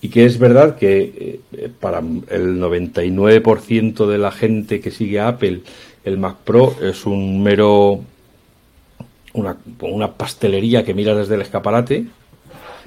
y 0.01 0.11
que 0.11 0.25
es 0.25 0.39
verdad 0.39 0.77
que 0.77 1.41
eh, 1.53 1.69
para 1.81 1.99
el 1.99 2.61
99% 2.61 4.07
de 4.07 4.19
la 4.19 4.31
gente 4.31 4.81
que 4.81 4.93
sigue 4.93 5.19
a 5.19 5.29
Apple, 5.29 5.63
el 6.05 6.19
Mac 6.19 6.37
Pro 6.45 6.77
es 6.81 7.05
un 7.05 7.43
mero 7.43 8.03
una, 9.33 10.13
pastelería 10.13 10.85
que 10.85 10.95
mira 10.95 11.15
desde 11.15 11.35
el 11.35 11.43
escaparate, 11.43 12.07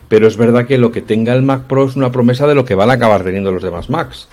pero 0.08 0.28
es 0.28 0.38
verdad 0.38 0.66
que 0.66 0.78
lo 0.78 0.92
que 0.92 1.02
tenga 1.02 1.34
el 1.34 1.42
Mac 1.42 1.64
Pro 1.64 1.86
es 1.86 1.96
una 1.96 2.12
promesa 2.12 2.48
de 2.48 2.56
lo 2.56 2.66
que 2.66 2.76
van 2.76 2.90
a 2.90 2.94
acabar 2.94 3.24
teniendo 3.24 3.52
los 3.52 3.64
demás 3.64 3.90
Macs. 3.90 4.28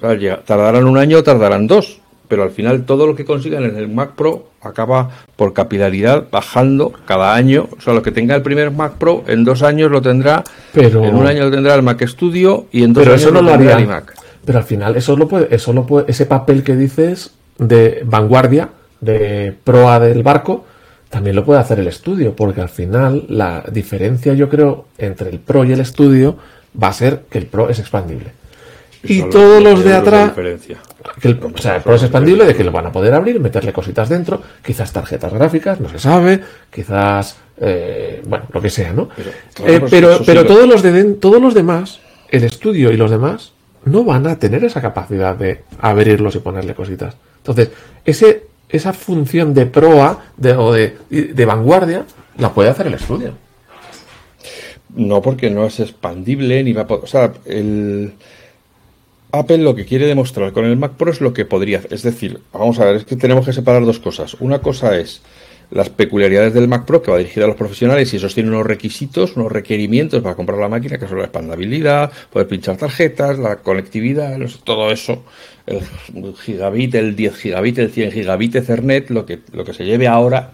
tardarán 0.00 0.86
un 0.86 0.98
año, 0.98 1.22
tardarán 1.22 1.66
dos, 1.66 2.00
pero 2.28 2.42
al 2.42 2.50
final 2.50 2.84
todo 2.84 3.06
lo 3.06 3.14
que 3.14 3.24
consigan 3.24 3.64
en 3.64 3.76
el 3.76 3.88
Mac 3.88 4.12
Pro 4.16 4.48
acaba 4.60 5.10
por 5.36 5.52
capilaridad 5.52 6.26
bajando 6.30 6.92
cada 7.06 7.34
año. 7.34 7.68
O 7.76 7.80
sea, 7.80 7.94
lo 7.94 8.02
que 8.02 8.12
tenga 8.12 8.34
el 8.34 8.42
primer 8.42 8.70
Mac 8.70 8.94
Pro 8.94 9.24
en 9.26 9.44
dos 9.44 9.62
años 9.62 9.90
lo 9.90 10.02
tendrá, 10.02 10.44
pero... 10.72 11.04
en 11.04 11.14
un 11.14 11.26
año 11.26 11.44
lo 11.44 11.50
tendrá 11.50 11.74
el 11.74 11.82
Mac 11.82 12.04
Studio 12.06 12.66
y 12.72 12.82
en 12.82 12.92
dos 12.92 13.04
pero 13.04 13.14
años 13.14 13.22
eso 13.22 13.32
no 13.32 13.42
lo, 13.42 13.52
tendrá 13.52 13.78
el 13.78 13.86
Mac. 13.86 14.14
Pero 14.44 14.58
al 14.58 14.64
final 14.64 14.96
eso 14.96 15.16
lo 15.16 15.28
puede, 15.28 15.54
eso 15.54 15.72
lo 15.72 15.86
puede, 15.86 16.06
ese 16.08 16.26
papel 16.26 16.62
que 16.62 16.76
dices 16.76 17.32
de 17.58 18.02
vanguardia, 18.04 18.70
de 19.00 19.54
proa 19.64 19.98
del 19.98 20.22
barco, 20.22 20.64
también 21.10 21.36
lo 21.36 21.44
puede 21.44 21.60
hacer 21.60 21.78
el 21.78 21.88
estudio, 21.88 22.34
porque 22.34 22.60
al 22.60 22.68
final 22.68 23.24
la 23.28 23.64
diferencia 23.72 24.34
yo 24.34 24.48
creo 24.48 24.86
entre 24.98 25.30
el 25.30 25.38
Pro 25.38 25.64
y 25.64 25.72
el 25.72 25.80
estudio 25.80 26.36
va 26.80 26.88
a 26.88 26.92
ser 26.92 27.22
que 27.30 27.38
el 27.38 27.46
Pro 27.46 27.68
es 27.68 27.78
expandible. 27.78 28.32
Y 29.08 29.22
todos 29.30 29.62
los 29.62 29.84
de 29.84 29.94
atrás, 29.94 30.32
que 31.20 31.28
el, 31.28 31.40
o 31.42 31.58
sea, 31.58 31.76
el 31.76 31.82
Pro 31.82 31.94
es 31.94 32.02
expandible 32.02 32.44
de 32.44 32.54
que 32.54 32.64
lo 32.64 32.72
van 32.72 32.86
a 32.86 32.92
poder 32.92 33.14
abrir, 33.14 33.40
meterle 33.40 33.72
cositas 33.72 34.08
dentro, 34.08 34.42
quizás 34.64 34.92
tarjetas 34.92 35.32
gráficas, 35.32 35.80
no 35.80 35.88
se 35.88 35.98
sabe, 35.98 36.40
quizás, 36.70 37.36
eh, 37.58 38.22
bueno, 38.26 38.46
lo 38.52 38.60
que 38.60 38.70
sea, 38.70 38.92
¿no? 38.92 39.08
Pero, 39.64 39.86
pero, 39.88 40.18
pero 40.24 40.44
todos, 40.46 40.68
los 40.68 40.82
de, 40.82 41.04
todos 41.14 41.40
los 41.40 41.54
demás, 41.54 42.00
el 42.30 42.44
estudio 42.44 42.92
y 42.92 42.96
los 42.96 43.10
demás, 43.10 43.52
no 43.84 44.04
van 44.04 44.26
a 44.26 44.38
tener 44.38 44.64
esa 44.64 44.80
capacidad 44.82 45.36
de 45.36 45.62
abrirlos 45.80 46.34
y 46.34 46.40
ponerle 46.40 46.74
cositas. 46.74 47.16
Entonces, 47.38 47.70
ese, 48.04 48.46
esa 48.68 48.92
función 48.92 49.54
de 49.54 49.66
proa 49.66 50.24
de, 50.36 50.52
o 50.52 50.72
de, 50.72 50.96
de 51.08 51.44
vanguardia 51.44 52.04
la 52.38 52.52
puede 52.52 52.70
hacer 52.70 52.88
el 52.88 52.94
estudio. 52.94 53.34
No, 54.96 55.20
porque 55.20 55.50
no 55.50 55.66
es 55.66 55.78
expandible 55.78 56.64
ni 56.64 56.72
va 56.72 56.82
a 56.82 56.86
poder. 56.86 57.04
O 57.04 57.06
sea, 57.06 57.32
el 57.44 58.14
Apple 59.38 59.58
lo 59.58 59.74
que 59.74 59.84
quiere 59.84 60.06
demostrar 60.06 60.52
con 60.52 60.64
el 60.64 60.76
Mac 60.76 60.92
Pro 60.92 61.10
es 61.10 61.20
lo 61.20 61.32
que 61.32 61.44
podría. 61.44 61.82
Es 61.90 62.02
decir, 62.02 62.40
vamos 62.52 62.78
a 62.78 62.84
ver, 62.86 62.96
es 62.96 63.04
que 63.04 63.16
tenemos 63.16 63.46
que 63.46 63.52
separar 63.52 63.84
dos 63.84 64.00
cosas. 64.00 64.34
Una 64.40 64.60
cosa 64.60 64.96
es 64.96 65.22
las 65.70 65.90
peculiaridades 65.90 66.54
del 66.54 66.68
Mac 66.68 66.84
Pro 66.84 67.02
que 67.02 67.10
va 67.10 67.18
dirigida 67.18 67.44
a 67.44 67.48
los 67.48 67.56
profesionales 67.56 68.12
y 68.12 68.16
esos 68.16 68.34
tienen 68.34 68.52
unos 68.52 68.66
requisitos, 68.66 69.36
unos 69.36 69.50
requerimientos 69.50 70.22
para 70.22 70.34
comprar 70.34 70.58
la 70.58 70.68
máquina, 70.68 70.98
que 70.98 71.08
son 71.08 71.18
la 71.18 71.24
expandabilidad, 71.24 72.12
poder 72.30 72.46
pinchar 72.46 72.76
tarjetas, 72.76 73.38
la 73.38 73.56
conectividad, 73.56 74.38
todo 74.64 74.92
eso, 74.92 75.24
el 75.66 75.80
gigabit, 76.36 76.94
el 76.94 77.16
10 77.16 77.36
gigabit, 77.36 77.78
el 77.78 77.90
100 77.90 78.12
gigabit 78.12 78.56
Ethernet, 78.56 79.10
lo 79.10 79.26
que, 79.26 79.40
lo 79.52 79.64
que 79.64 79.72
se 79.72 79.84
lleve 79.84 80.06
ahora, 80.06 80.52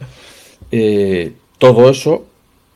eh, 0.71 1.33
todo 1.59 1.91
eso. 1.91 2.27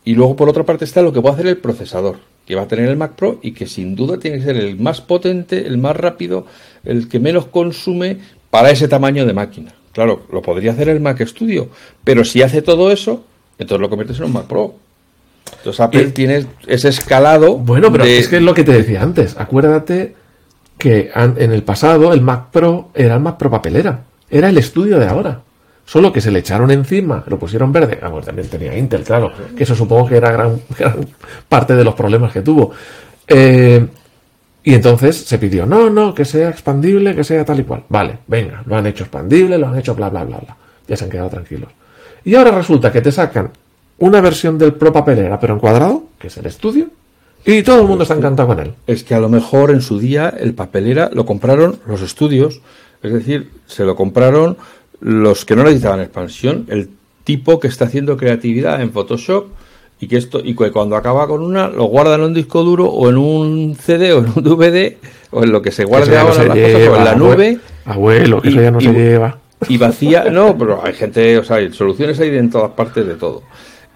Y 0.06 0.14
luego 0.14 0.36
por 0.36 0.48
otra 0.48 0.64
parte 0.64 0.84
está 0.84 1.02
lo 1.02 1.12
que 1.12 1.20
puede 1.20 1.34
hacer 1.34 1.46
el 1.48 1.58
procesador 1.58 2.16
que 2.46 2.54
va 2.54 2.62
a 2.62 2.68
tener 2.68 2.88
el 2.88 2.96
Mac 2.96 3.14
Pro 3.16 3.40
y 3.42 3.50
que 3.50 3.66
sin 3.66 3.96
duda 3.96 4.18
tiene 4.18 4.38
que 4.38 4.44
ser 4.44 4.56
el 4.56 4.78
más 4.78 5.00
potente, 5.00 5.66
el 5.66 5.78
más 5.78 5.96
rápido, 5.96 6.46
el 6.84 7.08
que 7.08 7.18
menos 7.18 7.46
consume 7.46 8.18
para 8.48 8.70
ese 8.70 8.86
tamaño 8.86 9.26
de 9.26 9.32
máquina. 9.32 9.74
Claro, 9.92 10.22
lo 10.30 10.42
podría 10.42 10.70
hacer 10.70 10.88
el 10.88 11.00
Mac 11.00 11.20
Studio, 11.26 11.70
pero 12.04 12.24
si 12.24 12.42
hace 12.42 12.62
todo 12.62 12.92
eso, 12.92 13.24
entonces 13.58 13.80
lo 13.80 13.90
conviertes 13.90 14.18
en 14.18 14.26
un 14.26 14.32
Mac 14.34 14.46
Pro. 14.46 14.76
Entonces 15.58 15.80
Apple 15.80 16.12
tiene 16.12 16.46
ese 16.68 16.88
escalado. 16.88 17.56
Bueno, 17.56 17.90
pero 17.90 18.04
es 18.04 18.28
que 18.28 18.36
es 18.36 18.42
lo 18.42 18.54
que 18.54 18.62
te 18.62 18.72
decía 18.72 19.02
antes. 19.02 19.34
Acuérdate 19.36 20.14
que 20.78 21.10
en 21.14 21.52
el 21.52 21.64
pasado 21.64 22.12
el 22.12 22.20
Mac 22.20 22.50
Pro 22.52 22.90
era 22.94 23.14
el 23.14 23.20
Mac 23.20 23.38
Pro 23.38 23.50
papelera. 23.50 24.04
Era 24.30 24.50
el 24.50 24.58
estudio 24.58 25.00
de 25.00 25.06
ahora. 25.06 25.42
Solo 25.86 26.12
que 26.12 26.20
se 26.20 26.32
le 26.32 26.40
echaron 26.40 26.70
encima, 26.72 27.22
lo 27.28 27.38
pusieron 27.38 27.72
verde. 27.72 28.00
Ah, 28.02 28.10
también 28.22 28.48
tenía 28.48 28.76
Intel, 28.76 29.04
claro. 29.04 29.32
Que 29.56 29.62
eso 29.62 29.74
supongo 29.74 30.08
que 30.08 30.16
era 30.16 30.32
gran, 30.32 30.60
parte 31.48 31.76
de 31.76 31.84
los 31.84 31.94
problemas 31.94 32.32
que 32.32 32.42
tuvo. 32.42 32.72
Eh, 33.26 33.86
y 34.64 34.74
entonces 34.74 35.16
se 35.16 35.38
pidió, 35.38 35.64
no, 35.64 35.88
no, 35.88 36.12
que 36.12 36.24
sea 36.24 36.50
expandible, 36.50 37.14
que 37.14 37.22
sea 37.22 37.44
tal 37.44 37.60
y 37.60 37.62
cual. 37.62 37.84
Vale, 37.88 38.18
venga, 38.26 38.64
lo 38.66 38.76
han 38.76 38.86
hecho 38.86 39.04
expandible, 39.04 39.56
lo 39.58 39.68
han 39.68 39.78
hecho 39.78 39.94
bla, 39.94 40.10
bla, 40.10 40.24
bla, 40.24 40.38
bla. 40.38 40.56
Ya 40.88 40.96
se 40.96 41.04
han 41.04 41.10
quedado 41.10 41.30
tranquilos. 41.30 41.70
Y 42.24 42.34
ahora 42.34 42.50
resulta 42.50 42.90
que 42.90 43.00
te 43.00 43.12
sacan 43.12 43.52
una 43.98 44.20
versión 44.20 44.58
del 44.58 44.74
Pro 44.74 44.92
Papelera, 44.92 45.38
pero 45.38 45.54
en 45.54 45.60
cuadrado, 45.60 46.06
que 46.18 46.26
es 46.26 46.36
el 46.36 46.46
estudio, 46.46 46.88
y 47.44 47.62
todo 47.62 47.82
el 47.82 47.86
mundo 47.86 48.02
está 48.02 48.14
encantado 48.14 48.48
con 48.48 48.58
él. 48.58 48.74
Es 48.88 49.04
que 49.04 49.14
a 49.14 49.20
lo 49.20 49.28
mejor 49.28 49.70
en 49.70 49.80
su 49.80 50.00
día 50.00 50.34
el 50.36 50.52
Papelera 50.52 51.10
lo 51.12 51.24
compraron 51.24 51.78
los 51.86 52.02
estudios, 52.02 52.60
es 53.04 53.12
decir, 53.12 53.52
se 53.66 53.84
lo 53.84 53.94
compraron 53.94 54.56
los 55.00 55.44
que 55.44 55.56
no 55.56 55.64
necesitaban 55.64 56.00
expansión, 56.00 56.66
el 56.68 56.88
tipo 57.24 57.58
que 57.60 57.68
está 57.68 57.86
haciendo 57.86 58.16
creatividad 58.16 58.80
en 58.80 58.92
Photoshop 58.92 59.46
y 59.98 60.08
que 60.08 60.16
esto 60.16 60.40
y 60.44 60.54
que 60.54 60.70
cuando 60.70 60.96
acaba 60.96 61.26
con 61.26 61.42
una 61.42 61.68
lo 61.68 61.84
guarda 61.84 62.14
en 62.14 62.20
un 62.20 62.34
disco 62.34 62.62
duro 62.62 62.86
o 62.86 63.08
en 63.08 63.16
un 63.16 63.76
CD 63.76 64.12
o 64.12 64.18
en 64.18 64.26
un 64.34 64.44
DVD 64.44 64.96
o 65.30 65.42
en 65.42 65.52
lo 65.52 65.62
que 65.62 65.72
se 65.72 65.84
guarde 65.84 66.16
ahora 66.16 66.44
las 66.44 66.56
cosas, 66.58 66.88
o 66.88 66.96
en 66.96 67.04
la 67.04 67.14
nube. 67.14 67.58
Abuelo, 67.84 68.40
que 68.40 68.48
eso 68.48 68.60
ya 68.60 68.70
no 68.70 68.80
se 68.80 68.92
lleva. 68.92 69.38
Y 69.68 69.78
vacía, 69.78 70.24
no, 70.24 70.56
pero 70.56 70.84
hay 70.84 70.92
gente, 70.92 71.38
o 71.38 71.44
sea, 71.44 71.56
hay 71.56 71.72
soluciones 71.72 72.20
hay 72.20 72.36
en 72.36 72.50
todas 72.50 72.72
partes 72.72 73.06
de 73.06 73.14
todo. 73.14 73.42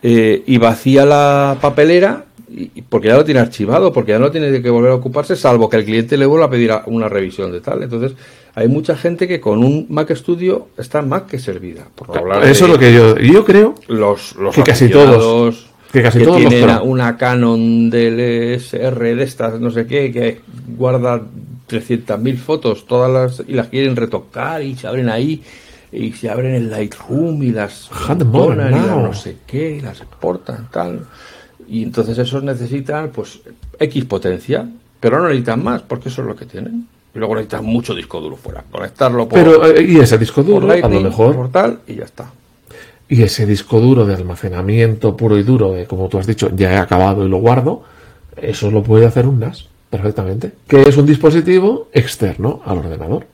Eh, 0.02 0.42
y 0.46 0.56
vacía 0.56 1.04
la 1.04 1.58
papelera 1.60 2.24
y, 2.48 2.82
porque 2.82 3.08
ya 3.08 3.16
lo 3.16 3.24
tiene 3.24 3.40
archivado, 3.40 3.92
porque 3.92 4.12
ya 4.12 4.18
no 4.18 4.30
tiene 4.30 4.62
que 4.62 4.70
volver 4.70 4.92
a 4.92 4.94
ocuparse, 4.94 5.36
salvo 5.36 5.68
que 5.68 5.76
el 5.76 5.84
cliente 5.84 6.16
le 6.16 6.26
vuelva 6.26 6.46
a 6.46 6.50
pedir 6.50 6.72
una 6.86 7.08
revisión 7.08 7.52
de 7.52 7.60
tal. 7.60 7.82
Entonces, 7.82 8.12
hay 8.54 8.68
mucha 8.68 8.96
gente 8.96 9.28
que 9.28 9.40
con 9.40 9.62
un 9.62 9.86
Mac 9.88 10.10
Studio 10.14 10.68
está 10.76 11.02
más 11.02 11.22
que 11.22 11.38
servida. 11.38 11.86
Por 11.94 12.16
hablar 12.16 12.44
Eso 12.44 12.64
es 12.64 12.70
lo 12.70 12.78
que 12.78 12.92
yo, 12.92 13.16
yo 13.18 13.44
creo. 13.44 13.74
Los, 13.88 14.34
los 14.36 14.54
que 14.54 14.62
casi 14.62 14.88
todos. 14.88 15.66
Que 15.92 16.02
casi 16.02 16.22
todos 16.22 16.38
tienen 16.38 16.70
una 16.84 17.16
Canon 17.16 17.90
DLSR 17.90 19.16
de 19.16 19.22
estas, 19.22 19.58
no 19.60 19.70
sé 19.72 19.86
qué, 19.86 20.12
que 20.12 20.40
guarda 20.76 21.20
300.000 21.68 22.36
fotos, 22.36 22.86
todas 22.86 23.10
las, 23.10 23.48
y 23.48 23.54
las 23.54 23.68
quieren 23.68 23.96
retocar 23.96 24.62
y 24.62 24.76
se 24.76 24.86
abren 24.86 25.08
ahí 25.08 25.42
y 25.92 26.12
se 26.12 26.30
abren 26.30 26.54
en 26.54 26.70
Lightroom 26.70 27.42
y 27.42 27.50
las 27.50 27.90
montonan 28.08 28.72
y 28.72 28.86
no 28.86 29.14
sé 29.14 29.38
qué, 29.46 29.76
y 29.76 29.80
las 29.80 30.00
exportan, 30.00 30.68
tal. 30.70 31.06
Y 31.68 31.82
entonces 31.82 32.18
esos 32.18 32.42
necesitan, 32.42 33.10
pues, 33.10 33.40
X 33.78 34.04
potencia, 34.04 34.68
pero 35.00 35.18
no 35.18 35.28
necesitan 35.28 35.62
más, 35.62 35.82
porque 35.82 36.08
eso 36.08 36.22
es 36.22 36.28
lo 36.28 36.36
que 36.36 36.46
tienen. 36.46 36.86
Y 37.14 37.18
luego 37.18 37.34
necesitan 37.34 37.64
mucho 37.64 37.94
disco 37.94 38.20
duro 38.20 38.36
fuera. 38.36 38.64
Conectarlo 38.70 39.28
por. 39.28 39.38
Pero, 39.38 39.66
eh, 39.66 39.82
y 39.82 39.98
ese 39.98 40.16
disco 40.18 40.42
duro, 40.42 40.70
a 40.70 40.76
lo 40.76 41.00
mejor. 41.00 41.50
Y 41.86 41.96
ya 41.96 42.04
está. 42.04 42.30
Y 43.08 43.22
ese 43.22 43.44
disco 43.44 43.80
duro 43.80 44.06
de 44.06 44.14
almacenamiento 44.14 45.16
puro 45.16 45.36
y 45.36 45.42
duro, 45.42 45.72
de, 45.72 45.86
como 45.86 46.08
tú 46.08 46.18
has 46.18 46.26
dicho, 46.26 46.50
ya 46.54 46.72
he 46.72 46.76
acabado 46.76 47.26
y 47.26 47.28
lo 47.28 47.38
guardo, 47.38 47.82
eso 48.36 48.70
lo 48.70 48.84
puede 48.84 49.06
hacer 49.06 49.26
un 49.26 49.40
NAS 49.40 49.66
perfectamente. 49.90 50.52
Que 50.68 50.82
es 50.82 50.96
un 50.96 51.06
dispositivo 51.06 51.88
externo 51.92 52.62
al 52.64 52.78
ordenador 52.78 53.26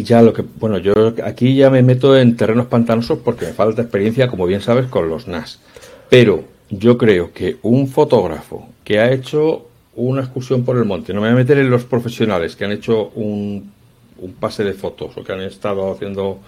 ya 0.00 0.22
lo 0.22 0.32
que 0.32 0.42
bueno 0.42 0.78
yo 0.78 1.14
aquí 1.24 1.54
ya 1.54 1.70
me 1.70 1.82
meto 1.82 2.16
en 2.16 2.36
terrenos 2.36 2.66
pantanosos 2.66 3.18
porque 3.18 3.46
me 3.46 3.52
falta 3.52 3.82
experiencia 3.82 4.28
como 4.28 4.46
bien 4.46 4.60
sabes 4.60 4.86
con 4.86 5.08
los 5.08 5.28
NAS 5.28 5.60
pero 6.08 6.44
yo 6.70 6.96
creo 6.96 7.32
que 7.32 7.58
un 7.62 7.88
fotógrafo 7.88 8.68
que 8.84 8.98
ha 8.98 9.12
hecho 9.12 9.66
una 9.96 10.22
excursión 10.22 10.64
por 10.64 10.76
el 10.76 10.84
monte. 10.84 11.12
No 11.12 11.20
me 11.20 11.28
voy 11.28 11.34
a 11.34 11.38
meter 11.38 11.58
en 11.58 11.70
los 11.70 11.84
profesionales 11.84 12.56
que 12.56 12.64
han 12.64 12.72
hecho 12.72 13.08
un, 13.14 13.72
un 14.18 14.32
pase 14.34 14.64
de 14.64 14.72
fotos 14.72 15.16
o 15.16 15.24
que 15.24 15.32
han 15.32 15.42
estado 15.42 15.92
haciendo 15.92 16.40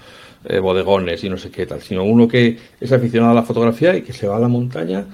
eh, 0.45 0.59
bodegones 0.59 1.25
y 1.25 1.31
no 1.31 1.39
sé 1.39 1.51
qué 1.51 1.65
tal 1.65 1.81
sino 1.81 2.05
uno 2.05 2.29
que 2.29 2.59
es 2.79 2.93
aficionado 2.93 3.33
a 3.33 3.35
la 3.35 3.45
fotografía 3.45 3.97
y 3.97 4.03
que 4.03 4.13
se 4.13 4.27
va 4.27 4.37
a 4.37 4.41
la 4.41 4.49
montaña 4.49 5.07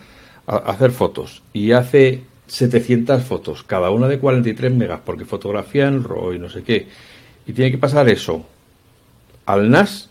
a, 0.47 0.57
hacer 0.57 0.91
fotos. 0.91 1.43
Y 1.53 1.73
hace 1.73 2.23
700 2.47 3.23
fotos 3.23 3.63
cada 3.63 3.91
una 3.91 4.09
de 4.09 4.19
43 4.19 4.73
megas 4.73 5.01
porque 5.05 5.25
fotografía 5.25 5.87
en 5.87 6.05
RAW 6.05 6.35
y 6.35 6.39
no 6.39 6.49
sé 6.49 6.63
qué. 6.63 6.89
Y 7.47 7.53
tiene 7.53 7.71
que 7.71 7.79
pasar 7.79 8.09
eso. 8.09 8.45
Al 9.47 9.71
NAS 9.71 10.11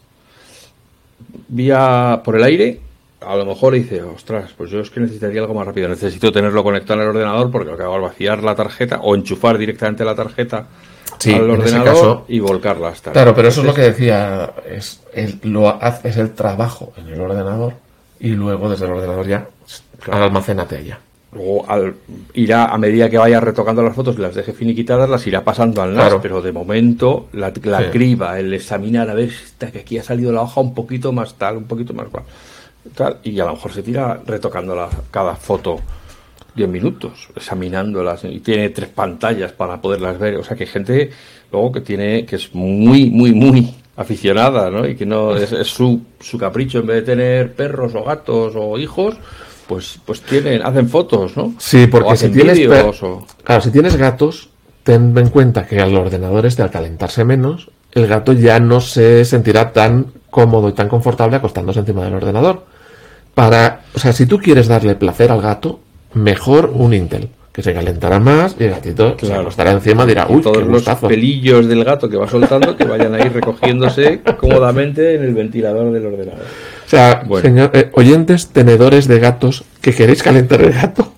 vía 1.47 2.21
por 2.23 2.36
el 2.36 2.43
aire, 2.43 2.79
a 3.21 3.36
lo 3.36 3.45
mejor 3.45 3.73
dice, 3.73 4.01
ostras, 4.01 4.51
pues 4.58 4.71
yo 4.71 4.79
es 4.79 4.89
que 4.89 4.99
necesitaría 4.99 5.41
algo 5.41 5.53
más 5.53 5.67
rápido, 5.67 5.89
necesito 5.89 6.32
tenerlo 6.32 6.63
conectado 6.63 7.01
en 7.01 7.08
el 7.08 7.15
ordenador 7.15 7.51
porque 7.51 7.71
acabo 7.71 7.95
de 7.95 8.01
vaciar 8.01 8.43
la 8.43 8.55
tarjeta 8.55 8.99
o 9.01 9.15
enchufar 9.15 9.58
directamente 9.58 10.05
la 10.05 10.15
tarjeta 10.15 10.67
al 11.25 11.49
ordenador 11.49 12.23
y 12.27 12.39
volcarla 12.39 12.89
hasta. 12.89 13.12
Claro, 13.12 13.36
pero 13.36 13.49
eso 13.49 13.62
es 13.62 13.67
lo 13.67 13.73
que 13.73 13.82
decía, 13.82 14.53
es 14.69 15.01
el, 15.13 15.39
lo 15.43 15.79
es 16.03 16.17
el 16.17 16.32
trabajo 16.32 16.93
en 16.95 17.08
el 17.08 17.19
ordenador 17.19 17.73
y 18.19 18.29
luego 18.29 18.69
desde 18.69 18.86
el 18.86 18.91
ordenador 18.91 19.27
ya 19.27 19.47
almacénate 20.10 20.77
allá. 20.77 20.99
Luego 21.32 21.69
al, 21.69 21.93
irá, 22.34 22.65
a 22.65 22.77
medida 22.79 23.08
que 23.08 23.17
vaya 23.17 23.39
retocando 23.39 23.84
las 23.84 23.95
fotos 23.95 24.17
y 24.17 24.21
las 24.21 24.34
deje 24.34 24.51
finiquitadas, 24.51 25.08
las 25.08 25.27
irá 25.27 25.43
pasando 25.43 25.82
al 25.82 25.93
NAS, 25.93 26.15
pero 26.21 26.41
de 26.41 26.51
momento 26.51 27.27
la, 27.34 27.53
la 27.63 27.91
criba, 27.91 28.39
el 28.39 28.51
examinar 28.53 29.10
a 29.10 29.13
ver 29.13 29.29
que 29.60 29.79
aquí 29.79 29.99
ha 29.99 30.03
salido 30.03 30.32
la 30.32 30.41
hoja 30.41 30.60
un 30.62 30.73
poquito 30.73 31.12
más 31.12 31.36
tal, 31.36 31.58
un 31.58 31.65
poquito 31.65 31.93
más 31.93 32.08
cual, 32.08 32.23
tal, 32.96 33.18
y 33.24 33.39
a 33.39 33.46
lo 33.46 33.54
mejor 33.54 33.72
se 33.72 33.84
tira 33.84 34.22
retocando 34.26 34.76
la, 34.76 34.89
cada 35.12 35.36
foto 35.36 35.80
10 36.56 36.70
minutos, 36.70 37.30
examinándolas, 37.36 38.24
y 38.26 38.39
tiene 38.39 38.70
tres 38.70 38.89
pantallas 38.89 39.52
para 39.52 39.82
poderlas 39.82 40.18
ver, 40.18 40.38
o 40.38 40.44
sea 40.44 40.58
que 40.58 40.63
hay 40.63 40.70
gente 40.70 41.10
luego 41.52 41.72
que 41.72 41.82
tiene, 41.82 42.26
que 42.26 42.36
es 42.36 42.54
muy, 42.54 43.10
muy, 43.10 43.34
muy 43.34 43.74
aficionada, 43.96 44.70
¿no? 44.70 44.88
Y 44.88 44.96
que 44.96 45.06
no 45.06 45.36
es, 45.36 45.52
es 45.52 45.68
su, 45.68 46.02
su 46.20 46.38
capricho 46.38 46.80
en 46.80 46.88
vez 46.88 46.96
de 46.98 47.02
tener 47.13 47.54
perros 47.54 47.94
o 47.96 48.04
gatos 48.04 48.54
o 48.56 48.78
hijos, 48.78 49.18
pues, 49.68 50.00
pues 50.04 50.22
tienen, 50.22 50.62
hacen 50.63 50.89
fotos, 50.89 51.38
¿no? 51.38 51.54
Sí, 51.60 51.86
porque 51.88 52.18
si 52.18 52.30
tienes, 52.30 52.60
claro, 52.60 53.62
si 53.62 53.72
tienes 53.72 53.96
gatos, 53.98 54.50
ten 54.84 55.15
en 55.18 55.30
cuenta 55.30 55.68
que 55.68 55.80
al 55.80 55.96
ordenador 55.96 56.46
este, 56.46 56.63
al 56.63 56.72
calentarse 56.72 57.24
menos, 57.24 57.70
el 57.92 58.08
gato 58.08 58.34
ya 58.34 58.60
no 58.60 58.82
se 58.82 59.26
sentirá 59.26 59.72
tan 59.72 60.08
cómodo 60.30 60.70
y 60.70 60.74
tan 60.74 60.89
confortable 60.89 61.38
acostándose 61.38 61.80
encima 61.80 62.04
del 62.04 62.15
ordenador. 62.15 62.65
Para, 63.34 63.82
o 63.94 64.00
sea, 64.00 64.13
si 64.13 64.26
tú 64.26 64.39
quieres 64.39 64.68
darle 64.68 64.96
placer 64.96 65.32
al 65.32 65.42
gato, 65.42 65.80
mejor 66.13 66.72
un 66.74 66.94
Intel 66.94 67.30
que 67.52 67.63
se 67.63 67.74
calentará 67.74 68.20
más 68.20 68.56
y 68.60 68.63
el 68.63 68.72
gatito 68.72 69.18
se 69.20 69.34
acostará 69.34 69.72
encima 69.72 70.04
y 70.04 70.08
dirá, 70.08 70.28
uy, 70.30 70.42
todos 70.42 70.65
los 70.65 70.84
pelillos 71.02 71.68
del 71.68 71.84
gato 71.84 72.10
que 72.10 72.15
va 72.15 72.28
soltando 72.28 72.78
que 72.78 72.86
vayan 72.86 73.13
a 73.15 73.20
ir 73.20 73.34
recogiéndose 73.34 74.22
cómodamente 74.39 75.15
en 75.15 75.24
el 75.24 75.34
ventilador 75.34 75.92
del 75.92 76.06
ordenador. 76.06 76.46
O 76.86 76.89
sea, 76.89 77.24
señor, 77.42 77.72
eh, 77.74 77.89
oyentes, 77.94 78.50
tenedores 78.50 79.08
de 79.08 79.20
gatos 79.20 79.63
que 79.82 79.94
queréis 79.94 80.24
calentar 80.24 80.62
el 80.62 80.74
gato, 80.74 81.12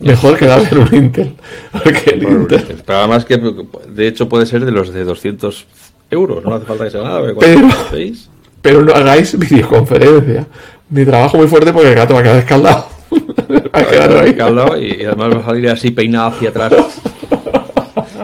mejor 0.00 0.36
que 0.36 0.46
darle 0.46 0.78
un 0.78 0.94
Intel. 0.94 1.34
Porque 1.72 2.10
el 2.10 2.24
Intel... 2.24 2.82
Pero 2.84 2.98
además 2.98 3.24
que, 3.24 3.40
de 3.88 4.08
hecho, 4.08 4.28
puede 4.28 4.46
ser 4.46 4.64
de 4.64 4.72
los 4.72 4.92
de 4.92 5.04
200 5.04 5.66
euros, 6.14 6.42
no 6.44 6.54
hace 6.54 6.64
falta 6.64 6.84
que 6.84 6.90
sea 6.90 7.02
nada. 7.02 7.20
Pero, 7.38 7.68
pero 8.62 8.82
no 8.82 8.92
hagáis 8.94 9.38
videoconferencia. 9.38 10.46
Mi 10.88 11.04
trabajo 11.04 11.36
muy 11.36 11.46
fuerte 11.46 11.72
porque 11.72 11.88
el 11.90 11.94
gato 11.94 12.14
va 12.14 12.20
a 12.20 12.22
quedar 12.22 12.38
escaldado. 12.38 12.86
va 13.74 13.80
a 13.80 13.84
quedar 13.84 14.26
escaldado 14.26 14.80
y, 14.80 15.00
y, 15.00 15.04
además 15.04 15.36
va 15.36 15.40
a 15.40 15.44
salir 15.44 15.68
así 15.68 15.90
peinado 15.90 16.28
hacia 16.28 16.48
atrás. 16.48 16.72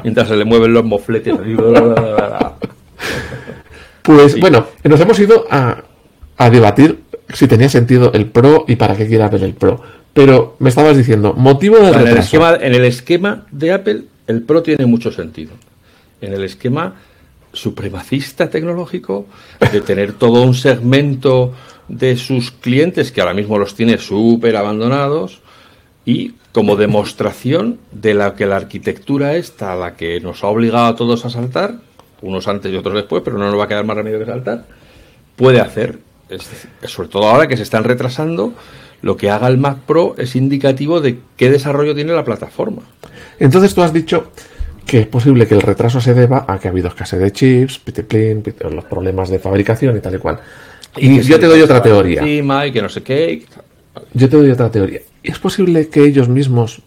mientras 0.02 0.28
se 0.28 0.36
le 0.36 0.44
mueven 0.44 0.72
los 0.72 0.84
mofletes. 0.84 1.34
Pues 4.02 4.40
bueno, 4.40 4.66
nos 4.84 5.00
hemos 5.00 5.18
ido 5.18 5.46
a, 5.50 5.84
a 6.36 6.50
debatir 6.50 7.00
si 7.32 7.46
tenía 7.46 7.68
sentido 7.68 8.12
el 8.12 8.26
Pro 8.26 8.64
y 8.66 8.76
para 8.76 8.96
qué 8.96 9.06
quiere 9.06 9.24
Apple 9.24 9.44
el 9.44 9.54
Pro. 9.54 9.82
Pero 10.12 10.56
me 10.58 10.68
estabas 10.68 10.96
diciendo, 10.96 11.34
motivo 11.34 11.78
de 11.78 11.90
en 11.90 12.08
el, 12.08 12.16
esquema, 12.16 12.56
en 12.60 12.74
el 12.74 12.84
esquema 12.84 13.46
de 13.50 13.72
Apple, 13.72 14.02
el 14.26 14.42
Pro 14.42 14.62
tiene 14.62 14.86
mucho 14.86 15.12
sentido. 15.12 15.52
En 16.20 16.32
el 16.32 16.42
esquema 16.44 16.96
supremacista 17.52 18.50
tecnológico, 18.50 19.26
de 19.72 19.80
tener 19.80 20.12
todo 20.12 20.42
un 20.42 20.54
segmento 20.54 21.52
de 21.88 22.16
sus 22.16 22.50
clientes 22.50 23.10
que 23.10 23.20
ahora 23.20 23.34
mismo 23.34 23.58
los 23.58 23.74
tiene 23.74 23.98
súper 23.98 24.56
abandonados 24.56 25.40
y 26.04 26.34
como 26.52 26.76
demostración 26.76 27.78
de 27.92 28.14
la 28.14 28.34
que 28.34 28.46
la 28.46 28.56
arquitectura 28.56 29.36
esta, 29.36 29.74
la 29.74 29.96
que 29.96 30.20
nos 30.20 30.42
ha 30.42 30.48
obligado 30.48 30.86
a 30.86 30.96
todos 30.96 31.24
a 31.24 31.30
saltar, 31.30 31.74
unos 32.22 32.48
antes 32.48 32.72
y 32.72 32.76
otros 32.76 32.94
después, 32.94 33.22
pero 33.24 33.38
no 33.38 33.46
nos 33.46 33.58
va 33.58 33.64
a 33.64 33.68
quedar 33.68 33.84
más 33.84 33.96
remedio 33.96 34.18
que 34.18 34.26
saltar, 34.26 34.66
puede 35.36 35.60
hacer 35.60 35.98
sobre 36.84 37.08
todo 37.08 37.28
ahora 37.28 37.48
que 37.48 37.56
se 37.56 37.62
están 37.62 37.84
retrasando, 37.84 38.54
lo 39.02 39.16
que 39.16 39.30
haga 39.30 39.48
el 39.48 39.58
Mac 39.58 39.78
Pro 39.86 40.14
es 40.18 40.36
indicativo 40.36 41.00
de 41.00 41.18
qué 41.36 41.50
desarrollo 41.50 41.94
tiene 41.94 42.12
la 42.12 42.24
plataforma. 42.24 42.82
Entonces 43.38 43.74
tú 43.74 43.82
has 43.82 43.92
dicho 43.92 44.30
que 44.90 44.98
es 44.98 45.06
posible 45.06 45.46
que 45.46 45.54
el 45.54 45.62
retraso 45.62 46.00
se 46.00 46.14
deba 46.14 46.46
a 46.48 46.58
que 46.58 46.66
ha 46.66 46.72
habido 46.72 46.88
escasez 46.88 47.20
de 47.20 47.30
chips, 47.30 47.80
los 48.72 48.84
problemas 48.86 49.28
de 49.28 49.38
fabricación 49.38 49.96
y 49.96 50.00
tal 50.00 50.16
y 50.16 50.18
cual. 50.18 50.40
Y, 50.96 51.20
yo 51.20 51.38
te 51.38 51.46
doy 51.46 51.62
otra 51.62 51.80
teoría. 51.80 52.22
encima 52.22 52.66
y 52.66 52.72
que 52.72 52.82
no 52.82 52.88
sé 52.88 53.00
qué. 53.04 53.46
Yo 54.14 54.28
te 54.28 54.36
doy 54.36 54.50
otra 54.50 54.68
teoría. 54.68 54.98
¿Es 55.22 55.38
posible 55.38 55.88
que 55.90 56.02
ellos 56.02 56.28
mismos 56.28 56.82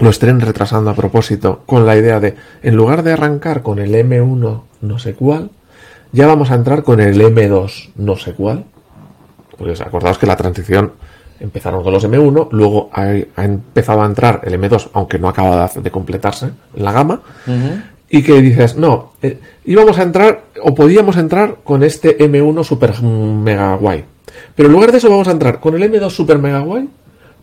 lo 0.00 0.10
estén 0.10 0.38
retrasando 0.38 0.90
a 0.90 0.94
propósito 0.94 1.62
con 1.64 1.86
la 1.86 1.96
idea 1.96 2.20
de, 2.20 2.34
en 2.62 2.76
lugar 2.76 3.02
de 3.02 3.12
arrancar 3.12 3.62
con 3.62 3.78
el 3.78 3.94
M1 3.94 4.62
no 4.82 4.98
sé 4.98 5.14
cuál, 5.14 5.50
ya 6.12 6.26
vamos 6.26 6.50
a 6.50 6.56
entrar 6.56 6.82
con 6.82 7.00
el 7.00 7.18
M2 7.18 7.92
no 7.96 8.18
sé 8.18 8.34
cuál? 8.34 8.66
Pues 9.56 9.80
acordaos 9.80 10.18
que 10.18 10.26
la 10.26 10.36
transición 10.36 10.92
empezaron 11.40 11.82
con 11.82 11.92
los 11.92 12.04
M1, 12.04 12.48
luego 12.52 12.90
ha, 12.92 13.14
ha 13.36 13.44
empezado 13.44 14.02
a 14.02 14.06
entrar 14.06 14.40
el 14.44 14.60
M2, 14.60 14.90
aunque 14.92 15.18
no 15.18 15.28
acaba 15.28 15.68
de, 15.68 15.80
de 15.80 15.90
completarse 15.90 16.46
en 16.74 16.84
la 16.84 16.92
gama, 16.92 17.20
y 18.10 18.22
que 18.22 18.40
dices, 18.40 18.76
no, 18.76 19.12
eh, 19.22 19.38
íbamos 19.64 19.98
a 19.98 20.02
entrar, 20.02 20.44
o 20.62 20.74
podíamos 20.74 21.16
entrar 21.16 21.56
con 21.62 21.82
este 21.82 22.18
M1 22.18 22.64
super 22.64 23.00
mega 23.02 23.74
guay. 23.76 24.04
Pero 24.54 24.68
en 24.68 24.72
lugar 24.72 24.92
de 24.92 24.98
eso 24.98 25.10
vamos 25.10 25.28
a 25.28 25.32
entrar 25.32 25.60
con 25.60 25.74
el 25.74 25.82
M2 25.90 26.10
super 26.10 26.38
mega 26.38 26.60
guay 26.60 26.88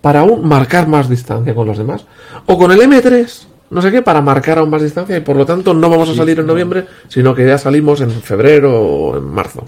para 0.01 0.21
aún 0.21 0.47
marcar 0.47 0.88
más 0.88 1.10
distancia 1.10 1.53
con 1.55 1.67
los 1.67 1.77
demás. 1.77 2.05
O 2.45 2.58
con 2.58 2.71
el 2.71 2.79
M3, 2.79 3.47
no 3.69 3.81
sé 3.81 3.91
qué, 3.91 4.01
para 4.01 4.21
marcar 4.21 4.60
aún 4.60 4.69
más 4.69 4.81
distancia 4.81 5.17
y 5.17 5.21
por 5.21 5.36
lo 5.36 5.45
tanto 5.45 5.73
no 5.73 5.89
vamos 5.89 6.10
a 6.10 6.15
salir 6.15 6.39
en 6.39 6.47
noviembre, 6.47 6.86
sino 7.08 7.34
que 7.34 7.45
ya 7.45 7.58
salimos 7.58 8.01
en 8.01 8.12
febrero 8.12 8.81
o 8.81 9.17
en 9.17 9.23
marzo. 9.23 9.63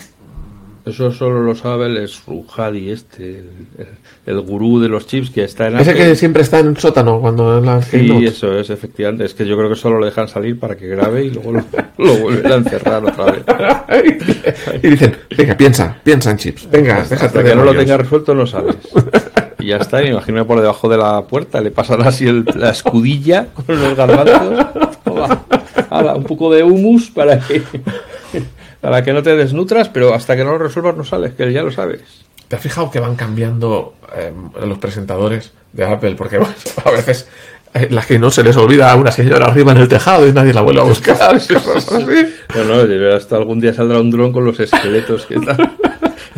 Eso 0.87 1.11
solo 1.11 1.41
lo 1.41 1.53
sabe 1.55 1.87
el 1.87 2.07
Sruhadi 2.07 2.89
este, 2.91 3.39
el, 3.39 3.49
el- 3.77 3.87
el 4.25 4.41
gurú 4.41 4.79
de 4.79 4.89
los 4.89 5.07
chips 5.07 5.29
que 5.29 5.43
está 5.43 5.67
en 5.67 5.77
Ese 5.79 5.91
Apple. 5.91 6.03
que 6.05 6.15
siempre 6.15 6.41
está 6.43 6.59
en 6.59 6.67
el 6.67 6.77
sótano 6.77 7.19
cuando 7.21 7.57
en 7.57 7.65
la 7.65 7.81
Sí, 7.81 7.91
keynote. 7.97 8.25
eso 8.25 8.57
es, 8.59 8.69
efectivamente. 8.69 9.23
Es 9.25 9.33
que 9.33 9.45
yo 9.45 9.55
creo 9.57 9.69
que 9.69 9.75
solo 9.75 9.99
lo 9.99 10.05
dejan 10.05 10.27
salir 10.27 10.59
para 10.59 10.75
que 10.75 10.87
grabe 10.87 11.25
y 11.25 11.29
luego 11.31 11.51
lo, 11.53 11.63
lo 11.97 12.15
vuelven 12.17 12.51
a 12.51 12.55
encerrar 12.55 13.05
otra 13.05 13.25
vez. 13.31 13.43
y 14.83 14.87
dicen, 14.89 15.15
venga, 15.37 15.55
piensa, 15.57 15.97
piensa 16.03 16.31
en 16.31 16.37
chips. 16.37 16.69
Venga, 16.69 17.03
déjate 17.09 17.25
Hasta 17.25 17.39
de 17.43 17.49
que 17.49 17.55
no 17.55 17.63
lo 17.63 17.71
rollos". 17.71 17.83
tenga 17.85 17.97
resuelto 17.97 18.33
no 18.35 18.45
sales. 18.47 18.75
Y 19.59 19.69
ya 19.71 19.77
está, 19.77 20.03
y 20.03 20.09
imagino 20.09 20.45
por 20.45 20.61
debajo 20.61 20.87
de 20.87 20.97
la 20.97 21.23
puerta, 21.25 21.59
le 21.61 21.71
pasan 21.71 22.01
así 22.03 22.27
el- 22.27 22.45
la 22.55 22.69
escudilla 22.69 23.47
con 23.47 23.65
los 23.81 23.95
garbanzos. 23.97 24.65
Toma, 25.03 25.43
ala, 25.89 26.15
un 26.15 26.23
poco 26.25 26.53
de 26.53 26.61
humus 26.63 27.09
para 27.09 27.39
que, 27.39 27.61
para 28.81 29.03
que 29.03 29.13
no 29.13 29.23
te 29.23 29.35
desnutras, 29.35 29.89
pero 29.89 30.13
hasta 30.13 30.35
que 30.35 30.43
no 30.43 30.51
lo 30.51 30.57
resuelvas 30.59 30.95
no 30.95 31.03
sales, 31.03 31.33
que 31.33 31.51
ya 31.51 31.63
lo 31.63 31.71
sabes. 31.71 32.01
¿Te 32.47 32.55
has 32.55 32.61
fijado 32.61 32.89
que 32.89 32.99
van 32.99 33.15
cambiando 33.15 33.95
eh, 34.15 34.31
los 34.65 34.77
presentadores 34.77 35.51
de 35.73 35.85
Apple? 35.85 36.15
Porque 36.15 36.37
bueno, 36.37 36.53
a 36.85 36.91
veces 36.91 37.27
eh, 37.73 37.87
las 37.91 38.05
que 38.05 38.17
no 38.17 38.31
se 38.31 38.43
les 38.43 38.55
olvida 38.55 38.91
a 38.91 38.95
una 38.95 39.11
señora 39.11 39.47
arriba 39.47 39.73
en 39.73 39.79
el 39.79 39.87
tejado 39.87 40.27
y 40.27 40.31
nadie 40.31 40.53
la 40.53 40.61
vuelve 40.61 40.81
a 40.81 40.85
buscar. 40.85 41.35
así. 41.35 41.53
No, 42.55 42.63
no, 42.63 43.15
hasta 43.15 43.35
algún 43.35 43.59
día 43.59 43.73
saldrá 43.73 43.99
un 43.99 44.09
dron 44.09 44.31
con 44.31 44.45
los 44.45 44.59
esqueletos 44.59 45.25
que 45.25 45.39
tal. 45.39 45.75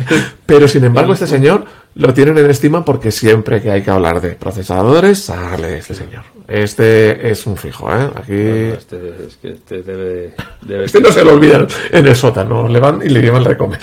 Pero 0.46 0.66
sin 0.66 0.84
embargo, 0.84 1.12
este 1.12 1.26
señor 1.26 1.64
lo 2.00 2.14
tienen 2.14 2.38
en 2.38 2.50
estima 2.50 2.84
porque 2.84 3.10
siempre 3.10 3.60
que 3.60 3.70
hay 3.70 3.82
que 3.82 3.90
hablar 3.90 4.20
de 4.20 4.30
procesadores, 4.30 5.18
sale 5.18 5.78
este 5.78 5.94
señor. 5.94 6.24
Este 6.48 7.30
es 7.30 7.46
un 7.46 7.56
fijo, 7.56 7.90
¿eh? 7.94 8.10
Aquí. 8.14 8.32
Este, 8.32 9.26
es 9.26 9.36
que 9.36 9.50
este 9.50 9.82
debe, 9.82 10.34
debe 10.62 10.84
Este 10.86 11.00
no 11.00 11.12
se 11.12 11.22
lo 11.22 11.34
olvidan 11.34 11.68
en 11.92 12.06
el 12.06 12.16
sótano, 12.16 12.66
le 12.66 12.80
van 12.80 13.02
y 13.04 13.10
le 13.10 13.20
llevan 13.20 13.44
de 13.44 13.56
comer. 13.56 13.80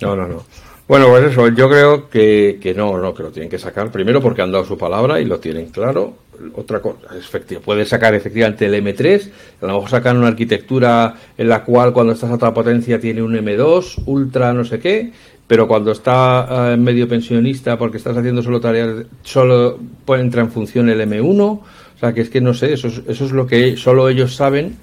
No, 0.00 0.16
no, 0.16 0.26
no. 0.26 0.44
Bueno, 0.88 1.08
pues 1.08 1.32
eso, 1.32 1.48
yo 1.48 1.68
creo 1.68 2.08
que, 2.08 2.58
que 2.62 2.72
no, 2.72 2.96
no, 2.96 3.12
que 3.12 3.22
lo 3.22 3.30
tienen 3.30 3.50
que 3.50 3.58
sacar. 3.58 3.90
Primero 3.92 4.22
porque 4.22 4.40
han 4.40 4.50
dado 4.50 4.64
su 4.64 4.78
palabra 4.78 5.20
y 5.20 5.26
lo 5.26 5.38
tienen 5.38 5.68
claro. 5.68 6.14
Otra 6.54 6.80
cosa, 6.80 6.98
efectivamente, 7.18 7.64
puede 7.64 7.84
sacar 7.84 8.14
efectivamente 8.14 8.64
el 8.64 8.74
M3, 8.74 9.30
a 9.60 9.66
lo 9.66 9.74
mejor 9.74 9.90
sacan 9.90 10.18
una 10.18 10.28
arquitectura 10.28 11.14
en 11.36 11.48
la 11.48 11.64
cual 11.64 11.92
cuando 11.92 12.12
estás 12.12 12.30
a 12.30 12.38
toda 12.38 12.54
potencia 12.54 13.00
tiene 13.00 13.22
un 13.22 13.34
M2, 13.34 14.04
ultra 14.06 14.52
no 14.54 14.64
sé 14.64 14.78
qué, 14.78 15.12
pero 15.48 15.66
cuando 15.66 15.90
está 15.90 16.72
eh, 16.72 16.76
medio 16.76 17.08
pensionista 17.08 17.76
porque 17.76 17.96
estás 17.96 18.16
haciendo 18.16 18.42
solo 18.42 18.60
tareas, 18.60 19.06
solo 19.22 19.78
entra 20.16 20.42
en 20.42 20.50
función 20.52 20.88
el 20.88 21.00
M1. 21.00 21.40
O 21.40 21.62
sea, 21.98 22.12
que 22.12 22.20
es 22.20 22.30
que 22.30 22.40
no 22.40 22.54
sé, 22.54 22.72
eso 22.74 22.86
es, 22.86 23.02
eso 23.08 23.24
es 23.24 23.32
lo 23.32 23.44
que 23.46 23.76
solo 23.76 24.08
ellos 24.08 24.36
saben 24.36 24.76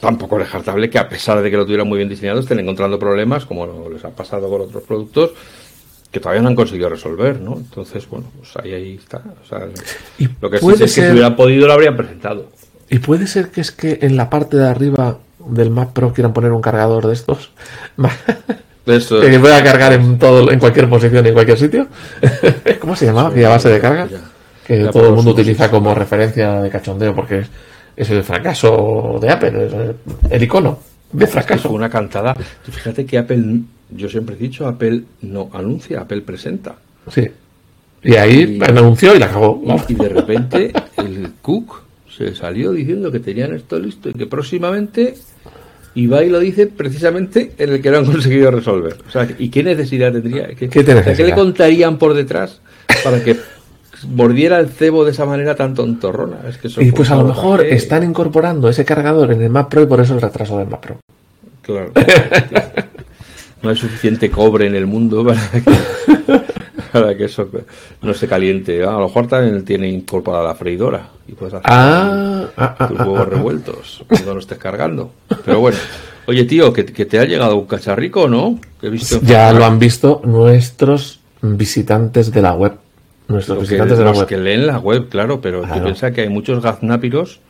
tampoco 0.00 0.36
es 0.36 0.44
descartable 0.44 0.88
que 0.90 0.98
a 0.98 1.08
pesar 1.08 1.42
de 1.42 1.50
que 1.50 1.56
lo 1.56 1.64
tuvieran 1.64 1.88
muy 1.88 1.96
bien 1.98 2.08
diseñado 2.08 2.40
estén 2.40 2.60
encontrando 2.60 2.98
problemas 2.98 3.44
como 3.46 3.88
les 3.88 4.04
ha 4.04 4.10
pasado 4.10 4.48
con 4.48 4.60
otros 4.62 4.82
productos 4.84 5.30
que 6.12 6.20
todavía 6.20 6.42
no 6.42 6.48
han 6.48 6.54
conseguido 6.54 6.88
resolver, 6.88 7.40
¿no? 7.40 7.56
Entonces, 7.56 8.08
bueno, 8.08 8.26
pues 8.38 8.56
ahí, 8.56 8.72
ahí 8.72 8.94
está. 8.94 9.22
O 9.42 9.46
sea, 9.46 9.66
Y 10.18 10.28
lo 10.40 10.48
que 10.50 10.58
sí 10.58 10.64
puede 10.64 10.78
sé 10.78 10.84
es 10.84 10.94
que 10.94 11.00
ser- 11.00 11.06
si 11.08 11.12
hubieran 11.12 11.34
podido 11.36 11.66
lo 11.66 11.72
habrían 11.72 11.96
presentado. 11.96 12.46
Y 12.88 12.98
puede 13.00 13.26
ser 13.26 13.50
que 13.50 13.60
es 13.60 13.72
que 13.72 13.98
en 14.02 14.16
la 14.16 14.30
parte 14.30 14.56
de 14.56 14.66
arriba 14.66 15.18
del 15.46 15.70
Mac 15.70 15.92
Pro 15.92 16.12
quieran 16.12 16.32
poner 16.32 16.52
un 16.52 16.60
cargador 16.62 17.06
de 17.06 17.12
estos. 17.14 17.50
Eso, 18.86 19.20
que 19.20 19.38
pueda 19.40 19.62
cargar 19.64 19.92
en 19.94 20.18
todo, 20.18 20.50
en 20.50 20.58
cualquier 20.58 20.88
posición, 20.88 21.26
en 21.26 21.34
cualquier 21.34 21.58
sitio. 21.58 21.86
¿Cómo 22.80 22.94
se 22.96 23.06
llamaba? 23.06 23.30
Aquella 23.30 23.48
base 23.50 23.68
de 23.68 23.80
carga. 23.80 24.08
Que 24.66 24.82
Ya 24.82 24.90
todo 24.90 25.08
el 25.08 25.14
mundo 25.14 25.32
utiliza 25.32 25.70
como 25.70 25.94
referencia 25.94 26.60
de 26.62 26.70
cachondeo 26.70 27.14
porque 27.14 27.44
es, 27.96 28.10
el 28.10 28.22
fracaso 28.24 29.18
de 29.20 29.30
Apple, 29.30 29.48
el, 29.48 29.94
el 30.30 30.42
icono 30.42 30.78
de 31.12 31.26
fracaso. 31.26 31.70
una 31.70 31.88
cantada. 31.88 32.34
Fíjate 32.64 33.04
que 33.06 33.18
Apple, 33.18 33.60
yo 33.90 34.08
siempre 34.08 34.34
he 34.34 34.38
dicho, 34.38 34.66
Apple 34.66 35.02
no 35.22 35.50
anuncia, 35.52 36.00
Apple 36.00 36.22
presenta. 36.22 36.74
Sí. 37.10 37.26
Y 38.02 38.14
ahí 38.16 38.58
Y- 38.60 38.64
anunció 38.70 39.14
y 39.14 39.18
la 39.18 39.28
cagó. 39.28 39.62
Y, 39.88 39.92
y 39.92 39.96
de 39.96 40.08
repente 40.08 40.72
el 40.96 41.32
Cook 41.42 41.82
se 42.16 42.34
salió 42.34 42.72
diciendo 42.72 43.10
que 43.12 43.20
tenían 43.20 43.54
esto 43.54 43.78
listo 43.78 44.08
y 44.10 44.14
que 44.14 44.26
próximamente 44.26 45.14
iba 45.96 46.22
y 46.22 46.28
lo 46.28 46.38
dice 46.38 46.66
precisamente 46.68 47.52
en 47.58 47.70
el 47.70 47.82
que 47.82 47.90
no 47.90 47.98
han 47.98 48.06
conseguido 48.12 48.50
resolver. 48.50 48.96
O 49.08 49.10
sea, 49.10 49.26
¿y 49.38 49.48
qué 49.48 49.64
necesidad 49.64 50.12
tendría? 50.12 50.48
¿Qué, 50.48 50.68
¿Qué 50.68 50.84
te 50.84 50.94
necesidad? 50.94 51.26
le 51.28 51.34
contarían 51.34 51.98
por 51.98 52.14
detrás 52.14 52.60
para 53.02 53.24
que 53.24 53.36
mordiera 54.08 54.60
el 54.60 54.68
cebo 54.68 55.04
de 55.04 55.10
esa 55.10 55.24
manera 55.24 55.56
tan 55.56 55.74
tontorrona? 55.74 56.36
Es 56.48 56.58
que 56.58 56.68
Y 56.84 56.92
pues 56.92 57.10
a 57.10 57.16
lo 57.16 57.24
mejor 57.24 57.64
están 57.64 58.04
incorporando 58.04 58.68
ese 58.68 58.84
cargador 58.84 59.32
en 59.32 59.42
el 59.42 59.50
Mac 59.50 59.68
Pro 59.68 59.82
y 59.82 59.86
por 59.86 60.00
eso 60.00 60.14
el 60.14 60.20
retraso 60.20 60.58
del 60.58 60.68
Mac 60.68 60.80
Pro. 60.80 60.98
Claro. 61.62 61.92
No 63.62 63.70
hay 63.70 63.76
suficiente 63.76 64.30
cobre 64.30 64.66
en 64.66 64.76
el 64.76 64.86
mundo 64.86 65.24
para 65.24 65.40
que, 65.50 65.60
para 66.92 67.16
que 67.16 67.24
eso 67.26 67.48
no 68.02 68.14
se 68.14 68.26
caliente. 68.28 68.82
A 68.84 68.92
lo 68.92 69.00
mejor 69.06 69.26
también 69.26 69.64
tiene 69.64 69.88
incorporada 69.88 70.44
la 70.44 70.54
freidora 70.54 71.08
y 71.28 71.32
puedes 71.32 71.54
hacer 71.54 71.66
Ah, 71.70 72.44
ah, 72.56 72.76
ah, 72.78 72.88
tus 72.88 73.00
ah, 73.00 73.04
huevos 73.04 73.20
ah. 73.20 73.24
revueltos 73.30 74.04
cuando 74.08 74.34
lo 74.34 74.40
estés 74.40 74.58
cargando. 74.58 75.10
Pero 75.44 75.60
bueno, 75.60 75.78
oye 76.26 76.44
tío, 76.44 76.72
que, 76.72 76.84
que 76.86 77.04
te 77.06 77.18
ha 77.18 77.24
llegado 77.24 77.56
un 77.56 77.66
cacharrico, 77.66 78.28
¿no? 78.28 78.58
Que 78.80 78.88
he 78.88 78.90
visto 78.90 79.20
Ya 79.22 79.52
lo 79.52 79.64
han 79.64 79.78
visto 79.78 80.20
nuestros 80.24 81.20
visitantes 81.42 82.32
de 82.32 82.42
la 82.42 82.52
web. 82.54 82.72
Nuestros 83.28 83.56
Lo 83.56 83.62
que- 83.62 83.68
visitantes 83.70 83.98
de 83.98 84.04
la 84.04 84.10
los 84.10 84.18
web. 84.20 84.28
que 84.28 84.36
leen 84.38 84.66
la 84.66 84.78
web, 84.78 85.08
claro, 85.08 85.40
pero 85.40 85.62
Claro. 85.62 85.92
que 86.14 86.20
hay 86.20 86.28
muchos 86.28 86.62
gaznápiros 86.62 87.40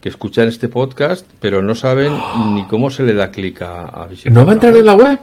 que 0.00 0.08
escuchan 0.08 0.46
este 0.46 0.68
podcast, 0.68 1.26
pero 1.40 1.60
no 1.60 1.74
saben 1.74 2.12
ni 2.54 2.64
cómo 2.66 2.88
se 2.90 3.02
le 3.02 3.14
da 3.14 3.30
clic 3.32 3.62
a, 3.62 3.86
a 3.86 4.06
visitar. 4.06 4.32
¿No 4.32 4.44
va 4.46 4.52
a 4.52 4.54
entrar 4.54 4.76
en 4.76 4.86
la 4.86 4.94
web? 4.94 5.18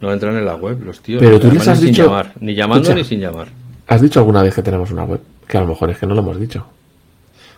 No 0.00 0.12
entran 0.12 0.36
en 0.36 0.44
la 0.44 0.54
web 0.54 0.82
los 0.84 1.00
tíos. 1.00 1.20
Pero 1.20 1.40
tú 1.40 1.50
les 1.50 1.66
has 1.66 1.80
dicho- 1.80 2.04
llamar, 2.04 2.32
ni 2.40 2.54
llamando 2.54 2.82
Escucha. 2.82 2.94
ni 2.98 3.04
sin 3.04 3.20
llamar. 3.20 3.48
¿Has 3.86 4.00
dicho 4.00 4.20
alguna 4.20 4.42
vez 4.42 4.54
que 4.54 4.62
tenemos 4.62 4.90
una 4.90 5.04
web? 5.04 5.20
Que 5.46 5.56
a 5.58 5.60
lo 5.62 5.66
mejor 5.68 5.90
es 5.90 5.98
que 5.98 6.06
no 6.06 6.14
lo 6.14 6.20
hemos 6.20 6.38
dicho. 6.38 6.66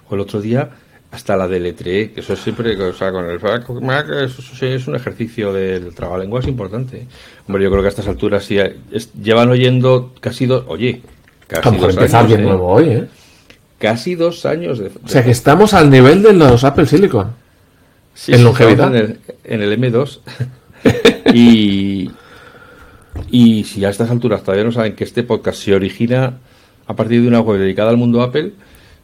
O 0.08 0.14
el 0.14 0.20
otro 0.20 0.40
día 0.40 0.70
hasta 1.10 1.36
la 1.36 1.48
deletré, 1.48 2.12
que 2.12 2.20
eso 2.20 2.34
es 2.34 2.38
siempre, 2.38 2.80
o 2.80 2.92
sea, 2.94 3.10
con 3.10 3.24
el 3.26 3.36
eso 3.36 4.64
es 4.64 4.86
un 4.86 4.94
ejercicio 4.94 5.52
del 5.52 5.92
trabalenguas 5.94 6.46
importante. 6.46 7.06
Hombre, 7.48 7.64
yo 7.64 7.70
creo 7.70 7.82
que 7.82 7.88
a 7.88 7.90
estas 7.90 8.06
alturas 8.06 8.44
sí 8.44 8.58
es- 8.58 9.12
llevan 9.14 9.50
oyendo 9.50 10.12
casi 10.20 10.46
dos, 10.46 10.64
oye, 10.68 11.02
A 11.50 11.56
lo 11.56 11.62
casi 11.62 11.70
mejor 11.76 11.94
dos 11.96 12.14
años, 12.14 12.32
¿eh? 12.38 12.42
nuevo 12.42 12.66
hoy, 12.68 12.84
¿eh? 12.90 13.08
Casi 13.78 14.14
dos 14.14 14.46
años 14.46 14.78
de, 14.78 14.86
O 15.04 15.08
sea 15.08 15.24
que 15.24 15.32
estamos 15.32 15.74
al 15.74 15.90
nivel 15.90 16.22
de 16.22 16.32
los 16.32 16.62
Apple 16.64 16.86
Silicon. 16.86 17.32
Sí, 18.14 18.32
en 18.32 18.44
longevidad. 18.44 18.94
En 18.94 19.02
el, 19.02 19.18
en 19.44 19.62
el 19.62 19.72
M2. 19.80 20.20
y, 21.34 22.10
y 23.30 23.64
si 23.64 23.84
a 23.84 23.90
estas 23.90 24.10
alturas 24.10 24.42
todavía 24.42 24.64
no 24.64 24.72
saben 24.72 24.94
que 24.94 25.04
este 25.04 25.22
podcast 25.22 25.62
se 25.62 25.74
origina 25.74 26.38
a 26.86 26.96
partir 26.96 27.22
de 27.22 27.28
una 27.28 27.40
web 27.40 27.58
dedicada 27.58 27.90
al 27.90 27.96
mundo 27.96 28.22
Apple, 28.22 28.52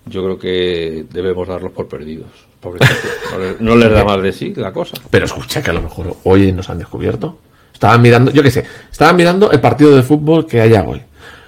yo 0.06 0.22
creo 0.24 0.38
que 0.38 1.04
debemos 1.12 1.48
darlos 1.48 1.72
por 1.72 1.88
perdidos. 1.88 2.28
No, 2.62 3.38
les- 3.38 3.60
no 3.60 3.76
les 3.76 3.90
da 3.92 4.04
más 4.04 4.20
de 4.22 4.32
sí 4.32 4.52
la 4.56 4.72
cosa. 4.72 4.96
Pero 5.10 5.26
escucha 5.26 5.62
que 5.62 5.70
a 5.70 5.74
lo 5.74 5.82
mejor 5.82 6.16
hoy 6.24 6.50
nos 6.52 6.68
han 6.70 6.78
descubierto. 6.78 7.38
Estaban 7.72 8.00
mirando, 8.02 8.30
yo 8.32 8.42
qué 8.42 8.50
sé, 8.50 8.64
estaban 8.90 9.14
mirando 9.16 9.50
el 9.52 9.60
partido 9.60 9.94
de 9.94 10.02
fútbol 10.02 10.46
que 10.46 10.60
haya 10.60 10.82
hoy. 10.82 11.00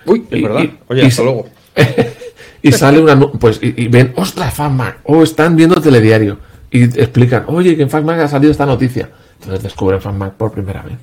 Uy, 0.06 0.24
es 0.30 0.38
Y- 0.38 0.42
verdad. 0.42 0.64
Oye, 0.88 1.02
y 1.02 1.06
hasta 1.06 1.22
luego. 1.22 1.46
y 2.62 2.72
sale 2.72 3.00
una 3.00 3.18
pues 3.18 3.58
y, 3.62 3.88
ven, 3.88 4.12
ostras, 4.16 4.52
FanMac, 4.54 5.00
o 5.04 5.22
están 5.22 5.56
viendo 5.56 5.80
telediario 5.80 6.38
y 6.70 6.84
explican, 6.84 7.44
oye, 7.48 7.76
que 7.76 7.82
en 7.82 7.90
FanMac 7.90 8.20
ha 8.20 8.28
salido 8.28 8.52
esta 8.52 8.66
noticia. 8.66 9.08
Entonces 9.40 9.62
descubren 9.62 10.00
FanMac 10.00 10.34
por 10.34 10.52
primera 10.52 10.82
vez. 10.82 10.98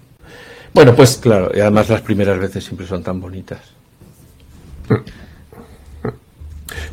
Bueno, 0.75 0.93
pues 0.93 1.15
Claro, 1.15 1.51
y 1.55 1.61
además 1.61 1.87
las 1.87 2.01
primeras 2.01 2.37
veces 2.37 2.61
siempre 2.65 2.85
son 2.85 3.01
tan 3.01 3.21
bonitas. 3.21 3.61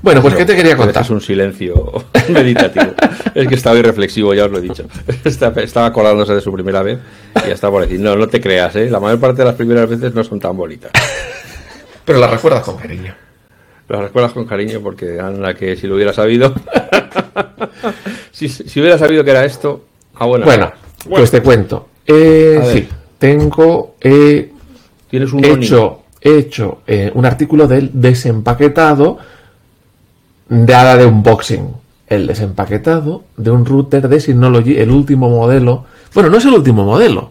Bueno, 0.00 0.22
pues 0.22 0.36
¿qué 0.36 0.44
te 0.44 0.54
quería 0.54 0.76
contar? 0.76 1.02
Es 1.02 1.10
un 1.10 1.20
silencio 1.20 1.92
meditativo. 2.28 2.92
es 3.34 3.48
que 3.48 3.54
estaba 3.56 3.76
irreflexivo, 3.76 4.34
ya 4.34 4.44
os 4.44 4.52
lo 4.52 4.58
he 4.58 4.60
dicho. 4.60 4.84
Estaba 5.24 5.86
acordándose 5.86 6.32
de 6.32 6.40
su 6.40 6.52
primera 6.52 6.82
vez 6.82 7.00
y 7.44 7.48
ya 7.48 7.54
está 7.54 7.70
por 7.70 7.82
decir, 7.82 7.98
no, 7.98 8.14
no 8.14 8.28
te 8.28 8.40
creas, 8.40 8.76
¿eh? 8.76 8.88
la 8.88 9.00
mayor 9.00 9.18
parte 9.18 9.42
de 9.42 9.46
las 9.46 9.56
primeras 9.56 9.90
veces 9.90 10.14
no 10.14 10.22
son 10.22 10.38
tan 10.38 10.56
bonitas. 10.56 10.92
Pero 12.04 12.20
las 12.20 12.30
recuerdas 12.30 12.62
con 12.62 12.76
cariño. 12.76 13.16
Las 13.88 14.00
recuerdas 14.00 14.32
con 14.32 14.44
cariño 14.44 14.80
porque 14.80 15.06
la 15.16 15.54
que 15.54 15.76
si 15.76 15.88
lo 15.88 15.96
hubiera 15.96 16.12
sabido, 16.12 16.54
si, 18.30 18.46
hubiera 18.80 18.96
sabido 18.96 19.24
que 19.24 19.32
era 19.32 19.44
esto, 19.44 19.84
ah, 20.14 20.26
bueno, 20.26 20.44
bueno, 20.44 20.72
pues 21.08 21.32
te 21.32 21.42
cuento. 21.42 21.88
Eh, 22.06 22.60
sí, 22.72 22.88
tengo, 23.22 23.94
¿Tienes 24.00 25.32
un 25.32 25.44
hecho, 25.44 26.02
he 26.20 26.38
hecho 26.38 26.82
eh, 26.88 27.08
un 27.14 27.24
artículo 27.24 27.68
del 27.68 27.90
desempaquetado 27.92 29.16
de 30.48 30.74
Ada 30.74 30.96
de 30.96 31.06
unboxing. 31.06 31.68
El 32.08 32.26
desempaquetado 32.26 33.22
de 33.36 33.52
un 33.52 33.64
router 33.64 34.08
de 34.08 34.18
Synology, 34.18 34.76
el 34.76 34.90
último 34.90 35.30
modelo. 35.30 35.84
Bueno, 36.12 36.30
no 36.30 36.38
es 36.38 36.44
el 36.46 36.54
último 36.54 36.84
modelo. 36.84 37.30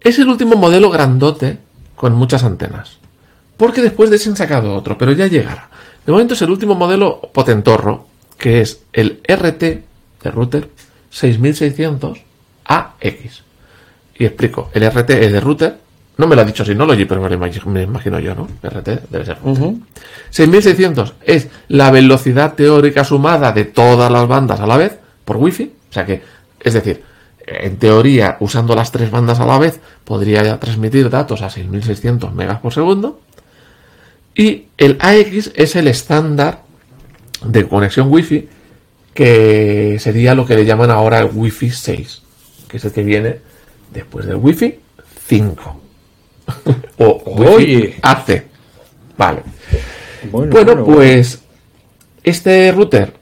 Es 0.00 0.18
el 0.18 0.28
último 0.28 0.56
modelo 0.56 0.90
grandote 0.90 1.58
con 1.94 2.14
muchas 2.14 2.42
antenas. 2.42 2.98
Porque 3.56 3.82
después 3.82 4.10
de 4.10 4.16
ese 4.16 4.30
han 4.30 4.36
sacado 4.36 4.74
otro, 4.74 4.98
pero 4.98 5.12
ya 5.12 5.28
llegará. 5.28 5.70
De 6.04 6.10
momento 6.10 6.34
es 6.34 6.42
el 6.42 6.50
último 6.50 6.74
modelo 6.74 7.20
potentorro, 7.32 8.08
que 8.36 8.62
es 8.62 8.80
el 8.92 9.20
RT 9.28 9.62
de 9.62 10.30
router 10.32 10.70
6600 11.10 12.18
AX. 12.64 13.44
Y 14.16 14.24
explico, 14.24 14.70
el 14.72 14.88
RT 14.88 15.10
es 15.10 15.32
de 15.32 15.40
router 15.40 15.84
no 16.16 16.28
me 16.28 16.36
lo 16.36 16.42
ha 16.42 16.44
dicho 16.44 16.64
Synology, 16.64 17.06
pero 17.06 17.20
me 17.20 17.28
lo 17.28 17.34
imagino, 17.82 18.20
yo, 18.20 18.34
¿no? 18.34 18.48
RT 18.62 19.10
debe 19.10 19.24
ser. 19.24 19.38
6600 20.30 21.14
es 21.22 21.48
la 21.68 21.90
velocidad 21.90 22.54
teórica 22.54 23.02
sumada 23.02 23.50
de 23.52 23.64
todas 23.64 24.10
las 24.10 24.28
bandas 24.28 24.60
a 24.60 24.66
la 24.66 24.76
vez 24.76 24.96
por 25.24 25.38
Wi-Fi. 25.38 25.72
O 25.90 25.92
sea 25.92 26.06
que, 26.06 26.22
es 26.60 26.72
decir, 26.72 27.02
en 27.46 27.76
teoría, 27.78 28.36
usando 28.40 28.76
las 28.76 28.92
tres 28.92 29.10
bandas 29.10 29.40
a 29.40 29.46
la 29.46 29.58
vez, 29.58 29.80
podría 30.04 30.58
transmitir 30.60 31.10
datos 31.10 31.42
a 31.42 31.50
6600 31.50 32.32
megas 32.32 32.60
por 32.60 32.72
segundo. 32.72 33.20
Y 34.36 34.66
el 34.78 34.98
AX 35.00 35.50
es 35.54 35.74
el 35.74 35.88
estándar 35.88 36.62
de 37.44 37.66
conexión 37.66 38.08
Wi-Fi, 38.10 38.48
que 39.12 39.96
sería 39.98 40.34
lo 40.36 40.46
que 40.46 40.54
le 40.54 40.64
llaman 40.64 40.90
ahora 40.90 41.18
el 41.18 41.30
Wi-Fi 41.32 41.70
6, 41.70 42.22
que 42.68 42.76
es 42.76 42.84
el 42.84 42.92
que 42.92 43.02
viene 43.02 43.53
después 43.94 44.26
del 44.26 44.36
Wi-Fi 44.36 44.78
5 45.26 45.80
o 46.98 47.22
hoy 47.24 47.94
hace. 48.02 48.46
Vale. 49.16 49.42
Bueno, 50.30 50.84
pues 50.84 51.42
este 52.22 52.72
router, 52.72 53.12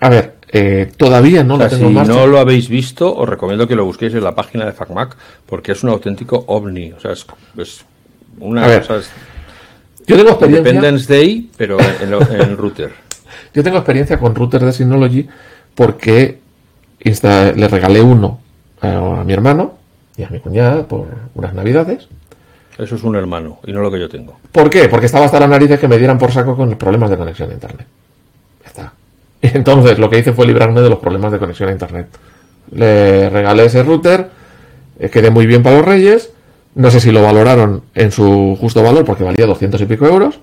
a 0.00 0.08
ver, 0.08 0.34
eh, 0.48 0.92
todavía 0.96 1.42
no 1.42 1.56
lo 1.56 1.68
tengo 1.68 1.88
Si 1.88 2.08
no 2.08 2.26
lo 2.26 2.38
habéis 2.38 2.68
visto, 2.68 3.14
os 3.14 3.28
recomiendo 3.28 3.66
que 3.66 3.74
lo 3.74 3.84
busquéis 3.84 4.14
en 4.14 4.22
la 4.22 4.34
página 4.34 4.66
de 4.66 4.72
FacMac 4.72 5.16
porque 5.46 5.72
es 5.72 5.82
un 5.82 5.90
auténtico 5.90 6.44
ovni. 6.46 6.92
O 6.92 7.00
sea, 7.00 7.12
es, 7.12 7.26
una 8.38 8.62
cosa. 8.78 9.00
yo 10.06 10.16
tengo 10.16 10.30
experiencia. 10.30 10.70
Independence 10.70 11.12
Day, 11.12 11.50
pero 11.56 11.78
en, 11.80 12.12
el 12.40 12.56
router. 12.56 12.92
Yo 13.54 13.62
tengo 13.62 13.76
experiencia 13.78 14.18
con 14.18 14.34
routers 14.34 14.64
de 14.64 14.72
Synology 14.72 15.28
porque 15.76 16.40
le 17.00 17.68
regalé 17.68 18.00
uno 18.00 18.40
a 18.80 19.22
mi 19.24 19.32
hermano 19.32 19.83
y 20.16 20.22
a 20.22 20.28
mi 20.30 20.40
cuñada 20.40 20.86
por 20.86 21.06
unas 21.34 21.54
navidades 21.54 22.08
eso 22.78 22.96
es 22.96 23.04
un 23.04 23.14
hermano 23.14 23.58
y 23.64 23.72
no 23.72 23.80
lo 23.82 23.90
que 23.90 24.00
yo 24.00 24.08
tengo. 24.08 24.36
¿Por 24.50 24.68
qué? 24.68 24.88
Porque 24.88 25.06
estaba 25.06 25.26
hasta 25.26 25.38
la 25.38 25.46
nariz 25.46 25.78
que 25.78 25.86
me 25.86 25.96
dieran 25.96 26.18
por 26.18 26.32
saco 26.32 26.56
con 26.56 26.68
los 26.68 26.78
problemas 26.78 27.08
de 27.10 27.16
conexión 27.16 27.50
a 27.50 27.54
internet. 27.54 27.86
Ya 28.62 28.68
está. 28.68 28.92
Entonces 29.56 29.98
lo 29.98 30.10
que 30.10 30.18
hice 30.18 30.32
fue 30.32 30.46
librarme 30.46 30.80
de 30.80 30.90
los 30.90 30.98
problemas 30.98 31.30
de 31.30 31.38
conexión 31.38 31.68
a 31.68 31.72
internet. 31.72 32.08
Le 32.72 33.30
regalé 33.30 33.66
ese 33.66 33.82
router, 33.82 34.28
eh, 34.98 35.08
quedé 35.08 35.30
muy 35.30 35.46
bien 35.46 35.62
para 35.62 35.76
los 35.76 35.84
reyes. 35.84 36.32
No 36.74 36.90
sé 36.90 36.98
si 36.98 37.12
lo 37.12 37.22
valoraron 37.22 37.82
en 37.94 38.10
su 38.10 38.56
justo 38.60 38.82
valor 38.82 39.04
porque 39.04 39.22
valía 39.22 39.46
200 39.46 39.80
y 39.80 39.86
pico 39.86 40.06
euros. 40.06 40.40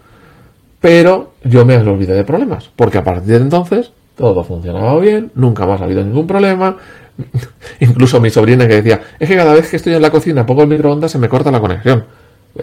Pero 0.79 1.33
yo 1.43 1.65
me 1.65 1.75
olvidé 1.75 2.13
de 2.13 2.23
problemas. 2.23 2.69
Porque 2.77 2.97
a 2.97 3.03
partir 3.03 3.33
de 3.33 3.43
entonces 3.43 3.91
todo 4.15 4.45
funcionaba 4.45 4.97
bien, 4.99 5.31
nunca 5.35 5.65
más 5.65 5.81
ha 5.81 5.83
habido 5.83 6.01
ningún 6.01 6.27
problema. 6.27 6.77
Incluso 7.79 8.19
mi 8.19 8.29
sobrina 8.29 8.67
que 8.67 8.75
decía, 8.75 9.01
es 9.19 9.27
que 9.27 9.35
cada 9.35 9.53
vez 9.53 9.69
que 9.69 9.75
estoy 9.75 9.93
en 9.93 10.01
la 10.01 10.11
cocina 10.11 10.45
pongo 10.45 10.63
el 10.63 10.67
microondas 10.67 11.11
se 11.11 11.19
me 11.19 11.29
corta 11.29 11.51
la 11.51 11.59
conexión 11.59 12.05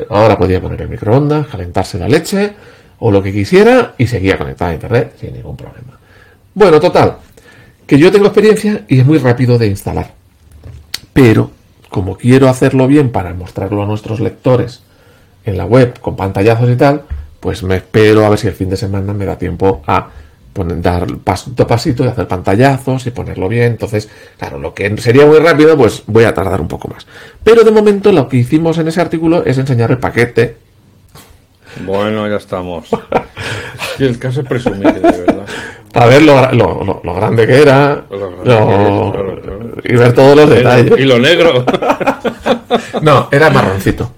ahora 0.08 0.38
podía 0.38 0.60
poner 0.60 0.82
el 0.82 0.88
microondas, 0.88 1.46
calentarse 1.46 1.98
la 1.98 2.08
leche 2.08 2.52
o 2.98 3.10
lo 3.10 3.22
que 3.22 3.32
quisiera 3.32 3.94
y 3.96 4.06
seguía 4.06 4.38
conectada 4.38 4.72
a 4.72 4.74
internet 4.74 5.14
sin 5.18 5.32
ningún 5.32 5.56
problema. 5.56 5.98
Bueno, 6.54 6.80
total, 6.80 7.16
que 7.86 7.98
yo 7.98 8.10
tengo 8.10 8.26
experiencia 8.26 8.84
y 8.88 9.00
es 9.00 9.06
muy 9.06 9.18
rápido 9.18 9.58
de 9.58 9.68
instalar. 9.68 10.12
Pero, 11.12 11.50
como 11.88 12.16
quiero 12.16 12.48
hacerlo 12.48 12.86
bien 12.86 13.10
para 13.10 13.32
mostrarlo 13.34 13.82
a 13.82 13.86
nuestros 13.86 14.20
lectores 14.20 14.82
en 15.44 15.56
la 15.56 15.64
web 15.64 15.98
con 16.00 16.16
pantallazos 16.16 16.68
y 16.70 16.76
tal, 16.76 17.02
pues 17.40 17.62
me 17.62 17.76
espero 17.76 18.26
a 18.26 18.28
ver 18.28 18.38
si 18.38 18.48
el 18.48 18.54
fin 18.54 18.68
de 18.68 18.76
semana 18.76 19.14
me 19.14 19.24
da 19.24 19.38
tiempo 19.38 19.82
a 19.86 20.10
dar 20.64 21.06
pasito 21.18 21.62
a 21.62 21.66
pasito 21.66 22.04
y 22.04 22.08
hacer 22.08 22.26
pantallazos 22.26 23.06
y 23.06 23.10
ponerlo 23.10 23.48
bien. 23.48 23.72
Entonces, 23.72 24.08
claro, 24.38 24.58
lo 24.58 24.74
que 24.74 24.96
sería 24.98 25.26
muy 25.26 25.38
rápido, 25.38 25.76
pues 25.76 26.02
voy 26.06 26.24
a 26.24 26.34
tardar 26.34 26.60
un 26.60 26.68
poco 26.68 26.88
más. 26.88 27.06
Pero 27.42 27.64
de 27.64 27.70
momento 27.70 28.12
lo 28.12 28.28
que 28.28 28.38
hicimos 28.38 28.78
en 28.78 28.88
ese 28.88 29.00
artículo 29.00 29.44
es 29.44 29.58
enseñar 29.58 29.90
el 29.90 29.98
paquete. 29.98 30.56
Bueno, 31.84 32.28
ya 32.28 32.36
estamos. 32.36 32.88
el 33.98 34.18
caso 34.18 34.40
es 34.40 34.48
presumir, 34.48 34.92
de 34.92 35.00
verdad. 35.00 35.46
Para 35.92 36.06
ver 36.06 36.22
lo, 36.22 37.14
grande 37.14 37.46
que 37.46 37.62
era. 37.62 38.04
Y 39.84 39.96
ver 39.96 40.12
todos 40.12 40.36
los 40.36 40.50
detalles. 40.50 40.98
Y 40.98 41.04
lo 41.04 41.18
negro. 41.18 41.64
no, 43.02 43.28
era 43.30 43.50
marroncito. 43.50 44.12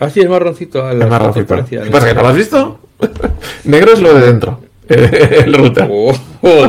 Ah, 0.00 0.08
sí, 0.08 0.20
es 0.20 0.28
marroncito. 0.28 0.88
El 0.90 1.06
marroncito. 1.06 1.64
¿Qué 1.68 1.90
pasa, 1.90 2.08
que 2.08 2.14
no 2.14 2.22
lo 2.22 2.28
has 2.28 2.36
visto? 2.36 2.78
negro 3.64 3.92
es 3.92 4.00
lo 4.00 4.14
de 4.14 4.26
dentro. 4.26 4.60
el 5.44 5.52
router. 5.54 5.88
Oh, 5.90 6.14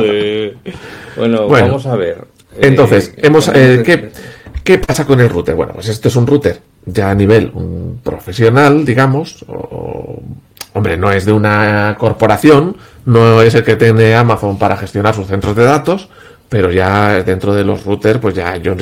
bueno, 1.16 1.48
vamos 1.48 1.86
a 1.86 1.96
ver. 1.96 2.24
Entonces, 2.58 3.14
eh, 3.16 3.20
hemos, 3.22 3.48
eh, 3.48 3.82
¿qué, 3.84 4.10
¿qué, 4.64 4.78
pasa 4.78 5.06
con 5.06 5.20
el 5.20 5.28
router? 5.28 5.54
Bueno, 5.54 5.72
pues 5.74 5.88
este 5.88 6.08
es 6.08 6.16
un 6.16 6.26
router 6.26 6.60
ya 6.84 7.10
a 7.10 7.14
nivel 7.14 7.52
profesional, 8.02 8.84
digamos. 8.84 9.44
hombre, 10.72 10.96
no 10.96 11.12
es 11.12 11.24
de 11.24 11.32
una 11.32 11.96
corporación, 11.98 12.76
no 13.06 13.42
es 13.42 13.54
el 13.54 13.64
que 13.64 13.76
tiene 13.76 14.14
Amazon 14.14 14.58
para 14.58 14.76
gestionar 14.76 15.14
sus 15.14 15.26
centros 15.26 15.56
de 15.56 15.64
datos, 15.64 16.08
pero 16.50 16.72
ya 16.72 17.22
dentro 17.22 17.54
de 17.54 17.64
los 17.64 17.84
routers, 17.84 18.18
pues 18.18 18.34
ya 18.34 18.56
yo 18.56 18.74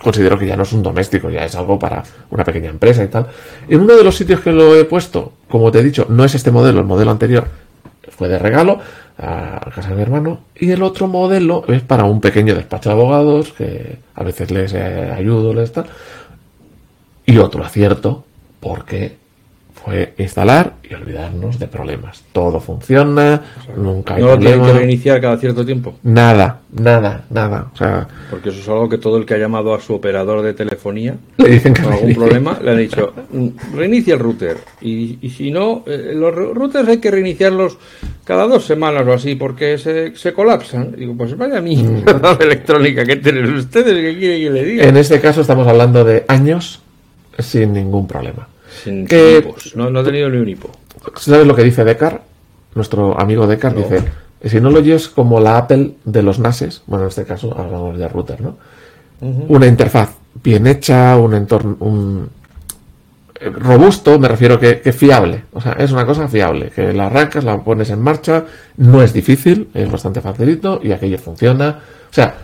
considero 0.00 0.38
que 0.38 0.46
ya 0.46 0.56
no 0.56 0.62
es 0.62 0.72
un 0.72 0.82
doméstico, 0.82 1.28
ya 1.28 1.44
es 1.44 1.56
algo 1.56 1.78
para 1.78 2.04
una 2.30 2.44
pequeña 2.44 2.70
empresa 2.70 3.02
y 3.02 3.08
tal. 3.08 3.26
En 3.68 3.80
uno 3.80 3.96
de 3.96 4.04
los 4.04 4.16
sitios 4.16 4.40
que 4.40 4.52
lo 4.52 4.76
he 4.76 4.84
puesto, 4.84 5.32
como 5.48 5.72
te 5.72 5.80
he 5.80 5.82
dicho, 5.82 6.06
no 6.08 6.24
es 6.24 6.36
este 6.36 6.52
modelo, 6.52 6.78
el 6.78 6.86
modelo 6.86 7.10
anterior, 7.10 7.48
fue 8.16 8.28
de 8.28 8.38
regalo 8.38 8.80
a 9.18 9.70
casa 9.74 9.90
de 9.90 9.96
mi 9.96 10.02
hermano. 10.02 10.40
Y 10.54 10.70
el 10.70 10.82
otro 10.82 11.06
modelo 11.08 11.64
es 11.68 11.82
para 11.82 12.04
un 12.04 12.20
pequeño 12.20 12.54
despacho 12.54 12.90
de 12.90 12.94
abogados 12.94 13.52
que 13.52 13.98
a 14.14 14.24
veces 14.24 14.50
les 14.50 14.72
eh, 14.72 15.12
ayudo, 15.14 15.54
les 15.54 15.72
tal. 15.72 15.86
Y 17.24 17.38
otro 17.38 17.64
acierto, 17.64 18.24
porque 18.60 19.16
fue 19.86 20.14
instalar 20.18 20.74
y 20.82 20.94
olvidarnos 20.94 21.60
de 21.60 21.68
problemas. 21.68 22.24
Todo 22.32 22.58
funciona, 22.58 23.40
nunca 23.76 24.16
hay 24.16 24.22
¿No 24.22 24.30
problema. 24.32 24.66
que 24.66 24.72
reiniciar 24.72 25.20
cada 25.20 25.38
cierto 25.38 25.64
tiempo? 25.64 25.94
Nada, 26.02 26.58
nada, 26.72 27.24
nada. 27.30 27.70
O 27.72 27.76
sea, 27.76 28.08
Porque 28.28 28.48
eso 28.48 28.58
es 28.58 28.68
algo 28.68 28.88
que 28.88 28.98
todo 28.98 29.16
el 29.16 29.24
que 29.24 29.34
ha 29.34 29.38
llamado 29.38 29.72
a 29.72 29.80
su 29.80 29.94
operador 29.94 30.42
de 30.42 30.54
telefonía 30.54 31.14
le 31.36 31.48
dicen 31.50 31.72
que 31.72 31.82
con 31.82 31.92
algún 31.92 32.14
problema 32.14 32.58
le 32.60 32.70
han 32.72 32.78
dicho 32.78 33.12
mm, 33.30 33.48
reinicia 33.76 34.14
el 34.14 34.20
router. 34.20 34.56
Y, 34.80 35.24
y 35.24 35.30
si 35.30 35.52
no, 35.52 35.84
eh, 35.86 36.12
los 36.16 36.34
routers 36.34 36.88
hay 36.88 36.98
que 36.98 37.12
reiniciarlos 37.12 37.78
cada 38.24 38.48
dos 38.48 38.64
semanas 38.64 39.06
o 39.06 39.12
así 39.12 39.36
porque 39.36 39.78
se, 39.78 40.16
se 40.16 40.32
colapsan. 40.32 40.96
Digo, 40.96 41.14
pues 41.16 41.36
vaya 41.36 41.60
mierda 41.60 42.34
mm. 42.34 42.38
electrónica 42.42 43.04
que 43.04 43.16
tienen 43.16 43.54
ustedes, 43.54 43.94
que 43.94 44.18
quiere 44.18 44.40
que 44.40 44.50
le 44.50 44.64
diga? 44.64 44.84
En 44.84 44.96
este 44.96 45.20
caso 45.20 45.42
estamos 45.42 45.68
hablando 45.68 46.02
de 46.02 46.24
años 46.26 46.82
sin 47.38 47.72
ningún 47.72 48.08
problema. 48.08 48.48
Sin 48.82 49.06
que, 49.06 49.46
no, 49.74 49.90
no, 49.90 50.00
ha 50.00 50.04
tenido 50.04 50.28
ni 50.28 50.38
un 50.38 50.48
hipo. 50.48 50.70
¿Sabes 51.16 51.46
lo 51.46 51.54
que 51.54 51.64
dice 51.64 51.84
Decar? 51.84 52.22
Nuestro 52.74 53.18
amigo 53.18 53.46
Decar 53.46 53.74
dice, 53.74 54.02
si 54.44 54.60
no 54.60 54.70
lo 54.70 54.80
lleves 54.80 55.08
como 55.08 55.40
la 55.40 55.58
Apple 55.58 55.92
de 56.04 56.22
los 56.22 56.38
NASes, 56.38 56.82
bueno, 56.86 57.04
en 57.04 57.08
este 57.08 57.24
caso 57.24 57.56
hablamos 57.56 57.98
de 57.98 58.08
router, 58.08 58.40
¿no? 58.40 58.58
Una 59.20 59.66
interfaz 59.66 60.14
bien 60.42 60.66
hecha, 60.66 61.16
un 61.16 61.34
entorno, 61.34 61.76
un 61.80 62.28
eh, 63.40 63.48
robusto, 63.48 64.18
me 64.18 64.28
refiero 64.28 64.60
que, 64.60 64.80
que, 64.80 64.92
fiable. 64.92 65.44
O 65.54 65.60
sea, 65.60 65.72
es 65.72 65.90
una 65.90 66.04
cosa 66.04 66.28
fiable, 66.28 66.70
que 66.70 66.92
la 66.92 67.06
arrancas, 67.06 67.42
la 67.42 67.58
pones 67.62 67.88
en 67.88 68.00
marcha, 68.00 68.44
no 68.76 69.02
es 69.02 69.14
difícil, 69.14 69.68
es 69.72 69.90
bastante 69.90 70.20
facilito 70.20 70.80
y 70.82 70.92
aquello 70.92 71.16
funciona. 71.16 71.80
O 72.10 72.12
sea, 72.12 72.34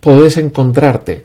puedes 0.00 0.36
encontrarte 0.36 1.24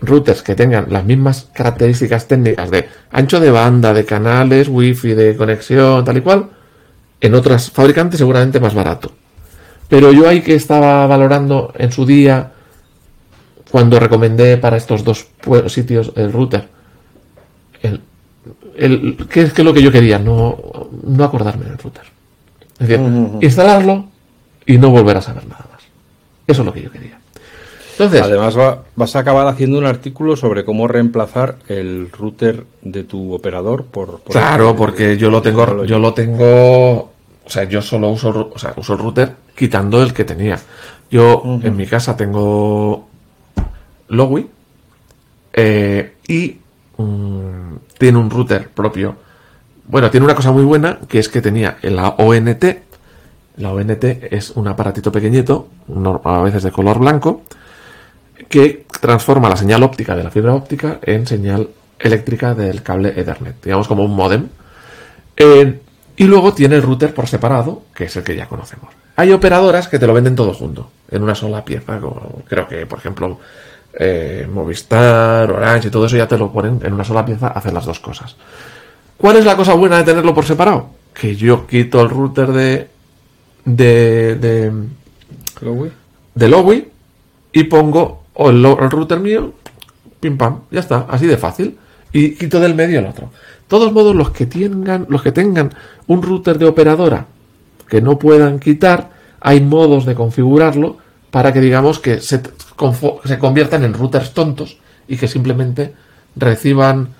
routers 0.00 0.42
que 0.42 0.54
tengan 0.54 0.86
las 0.88 1.04
mismas 1.04 1.48
características 1.54 2.26
técnicas 2.26 2.70
de 2.70 2.88
ancho 3.10 3.40
de 3.40 3.50
banda, 3.50 3.92
de 3.92 4.04
canales, 4.04 4.68
wifi, 4.68 5.14
de 5.14 5.36
conexión, 5.36 6.04
tal 6.04 6.16
y 6.16 6.20
cual, 6.20 6.48
en 7.20 7.34
otras 7.34 7.70
fabricantes 7.70 8.18
seguramente 8.18 8.60
más 8.60 8.74
barato. 8.74 9.12
Pero 9.88 10.12
yo 10.12 10.28
ahí 10.28 10.40
que 10.40 10.54
estaba 10.54 11.06
valorando 11.06 11.72
en 11.76 11.92
su 11.92 12.06
día, 12.06 12.52
cuando 13.70 13.98
recomendé 14.00 14.56
para 14.56 14.76
estos 14.76 15.04
dos 15.04 15.28
sitios 15.66 16.12
el 16.16 16.32
router, 16.32 16.68
el, 17.82 18.00
el, 18.76 19.26
¿qué 19.28 19.42
es 19.42 19.58
lo 19.58 19.74
que 19.74 19.82
yo 19.82 19.92
quería? 19.92 20.18
No, 20.18 20.88
no 21.02 21.24
acordarme 21.24 21.64
del 21.64 21.78
router. 21.78 22.04
Es 22.78 22.88
decir, 22.88 23.06
instalarlo 23.42 24.08
y 24.64 24.78
no 24.78 24.90
volver 24.90 25.18
a 25.18 25.22
saber 25.22 25.46
nada 25.46 25.66
más. 25.70 25.82
Eso 26.46 26.62
es 26.62 26.66
lo 26.66 26.72
que 26.72 26.82
yo 26.82 26.90
quería. 26.90 27.19
Entonces, 28.00 28.22
Además 28.22 28.56
vas 28.96 29.14
a 29.14 29.18
acabar 29.18 29.46
haciendo 29.46 29.76
un 29.76 29.84
artículo 29.84 30.34
sobre 30.34 30.64
cómo 30.64 30.88
reemplazar 30.88 31.56
el 31.68 32.10
router 32.10 32.64
de 32.80 33.04
tu 33.04 33.34
operador 33.34 33.84
por... 33.84 34.22
claro, 34.22 34.74
porque 34.74 35.18
yo 35.18 35.28
lo 35.28 35.42
tengo, 35.42 35.84
yo 35.84 35.98
lo 35.98 36.14
tengo, 36.14 36.96
o 36.96 37.10
sea, 37.46 37.64
yo 37.64 37.82
solo 37.82 38.08
uso, 38.08 38.52
o 38.54 38.58
sea, 38.58 38.72
uso 38.78 38.94
el 38.94 39.00
router 39.00 39.36
quitando 39.54 40.02
el 40.02 40.14
que 40.14 40.24
tenía. 40.24 40.58
Yo 41.10 41.42
en 41.62 41.76
mi 41.76 41.86
casa 41.86 42.16
tengo 42.16 43.06
Lowy 44.08 44.48
eh, 45.52 46.14
y 46.26 46.56
mm, 46.96 47.74
tiene 47.98 48.18
un 48.18 48.30
router 48.30 48.70
propio. 48.70 49.14
Bueno, 49.88 50.10
tiene 50.10 50.24
una 50.24 50.34
cosa 50.34 50.52
muy 50.52 50.64
buena 50.64 51.00
que 51.06 51.18
es 51.18 51.28
que 51.28 51.42
tenía 51.42 51.76
la 51.82 52.08
ONT. 52.08 52.64
La 53.58 53.74
ONT 53.74 54.04
es 54.04 54.52
un 54.52 54.68
aparatito 54.68 55.12
pequeñito, 55.12 55.68
a 56.24 56.40
veces 56.40 56.62
de 56.62 56.72
color 56.72 56.98
blanco, 56.98 57.42
que 58.50 58.84
transforma 59.00 59.48
la 59.48 59.56
señal 59.56 59.84
óptica 59.84 60.16
de 60.16 60.24
la 60.24 60.30
fibra 60.30 60.52
óptica 60.52 60.98
en 61.02 61.24
señal 61.24 61.68
eléctrica 62.00 62.52
del 62.52 62.82
cable 62.82 63.14
Ethernet, 63.16 63.62
digamos 63.62 63.86
como 63.86 64.02
un 64.02 64.14
modem. 64.14 64.48
Eh, 65.36 65.80
y 66.16 66.24
luego 66.24 66.52
tiene 66.52 66.74
el 66.74 66.82
router 66.82 67.14
por 67.14 67.28
separado, 67.28 67.84
que 67.94 68.04
es 68.04 68.16
el 68.16 68.24
que 68.24 68.34
ya 68.34 68.46
conocemos. 68.46 68.90
Hay 69.14 69.30
operadoras 69.30 69.86
que 69.86 70.00
te 70.00 70.06
lo 70.06 70.12
venden 70.12 70.34
todo 70.34 70.52
junto, 70.52 70.90
en 71.10 71.22
una 71.22 71.36
sola 71.36 71.64
pieza. 71.64 72.00
creo 72.48 72.66
que, 72.66 72.86
por 72.86 72.98
ejemplo, 72.98 73.38
eh, 73.94 74.48
Movistar, 74.52 75.48
Orange 75.52 75.86
y 75.86 75.90
todo 75.92 76.06
eso 76.06 76.16
ya 76.16 76.26
te 76.26 76.36
lo 76.36 76.50
ponen 76.50 76.80
en 76.82 76.92
una 76.92 77.04
sola 77.04 77.24
pieza, 77.24 77.48
hacer 77.48 77.72
las 77.72 77.86
dos 77.86 78.00
cosas. 78.00 78.34
¿Cuál 79.16 79.36
es 79.36 79.44
la 79.44 79.56
cosa 79.56 79.74
buena 79.74 79.98
de 79.98 80.04
tenerlo 80.04 80.34
por 80.34 80.44
separado? 80.44 80.90
Que 81.14 81.36
yo 81.36 81.68
quito 81.68 82.00
el 82.00 82.10
router 82.10 82.48
de. 82.48 82.88
de. 83.64 84.34
de. 84.34 84.72
de 86.34 86.48
Lowy 86.48 86.88
y 87.52 87.64
pongo 87.64 88.20
o 88.42 88.48
el, 88.48 88.90
router 88.90 89.20
mío, 89.20 89.52
pim 90.18 90.38
pam, 90.38 90.60
ya 90.70 90.80
está, 90.80 91.04
así 91.10 91.26
de 91.26 91.36
fácil. 91.36 91.76
Y 92.10 92.36
quito 92.36 92.58
del 92.58 92.74
medio 92.74 92.98
el 92.98 93.06
otro. 93.06 93.30
Todos 93.68 93.92
modos, 93.92 94.16
los 94.16 94.30
que 94.30 94.46
tengan, 94.46 95.06
los 95.10 95.22
que 95.22 95.30
tengan 95.30 95.74
un 96.06 96.22
router 96.22 96.58
de 96.58 96.64
operadora 96.64 97.26
que 97.86 98.00
no 98.00 98.18
puedan 98.18 98.58
quitar, 98.58 99.10
hay 99.40 99.60
modos 99.60 100.06
de 100.06 100.14
configurarlo 100.14 100.96
para 101.30 101.52
que 101.52 101.60
digamos 101.60 101.98
que 101.98 102.20
se, 102.20 102.40
se 103.24 103.38
conviertan 103.38 103.84
en 103.84 103.92
routers 103.92 104.32
tontos 104.32 104.78
y 105.06 105.18
que 105.18 105.28
simplemente 105.28 105.94
reciban 106.34 107.10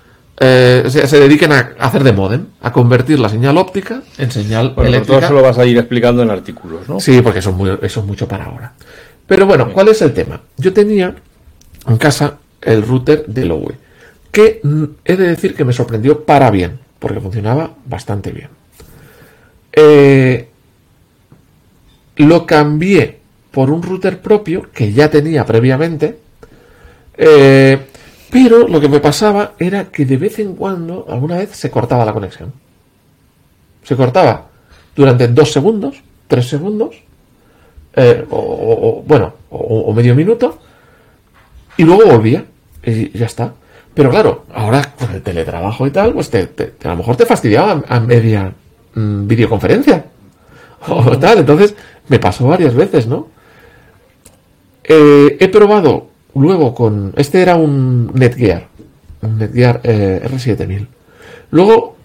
eh, 0.43 0.85
se, 0.89 1.19
dediquen 1.19 1.51
a 1.51 1.75
hacer 1.77 2.03
de 2.03 2.13
modem, 2.13 2.47
a 2.61 2.71
convertir 2.71 3.19
la 3.19 3.29
señal 3.29 3.59
óptica 3.59 4.01
en 4.17 4.31
señal 4.31 4.73
eléctrica. 4.77 5.05
Todo 5.05 5.19
eso 5.19 5.33
lo 5.33 5.43
vas 5.43 5.59
a 5.59 5.65
ir 5.67 5.77
explicando 5.77 6.23
en 6.23 6.31
artículos, 6.31 6.89
¿no? 6.89 6.99
Sí, 6.99 7.21
porque 7.21 7.39
eso 7.39 7.51
es, 7.51 7.55
muy, 7.55 7.77
eso 7.79 7.99
es 7.99 8.05
mucho 8.07 8.27
para 8.27 8.45
ahora. 8.45 8.73
Pero 9.31 9.45
bueno, 9.45 9.71
¿cuál 9.71 9.87
es 9.87 10.01
el 10.01 10.13
tema? 10.13 10.41
Yo 10.57 10.73
tenía 10.73 11.15
en 11.87 11.97
casa 11.97 12.39
el 12.61 12.83
router 12.83 13.25
de 13.27 13.45
Lowe, 13.45 13.77
que 14.29 14.59
he 15.05 15.15
de 15.15 15.27
decir 15.29 15.55
que 15.55 15.63
me 15.63 15.71
sorprendió 15.71 16.25
para 16.25 16.51
bien, 16.51 16.81
porque 16.99 17.21
funcionaba 17.21 17.73
bastante 17.85 18.33
bien. 18.33 18.49
Eh, 19.71 20.49
lo 22.17 22.45
cambié 22.45 23.19
por 23.51 23.71
un 23.71 23.81
router 23.81 24.21
propio 24.21 24.69
que 24.69 24.91
ya 24.91 25.09
tenía 25.09 25.45
previamente, 25.45 26.19
eh, 27.15 27.79
pero 28.29 28.67
lo 28.67 28.81
que 28.81 28.89
me 28.89 28.99
pasaba 28.99 29.53
era 29.57 29.85
que 29.85 30.05
de 30.05 30.17
vez 30.17 30.39
en 30.39 30.55
cuando, 30.55 31.05
alguna 31.07 31.37
vez, 31.37 31.51
se 31.51 31.71
cortaba 31.71 32.03
la 32.03 32.11
conexión. 32.11 32.51
Se 33.83 33.95
cortaba 33.95 34.49
durante 34.93 35.29
dos 35.29 35.53
segundos, 35.53 36.03
tres 36.27 36.49
segundos, 36.49 37.01
eh, 37.95 38.25
o, 38.29 39.03
bueno, 39.05 39.33
o, 39.49 39.93
medio 39.93 40.15
minuto, 40.15 40.57
y 41.77 41.83
luego 41.83 42.05
volvía, 42.05 42.45
y 42.83 43.17
ya 43.17 43.25
está. 43.25 43.53
Pero 43.93 44.09
claro, 44.09 44.45
ahora 44.53 44.93
con 44.97 45.11
el 45.13 45.21
teletrabajo 45.21 45.85
y 45.85 45.91
tal, 45.91 46.13
pues 46.13 46.29
te, 46.29 46.49
a 46.83 46.87
lo 46.89 46.95
mejor 46.97 47.17
te 47.17 47.25
fastidiaba 47.25 47.83
a 47.87 47.99
media 47.99 48.53
mm, 48.95 49.27
videoconferencia. 49.27 50.05
O 50.87 51.15
tal, 51.19 51.37
entonces 51.37 51.75
me 52.07 52.17
pasó 52.17 52.47
varias 52.47 52.73
veces, 52.73 53.05
¿no? 53.05 53.27
Eh, 54.83 55.37
he 55.39 55.47
probado 55.47 56.07
luego 56.33 56.73
con. 56.73 57.13
Este 57.15 57.39
era 57.39 57.55
un 57.55 58.11
Netgear, 58.15 58.67
un 59.21 59.37
Netgear 59.37 59.81
eh, 59.83 60.23
R7000. 60.25 60.87
Luego, 61.51 61.97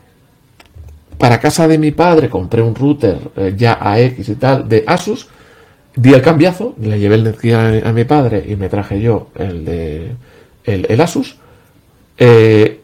para 1.17 1.41
casa 1.41 1.67
de 1.67 1.79
mi 1.79 1.91
padre, 1.91 2.29
compré 2.29 2.61
un 2.61 2.75
router 2.75 3.19
ya 3.57 3.79
AX 3.81 4.29
y 4.29 4.35
tal 4.35 4.69
de 4.69 4.85
Asus 4.87 5.31
Di 5.97 6.13
el 6.13 6.21
cambiazo, 6.21 6.75
le 6.79 6.99
llevé 6.99 7.15
el 7.15 7.25
Netgear 7.25 7.87
a, 7.87 7.93
mi 7.93 8.05
padre 8.05 8.45
y 8.47 8.55
me 8.55 8.69
traje 8.69 9.01
yo 9.01 9.29
el 9.35 9.65
de 9.65 10.13
el, 10.65 11.01
Asus, 11.01 11.37
eh, 12.19 12.81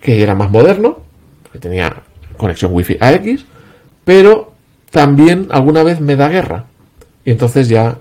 que 0.00 0.22
era 0.22 0.34
más 0.34 0.50
moderno, 0.50 1.00
que 1.52 1.58
tenía 1.58 1.94
conexión 2.38 2.72
Wi-Fi 2.72 2.96
AX, 3.00 3.44
pero 4.04 4.52
también 4.90 5.48
alguna 5.50 5.82
vez 5.82 6.00
me 6.00 6.16
da 6.16 6.28
guerra. 6.28 6.64
Y 7.22 7.32
entonces 7.32 7.68
ya, 7.68 7.98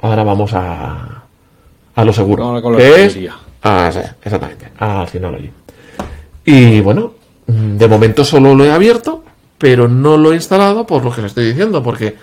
ahora 0.00 0.24
vamos 0.24 0.54
a, 0.54 1.24
a 1.94 2.04
lo 2.04 2.12
seguro. 2.14 2.76
que 2.76 3.04
es, 3.04 3.18
ah, 3.62 3.90
exactamente, 4.22 4.68
al 4.78 5.08
Synology. 5.08 5.50
Y 6.46 6.80
bueno, 6.80 7.12
de 7.46 7.86
momento 7.86 8.24
solo 8.24 8.54
lo 8.54 8.64
he 8.64 8.72
abierto, 8.72 9.24
pero 9.58 9.88
no 9.88 10.16
lo 10.16 10.32
he 10.32 10.36
instalado 10.36 10.86
por 10.86 11.04
lo 11.04 11.12
que 11.12 11.20
le 11.20 11.26
estoy 11.26 11.44
diciendo, 11.44 11.82
porque 11.82 12.16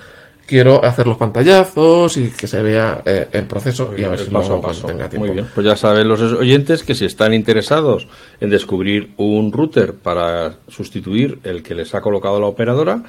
quiero 0.48 0.84
hacer 0.84 1.06
los 1.06 1.18
pantallazos 1.18 2.18
y 2.18 2.30
que 2.30 2.48
se 2.48 2.64
vea 2.64 3.02
eh, 3.06 3.28
el 3.34 3.46
proceso 3.46 3.94
y 3.96 4.04
a 4.04 4.10
ver 4.10 4.20
si 4.20 4.32
paso 4.32 4.56
a 4.56 4.62
paso. 4.62 4.88
tenga 4.88 5.10
tiempo. 5.10 5.28
Muy 5.28 5.36
bien, 5.36 5.48
pues 5.54 5.66
ya 5.66 5.76
saben 5.76 6.08
los 6.08 6.22
oyentes 6.22 6.84
que 6.84 6.96
si 6.96 7.06
están 7.06 7.34
interesados 7.34 8.08
en 8.40 8.50
descubrir 8.50 9.14
un 9.18 9.52
router 9.52 9.94
para 9.94 10.56
sustituir 10.70 11.40
el 11.44 11.62
que 11.62 11.76
les 11.76 11.94
ha 11.94 12.02
colocado 12.02 12.40
la 12.40 12.48
operadora, 12.48 13.04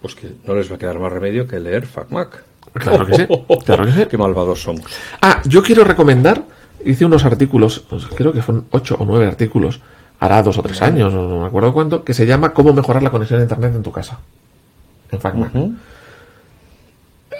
pues 0.00 0.14
que 0.14 0.28
no 0.44 0.54
les 0.54 0.70
va 0.70 0.76
a 0.76 0.78
quedar 0.78 1.00
más 1.00 1.10
remedio 1.10 1.48
que 1.48 1.58
leer 1.58 1.86
FacMac. 1.86 2.44
Claro 2.74 3.06
que 3.06 3.14
sí, 3.14 3.26
claro 3.64 3.86
que 3.86 3.92
sí. 3.92 4.06
Qué 4.10 4.18
malvados 4.18 4.62
somos. 4.62 4.84
Ah, 5.22 5.40
yo 5.46 5.62
quiero 5.62 5.84
recomendar, 5.84 6.44
hice 6.84 7.04
unos 7.06 7.24
artículos, 7.24 7.80
pues 7.88 8.06
creo 8.06 8.32
que 8.32 8.42
son 8.42 8.66
ocho 8.70 8.96
o 8.98 9.04
nueve 9.04 9.26
artículos, 9.26 9.80
hará 10.20 10.42
dos 10.42 10.58
o 10.58 10.62
tres 10.62 10.82
años, 10.82 11.14
no 11.14 11.40
me 11.40 11.46
acuerdo 11.46 11.72
cuánto, 11.72 12.04
que 12.04 12.12
se 12.12 12.26
llama 12.26 12.52
Cómo 12.52 12.72
mejorar 12.74 13.02
la 13.02 13.10
conexión 13.10 13.40
a 13.40 13.44
Internet 13.44 13.74
en 13.74 13.82
tu 13.82 13.92
casa. 13.92 14.18
En 15.10 15.20
FacMac 15.20 15.52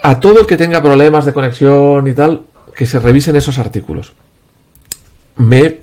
a 0.05 0.19
todo 0.19 0.39
el 0.39 0.45
que 0.45 0.55
tenga 0.55 0.83
problemas 0.83 1.25
de 1.25 1.33
conexión 1.33 2.07
y 2.07 2.13
tal, 2.13 2.43
que 2.75 2.85
se 2.85 2.99
revisen 2.99 3.35
esos 3.35 3.57
artículos. 3.57 4.13
Me, 5.37 5.79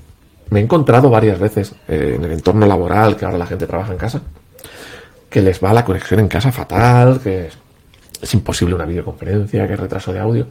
he 0.53 0.59
encontrado 0.59 1.11
varias 1.11 1.41
veces 1.41 1.75
eh, 1.89 2.15
en 2.17 2.25
el 2.25 2.31
entorno 2.31 2.65
laboral, 2.65 3.17
que 3.17 3.25
ahora 3.25 3.39
la 3.39 3.47
gente 3.47 3.67
trabaja 3.67 3.91
en 3.91 3.99
casa, 3.99 4.23
que 5.29 5.43
les 5.43 5.63
va 5.63 5.73
la 5.73 5.85
conexión 5.85 6.21
en 6.21 6.29
casa 6.29 6.53
fatal, 6.53 7.21
que 7.21 7.49
es, 8.21 8.35
imposible 8.35 8.77
una 8.77 8.85
videoconferencia, 8.85 9.67
que 9.67 9.73
es 9.73 9.81
retraso 9.81 10.13
de 10.13 10.21
audio. 10.21 10.47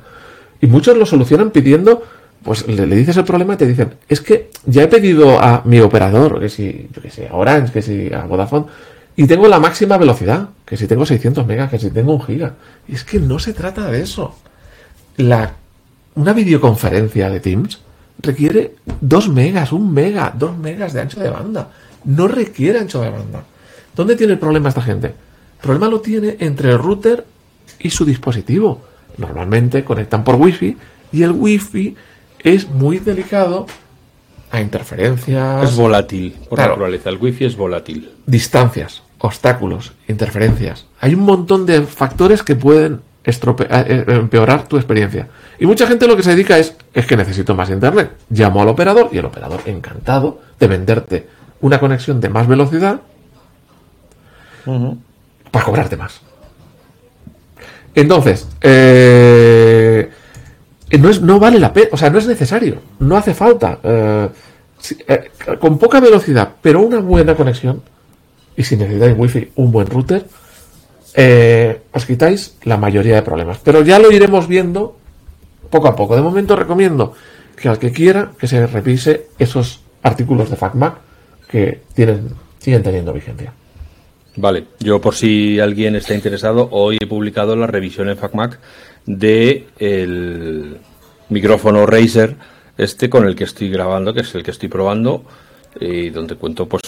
Y 0.59 0.67
muchos 0.67 0.97
lo 0.97 1.05
solucionan 1.05 1.51
pidiendo, 1.51 2.03
pues 2.43 2.67
le, 2.67 2.85
dices 2.87 3.15
el 3.15 3.23
problema 3.23 3.53
y 3.53 3.57
te 3.57 3.67
dicen, 3.67 3.93
es 4.09 4.19
que 4.19 4.49
ya 4.65 4.83
he 4.83 4.87
pedido 4.89 5.39
a 5.39 5.61
mi 5.63 5.79
operador, 5.79 6.41
que 6.41 6.49
si, 6.49 6.89
yo 6.91 7.01
que 7.01 7.09
sé, 7.09 7.29
a 7.29 7.35
Orange, 7.35 7.71
que 7.71 7.81
si 7.81 8.13
a 8.13 8.25
Vodafone, 8.25 8.65
y 9.15 9.27
tengo 9.27 9.47
la 9.47 9.59
máxima 9.59 9.97
velocidad, 9.97 10.49
que 10.65 10.77
si 10.77 10.87
tengo 10.87 11.05
600 11.05 11.45
megas, 11.45 11.69
que 11.69 11.79
si 11.79 11.89
tengo 11.91 12.13
un 12.13 12.21
giga. 12.21 12.55
Y 12.87 12.95
es 12.95 13.03
que 13.03 13.19
no 13.19 13.39
se 13.39 13.53
trata 13.53 13.89
de 13.91 14.01
eso. 14.01 14.35
La, 15.17 15.53
una 16.15 16.33
videoconferencia 16.33 17.29
de 17.29 17.39
Teams 17.39 17.81
requiere 18.19 18.75
2 19.01 19.29
megas, 19.29 19.71
1 19.71 19.85
mega, 19.85 20.33
2 20.37 20.57
megas 20.57 20.93
de 20.93 21.01
ancho 21.01 21.19
de 21.19 21.29
banda. 21.29 21.69
No 22.05 22.27
requiere 22.27 22.79
ancho 22.79 23.01
de 23.01 23.09
banda. 23.09 23.43
¿Dónde 23.95 24.15
tiene 24.15 24.33
el 24.33 24.39
problema 24.39 24.69
esta 24.69 24.81
gente? 24.81 25.07
El 25.07 25.61
problema 25.61 25.89
lo 25.89 25.99
tiene 25.99 26.37
entre 26.39 26.71
el 26.71 26.79
router 26.79 27.25
y 27.79 27.89
su 27.89 28.05
dispositivo. 28.05 28.81
Normalmente 29.17 29.83
conectan 29.83 30.23
por 30.23 30.35
wifi 30.35 30.77
y 31.11 31.23
el 31.23 31.31
wifi 31.31 31.95
es 32.39 32.69
muy 32.69 32.99
delicado 32.99 33.67
a 34.51 34.61
interferencias. 34.61 35.63
Es 35.69 35.75
volátil, 35.75 36.35
por 36.49 36.59
naturaleza. 36.59 37.09
El 37.09 37.17
wifi 37.17 37.45
es 37.45 37.55
volátil. 37.55 38.11
Distancias, 38.25 39.01
obstáculos, 39.19 39.93
interferencias. 40.07 40.85
Hay 40.99 41.13
un 41.13 41.21
montón 41.21 41.65
de 41.65 41.81
factores 41.83 42.43
que 42.43 42.55
pueden 42.55 43.01
eh, 43.23 43.33
eh, 43.43 44.05
empeorar 44.07 44.67
tu 44.67 44.77
experiencia. 44.77 45.27
Y 45.59 45.65
mucha 45.65 45.87
gente 45.87 46.07
lo 46.07 46.17
que 46.17 46.23
se 46.23 46.31
dedica 46.31 46.57
es, 46.57 46.75
es 46.93 47.05
que 47.05 47.15
necesito 47.15 47.55
más 47.55 47.69
internet. 47.69 48.11
Llamo 48.29 48.61
al 48.61 48.67
operador 48.67 49.09
y 49.11 49.17
el 49.17 49.25
operador 49.25 49.61
encantado 49.65 50.41
de 50.59 50.67
venderte 50.67 51.27
una 51.61 51.79
conexión 51.79 52.19
de 52.19 52.29
más 52.29 52.47
velocidad 52.47 53.01
para 55.51 55.65
cobrarte 55.65 55.97
más. 55.97 56.21
Entonces, 57.95 58.47
eh, 58.61 60.10
no, 60.97 61.09
es, 61.09 61.21
no 61.21 61.39
vale 61.39 61.59
la 61.59 61.73
pena, 61.73 61.89
o 61.91 61.97
sea, 61.97 62.09
no 62.09 62.19
es 62.19 62.27
necesario, 62.27 62.81
no 62.99 63.17
hace 63.17 63.33
falta. 63.33 63.79
Eh, 63.83 64.29
eh, 65.07 65.31
con 65.59 65.77
poca 65.77 65.99
velocidad, 65.99 66.53
pero 66.61 66.81
una 66.81 66.99
buena 66.99 67.35
conexión, 67.35 67.81
y 68.55 68.63
si 68.63 68.75
necesitáis 68.75 69.15
wifi, 69.17 69.51
un 69.55 69.71
buen 69.71 69.87
router, 69.87 70.25
os 71.93 72.05
quitáis 72.05 72.57
la 72.63 72.77
mayoría 72.77 73.15
de 73.15 73.21
problemas. 73.21 73.59
Pero 73.63 73.83
ya 73.83 73.99
lo 73.99 74.11
iremos 74.11 74.47
viendo 74.47 74.97
poco 75.69 75.87
a 75.87 75.95
poco. 75.95 76.15
De 76.15 76.21
momento 76.21 76.55
recomiendo 76.55 77.13
que 77.55 77.69
al 77.69 77.79
que 77.79 77.91
quiera 77.91 78.31
que 78.37 78.47
se 78.47 78.67
revise 78.67 79.27
esos 79.39 79.81
artículos 80.03 80.49
de 80.49 80.55
FacMac 80.55 80.95
que 81.49 81.81
tienen, 81.93 82.29
siguen 82.59 82.83
teniendo 82.83 83.13
vigencia. 83.13 83.53
Vale, 84.35 84.65
yo 84.79 85.01
por 85.01 85.15
si 85.15 85.59
alguien 85.59 85.95
está 85.95 86.13
interesado, 86.13 86.69
hoy 86.71 86.97
he 87.01 87.05
publicado 87.05 87.55
la 87.55 87.67
revisión 87.67 88.09
en 88.09 88.17
FacMac 88.17 88.59
de 89.05 89.67
el 89.77 90.77
micrófono 91.29 91.85
Razer 91.85 92.35
este 92.77 93.09
con 93.09 93.27
el 93.27 93.35
que 93.35 93.43
estoy 93.43 93.69
grabando, 93.69 94.13
que 94.13 94.21
es 94.21 94.33
el 94.33 94.43
que 94.43 94.51
estoy 94.51 94.69
probando 94.69 95.23
y 95.79 96.09
donde 96.09 96.35
cuento 96.35 96.65
pues 96.67 96.81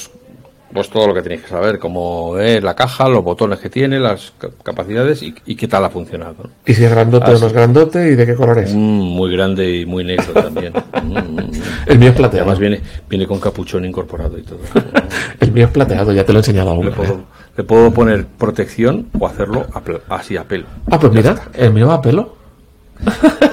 pues 0.73 0.89
todo 0.89 1.07
lo 1.07 1.13
que 1.13 1.21
tenéis 1.21 1.41
que 1.41 1.49
saber, 1.49 1.79
cómo 1.79 2.37
es 2.39 2.63
la 2.63 2.75
caja, 2.75 3.07
los 3.07 3.23
botones 3.23 3.59
que 3.59 3.69
tiene, 3.69 3.99
las 3.99 4.33
capacidades 4.63 5.21
y, 5.21 5.33
qué 5.33 5.67
tal 5.67 5.85
ha 5.85 5.89
funcionado. 5.89 6.49
¿Y 6.65 6.73
si 6.73 6.83
es 6.83 6.91
grandote 6.91 7.31
o 7.31 7.39
no 7.39 7.47
es 7.47 7.53
grandote 7.53 8.11
y 8.11 8.15
de 8.15 8.25
qué 8.25 8.35
color 8.35 8.59
es? 8.59 8.73
Mm, 8.73 8.77
muy 8.77 9.31
grande 9.31 9.69
y 9.69 9.85
muy 9.85 10.03
negro 10.03 10.33
también. 10.33 10.73
Mm, 11.03 11.17
mm, 11.17 11.51
el 11.87 11.99
mío 11.99 12.09
es 12.09 12.15
plateado. 12.15 12.45
Además 12.45 12.59
viene, 12.59 12.81
viene 13.09 13.27
con 13.27 13.39
capuchón 13.39 13.83
incorporado 13.83 14.37
y 14.37 14.43
todo. 14.43 14.59
el 15.39 15.51
mío 15.51 15.65
es 15.65 15.71
plateado, 15.71 16.13
ya 16.13 16.23
te 16.23 16.31
lo 16.31 16.39
he 16.39 16.41
enseñado 16.41 16.69
aún. 16.69 16.85
Le 16.85 16.91
puedo, 16.91 17.23
le 17.57 17.63
puedo 17.63 17.91
poner 17.91 18.25
protección 18.25 19.09
o 19.19 19.27
hacerlo 19.27 19.67
así 20.07 20.37
a 20.37 20.45
pelo. 20.45 20.65
Ah, 20.89 20.99
pues 20.99 21.11
mira, 21.11 21.35
el 21.53 21.73
mío 21.73 21.87
va 21.87 21.95
a 21.95 22.01
pelo. 22.01 22.35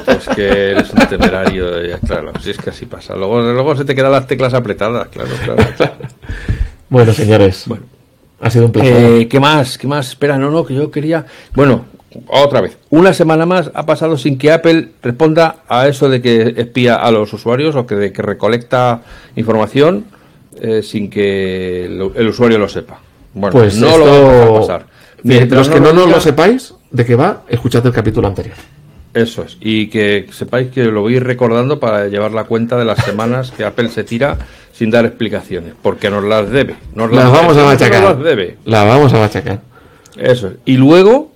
Es 0.06 0.28
que 0.28 0.70
eres 0.70 0.92
un 0.92 1.00
temerario, 1.08 1.66
claro, 2.06 2.32
si 2.40 2.50
es 2.50 2.58
que 2.58 2.70
así 2.70 2.86
pasa. 2.86 3.16
Luego, 3.16 3.40
luego 3.40 3.74
se 3.74 3.84
te 3.84 3.94
quedan 3.94 4.12
las 4.12 4.26
teclas 4.26 4.54
apretadas, 4.54 5.08
claro, 5.08 5.30
claro. 5.44 5.62
Bueno, 6.90 7.12
señores. 7.14 7.64
Bueno. 7.66 7.84
Ha 8.40 8.50
sido 8.50 8.66
un 8.66 8.72
placer. 8.72 9.20
Eh, 9.22 9.28
¿Qué 9.28 9.40
más? 9.40 9.78
¿Qué 9.78 9.86
más? 9.86 10.08
Espera, 10.08 10.36
no, 10.36 10.50
no, 10.50 10.64
que 10.64 10.74
yo 10.74 10.90
quería. 10.90 11.24
Bueno, 11.54 11.86
otra 12.26 12.60
vez. 12.60 12.76
Una 12.90 13.14
semana 13.14 13.46
más 13.46 13.70
ha 13.74 13.86
pasado 13.86 14.18
sin 14.18 14.38
que 14.38 14.50
Apple 14.50 14.88
responda 15.02 15.56
a 15.68 15.86
eso 15.88 16.08
de 16.08 16.20
que 16.20 16.54
espía 16.56 16.96
a 16.96 17.10
los 17.10 17.32
usuarios 17.32 17.76
o 17.76 17.86
que 17.86 17.94
de 17.94 18.12
que 18.12 18.22
recolecta 18.22 19.02
información 19.36 20.06
eh, 20.60 20.82
sin 20.82 21.08
que 21.10 21.84
el, 21.84 22.26
usuario 22.26 22.58
lo 22.58 22.68
sepa. 22.68 23.00
Bueno, 23.34 23.52
pues 23.52 23.76
no 23.76 23.96
lo 23.96 24.06
va 24.06 24.44
a 24.44 24.60
pasar. 24.60 24.86
Mientras 25.22 25.68
los 25.68 25.74
que 25.74 25.80
no, 25.80 25.92
lo 25.92 26.20
sepáis 26.20 26.74
de 26.90 27.04
qué 27.04 27.14
va, 27.14 27.42
escuchad 27.48 27.86
el 27.86 27.92
capítulo 27.92 28.26
anterior. 28.26 28.56
Eso 29.12 29.42
es. 29.42 29.56
Y 29.60 29.88
que 29.88 30.26
sepáis 30.32 30.70
que 30.70 30.84
lo 30.84 31.02
voy 31.02 31.14
a 31.14 31.16
ir 31.18 31.24
recordando 31.24 31.78
para 31.78 32.08
llevar 32.08 32.32
la 32.32 32.44
cuenta 32.44 32.78
de 32.78 32.84
las 32.84 33.04
semanas 33.04 33.50
que 33.50 33.64
Apple 33.64 33.88
se 33.90 34.02
tira 34.02 34.38
sin 34.80 34.90
dar 34.90 35.04
explicaciones, 35.04 35.74
porque 35.82 36.08
nos 36.08 36.24
las 36.24 36.48
debe. 36.48 36.74
Nos 36.94 37.12
las, 37.12 37.30
vamos 37.30 37.54
a 37.54 37.64
machacar. 37.66 38.02
Las 38.02 38.18
debe. 38.18 38.56
La 38.64 38.82
vamos 38.84 39.12
a 39.12 39.18
machacar. 39.18 39.60
Eso. 40.16 40.54
Y 40.64 40.78
luego, 40.78 41.32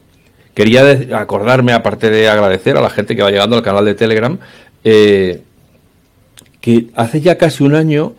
quería 0.54 0.82
acordarme, 1.20 1.74
aparte 1.74 2.08
de 2.08 2.26
agradecer 2.26 2.78
a 2.78 2.80
la 2.80 2.88
gente 2.88 3.14
que 3.14 3.22
va 3.22 3.30
llegando 3.30 3.54
al 3.54 3.62
canal 3.62 3.84
de 3.84 3.94
Telegram, 3.94 4.38
eh, 4.82 5.42
que 6.62 6.86
hace 6.94 7.20
ya 7.20 7.36
casi 7.36 7.64
un 7.64 7.74
año 7.74 8.14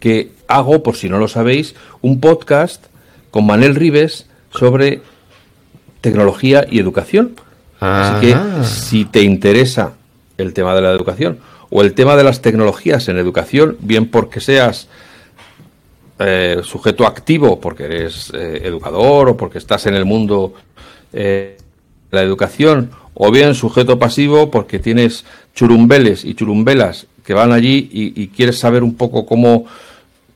que 0.00 0.32
hago, 0.48 0.82
por 0.82 0.96
si 0.96 1.08
no 1.08 1.16
lo 1.16 1.26
sabéis, 1.26 1.74
un 2.02 2.20
podcast 2.20 2.88
con 3.30 3.46
Manel 3.46 3.74
Rives 3.74 4.26
sobre 4.50 5.00
tecnología 6.02 6.66
y 6.70 6.78
educación. 6.78 7.36
Así 7.80 8.26
que 8.26 8.36
si 8.64 9.06
te 9.06 9.22
interesa 9.22 9.94
el 10.36 10.52
tema 10.52 10.74
de 10.74 10.82
la 10.82 10.90
educación 10.90 11.38
o 11.70 11.82
el 11.82 11.94
tema 11.94 12.16
de 12.16 12.24
las 12.24 12.42
tecnologías 12.42 13.08
en 13.08 13.16
educación, 13.16 13.76
bien 13.80 14.08
porque 14.08 14.40
seas 14.40 14.88
eh, 16.18 16.60
sujeto 16.64 17.06
activo, 17.06 17.60
porque 17.60 17.84
eres 17.84 18.30
eh, 18.34 18.62
educador 18.64 19.30
o 19.30 19.36
porque 19.36 19.58
estás 19.58 19.86
en 19.86 19.94
el 19.94 20.04
mundo 20.04 20.52
de 21.12 21.54
eh, 21.54 21.56
la 22.10 22.22
educación, 22.22 22.90
o 23.14 23.30
bien 23.30 23.54
sujeto 23.54 23.98
pasivo 23.98 24.50
porque 24.50 24.78
tienes 24.78 25.24
churumbeles 25.54 26.24
y 26.24 26.34
churumbelas 26.34 27.06
que 27.24 27.34
van 27.34 27.52
allí 27.52 27.88
y, 27.92 28.28
quieres 28.28 28.58
saber 28.58 28.82
un 28.82 28.94
poco 28.94 29.26
cómo 29.26 29.66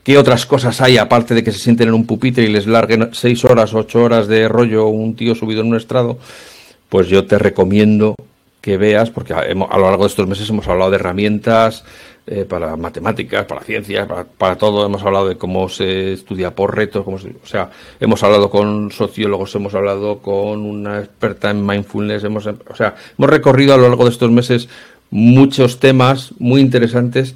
qué 0.05 0.19
otras 0.19 0.47
cosas 0.47 0.81
hay 0.81 0.99
aparte 0.99 1.35
de 1.35 1.43
que 1.43 1.51
se 1.51 1.59
sienten 1.59 1.89
en 1.89 1.95
un 1.95 2.07
pupitre 2.07 2.45
y 2.45 2.49
les 2.49 2.67
larguen 2.67 3.11
seis 3.13 3.45
horas, 3.45 3.75
ocho 3.75 4.03
horas 4.03 4.29
de 4.29 4.49
rollo 4.49 4.87
un 4.87 5.17
tío 5.17 5.35
subido 5.35 5.63
en 5.63 5.69
un 5.69 5.77
estrado, 5.77 6.19
pues 6.89 7.09
yo 7.09 7.27
te 7.27 7.39
recomiendo 7.39 8.15
que 8.65 8.79
veas, 8.79 9.11
porque 9.11 9.35
a, 9.35 9.45
lo 9.53 9.85
largo 9.85 10.05
de 10.05 10.09
estos 10.09 10.27
meses 10.27 10.49
hemos 10.49 10.67
hablado 10.67 10.91
de 10.91 10.97
herramientas 10.97 11.85
eh, 12.27 12.47
para 12.49 12.79
matemáticas, 12.79 13.45
para 13.45 13.61
ciencias, 13.61 14.09
para, 14.39 14.57
todo. 14.57 14.87
Hemos 14.87 15.03
hablado 15.03 15.29
de 15.29 15.37
cómo 15.37 15.69
se 15.69 16.15
estudia 16.15 16.55
por 16.55 16.75
retos, 16.75 17.05
cómo 17.05 17.19
o 17.19 17.47
sea, 17.47 17.69
hemos 18.01 18.23
hablado 18.23 18.49
con 18.49 18.91
sociólogos, 18.91 19.55
hemos 19.55 19.75
hablado 19.75 20.21
con 20.21 20.63
una 20.63 21.01
experta 21.01 21.51
en 21.51 21.67
mindfulness, 21.67 22.25
hemos, 22.25 22.47
o 22.47 22.75
sea, 22.75 22.95
hemos 23.19 23.29
recorrido 23.29 23.75
a 23.75 23.77
lo 23.77 23.87
largo 23.87 24.05
de 24.05 24.11
estos 24.13 24.31
meses 24.31 24.71
muchos 25.11 25.79
temas 25.79 26.33
muy 26.39 26.63
interesantes 26.63 27.35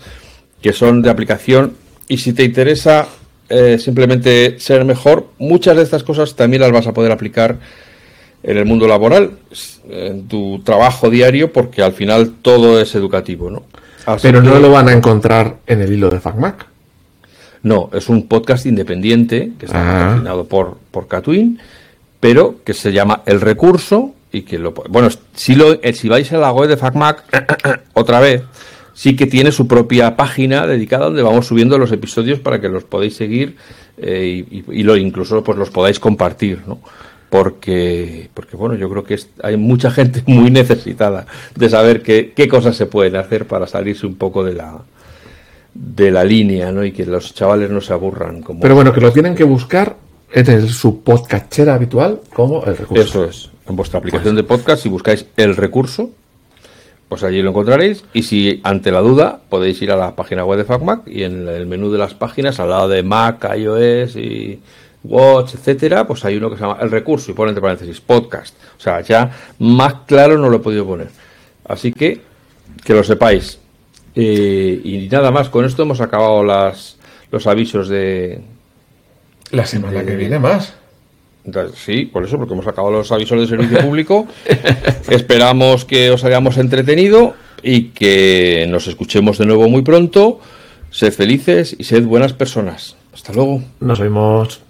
que 0.62 0.72
son 0.72 1.03
de 1.03 1.11
aplicación 1.11 1.74
y 2.09 2.16
si 2.16 2.33
te 2.33 2.45
interesa 2.45 3.07
eh, 3.51 3.76
simplemente 3.79 4.59
ser 4.61 4.87
mejor, 4.87 5.26
muchas 5.37 5.76
de 5.76 5.83
estas 5.83 6.05
cosas 6.05 6.37
también 6.37 6.62
las 6.62 6.72
vas 6.72 6.87
a 6.87 6.95
poder 6.95 7.12
aplicar 7.12 7.59
en 8.43 8.57
el 8.57 8.64
mundo 8.64 8.86
laboral, 8.86 9.39
en 9.89 10.28
tu 10.28 10.61
trabajo 10.61 11.11
diario, 11.11 11.53
porque 11.53 11.82
al 11.82 11.93
final 11.93 12.34
todo 12.43 12.80
es 12.80 12.95
educativo, 12.95 13.51
¿no? 13.51 13.64
Pero 14.22 14.41
no 14.41 14.59
lo 14.59 14.70
van 14.70 14.89
a 14.89 14.93
encontrar 14.93 15.57
en 15.66 15.82
el 15.82 15.93
hilo 15.93 16.09
de 16.09 16.20
FacMac. 16.20 16.66
No, 17.62 17.91
es 17.93 18.09
un 18.09 18.26
podcast 18.26 18.66
independiente 18.66 19.53
que 19.59 19.66
está 19.66 19.80
ah. 19.80 20.05
patrocinado 20.05 20.45
por, 20.47 20.78
por 20.91 21.09
Catwin, 21.09 21.59
pero 22.20 22.57
que 22.64 22.72
se 22.72 22.93
llama 22.93 23.22
El 23.26 23.41
Recurso 23.41 24.14
y 24.32 24.43
que 24.43 24.59
lo 24.59 24.72
bueno 24.72 25.09
si 25.34 25.55
lo 25.55 25.82
eh, 25.82 25.93
si 25.93 26.09
vais 26.09 26.30
a 26.32 26.39
la 26.39 26.53
web 26.53 26.68
de 26.68 26.76
FacMac 26.76 27.24
otra 27.95 28.20
vez 28.20 28.43
sí 28.93 29.16
que 29.16 29.26
tiene 29.26 29.53
su 29.53 29.66
propia 29.66 30.16
página 30.16 30.66
dedicada 30.66 31.07
donde 31.07 31.22
vamos 31.22 31.47
subiendo 31.47 31.78
los 31.78 31.93
episodios 31.93 32.39
para 32.39 32.61
que 32.61 32.68
los 32.68 32.84
podáis 32.84 33.16
seguir 33.16 33.57
eh, 33.97 34.45
y, 34.51 34.64
y, 34.70 34.82
lo 34.82 34.97
incluso 34.97 35.43
pues 35.43 35.57
los 35.57 35.70
podáis 35.70 35.99
compartir 35.99 36.61
¿no? 36.66 36.80
Porque, 37.31 38.31
porque 38.35 38.57
bueno, 38.57 38.74
yo 38.74 38.89
creo 38.89 39.05
que 39.05 39.18
hay 39.43 39.57
mucha 39.57 39.91
gente 39.91 40.22
muy 40.26 40.51
necesitada 40.51 41.26
de 41.55 41.68
saber 41.68 42.03
qué, 42.03 42.33
qué 42.35 42.49
cosas 42.49 42.76
se 42.76 42.87
pueden 42.87 43.16
hacer 43.16 43.47
para 43.47 43.66
salirse 43.66 44.07
un 44.07 44.16
poco 44.16 44.45
de 44.45 44.55
la 44.55 44.79
de 45.74 46.11
la 46.11 46.24
línea, 46.24 46.72
¿no? 46.72 46.85
Y 46.85 46.93
que 46.93 47.07
los 47.07 47.35
chavales 47.35 47.70
no 47.70 47.81
se 47.81 47.93
aburran. 47.93 48.43
Como 48.43 48.61
Pero 48.61 48.74
bueno, 48.74 48.93
que 48.93 49.01
lo 49.01 49.12
tienen 49.12 49.35
que 49.35 49.45
buscar 49.45 49.97
en 50.33 50.68
su 50.68 51.03
podcastera 51.03 51.74
habitual 51.74 52.20
como 52.35 52.64
el 52.64 52.76
recurso. 52.76 53.03
Eso 53.03 53.24
es. 53.24 53.51
En 53.68 53.76
vuestra 53.76 53.99
aplicación 53.99 54.35
de 54.35 54.45
podcast, 54.45 54.83
si 54.83 54.89
buscáis 54.89 55.26
el 55.37 55.55
recurso, 55.55 56.11
pues 57.09 57.22
allí 57.22 57.43
lo 57.43 57.51
encontraréis. 57.51 58.05
Y 58.12 58.22
si 58.22 58.61
ante 58.64 58.91
la 58.91 59.01
duda, 59.01 59.41
podéis 59.49 59.81
ir 59.83 59.93
a 59.93 59.97
la 59.97 60.16
página 60.16 60.45
web 60.45 60.59
de 60.59 60.64
FacMac 60.64 61.07
y 61.07 61.22
en 61.22 61.47
el 61.49 61.66
menú 61.66 61.91
de 61.91 61.99
las 61.99 62.14
páginas, 62.14 62.59
al 62.61 62.70
lado 62.70 62.89
de 62.89 63.03
Mac, 63.03 63.47
iOS 63.57 64.16
y 64.16 64.61
Watch, 65.05 65.55
etcétera, 65.55 66.07
pues 66.07 66.24
hay 66.24 66.36
uno 66.36 66.51
que 66.51 66.57
se 66.57 66.62
llama 66.62 66.78
el 66.80 66.90
recurso 66.90 67.30
y 67.30 67.34
pone 67.34 67.51
entre 67.51 67.62
paréntesis 67.62 68.01
podcast. 68.01 68.55
O 68.76 68.80
sea, 68.80 69.01
ya 69.01 69.30
más 69.59 69.94
claro 70.07 70.38
no 70.38 70.49
lo 70.49 70.57
he 70.57 70.61
podido 70.61 70.86
poner. 70.86 71.09
Así 71.64 71.92
que 71.92 72.20
que 72.84 72.94
lo 72.94 73.05
sepáis. 73.05 73.59
Eh, 74.14 74.80
y 74.82 75.09
nada 75.09 75.30
más, 75.30 75.49
con 75.49 75.64
esto 75.64 75.82
hemos 75.82 76.01
acabado 76.01 76.42
las, 76.44 76.96
los 77.30 77.46
avisos 77.46 77.88
de. 77.88 78.40
La 79.51 79.66
semana 79.66 80.05
que 80.05 80.16
viene 80.16 80.38
más. 80.38 80.74
Sí, 81.74 82.05
por 82.05 82.24
eso, 82.24 82.36
porque 82.36 82.53
hemos 82.53 82.66
acabado 82.66 82.92
los 82.92 83.11
avisos 83.11 83.40
de 83.40 83.46
servicio 83.46 83.78
público. 83.80 84.26
Esperamos 85.09 85.84
que 85.84 86.11
os 86.11 86.24
hayamos 86.24 86.59
entretenido 86.59 87.34
y 87.62 87.84
que 87.90 88.66
nos 88.68 88.86
escuchemos 88.86 89.38
de 89.38 89.46
nuevo 89.46 89.68
muy 89.68 89.82
pronto. 89.82 90.40
Sed 90.90 91.12
felices 91.12 91.74
y 91.78 91.84
sed 91.84 92.05
buenas 92.05 92.32
personas. 92.32 92.96
Hasta 93.14 93.32
luego. 93.32 93.62
Nos 93.80 93.99
vemos. 93.99 94.61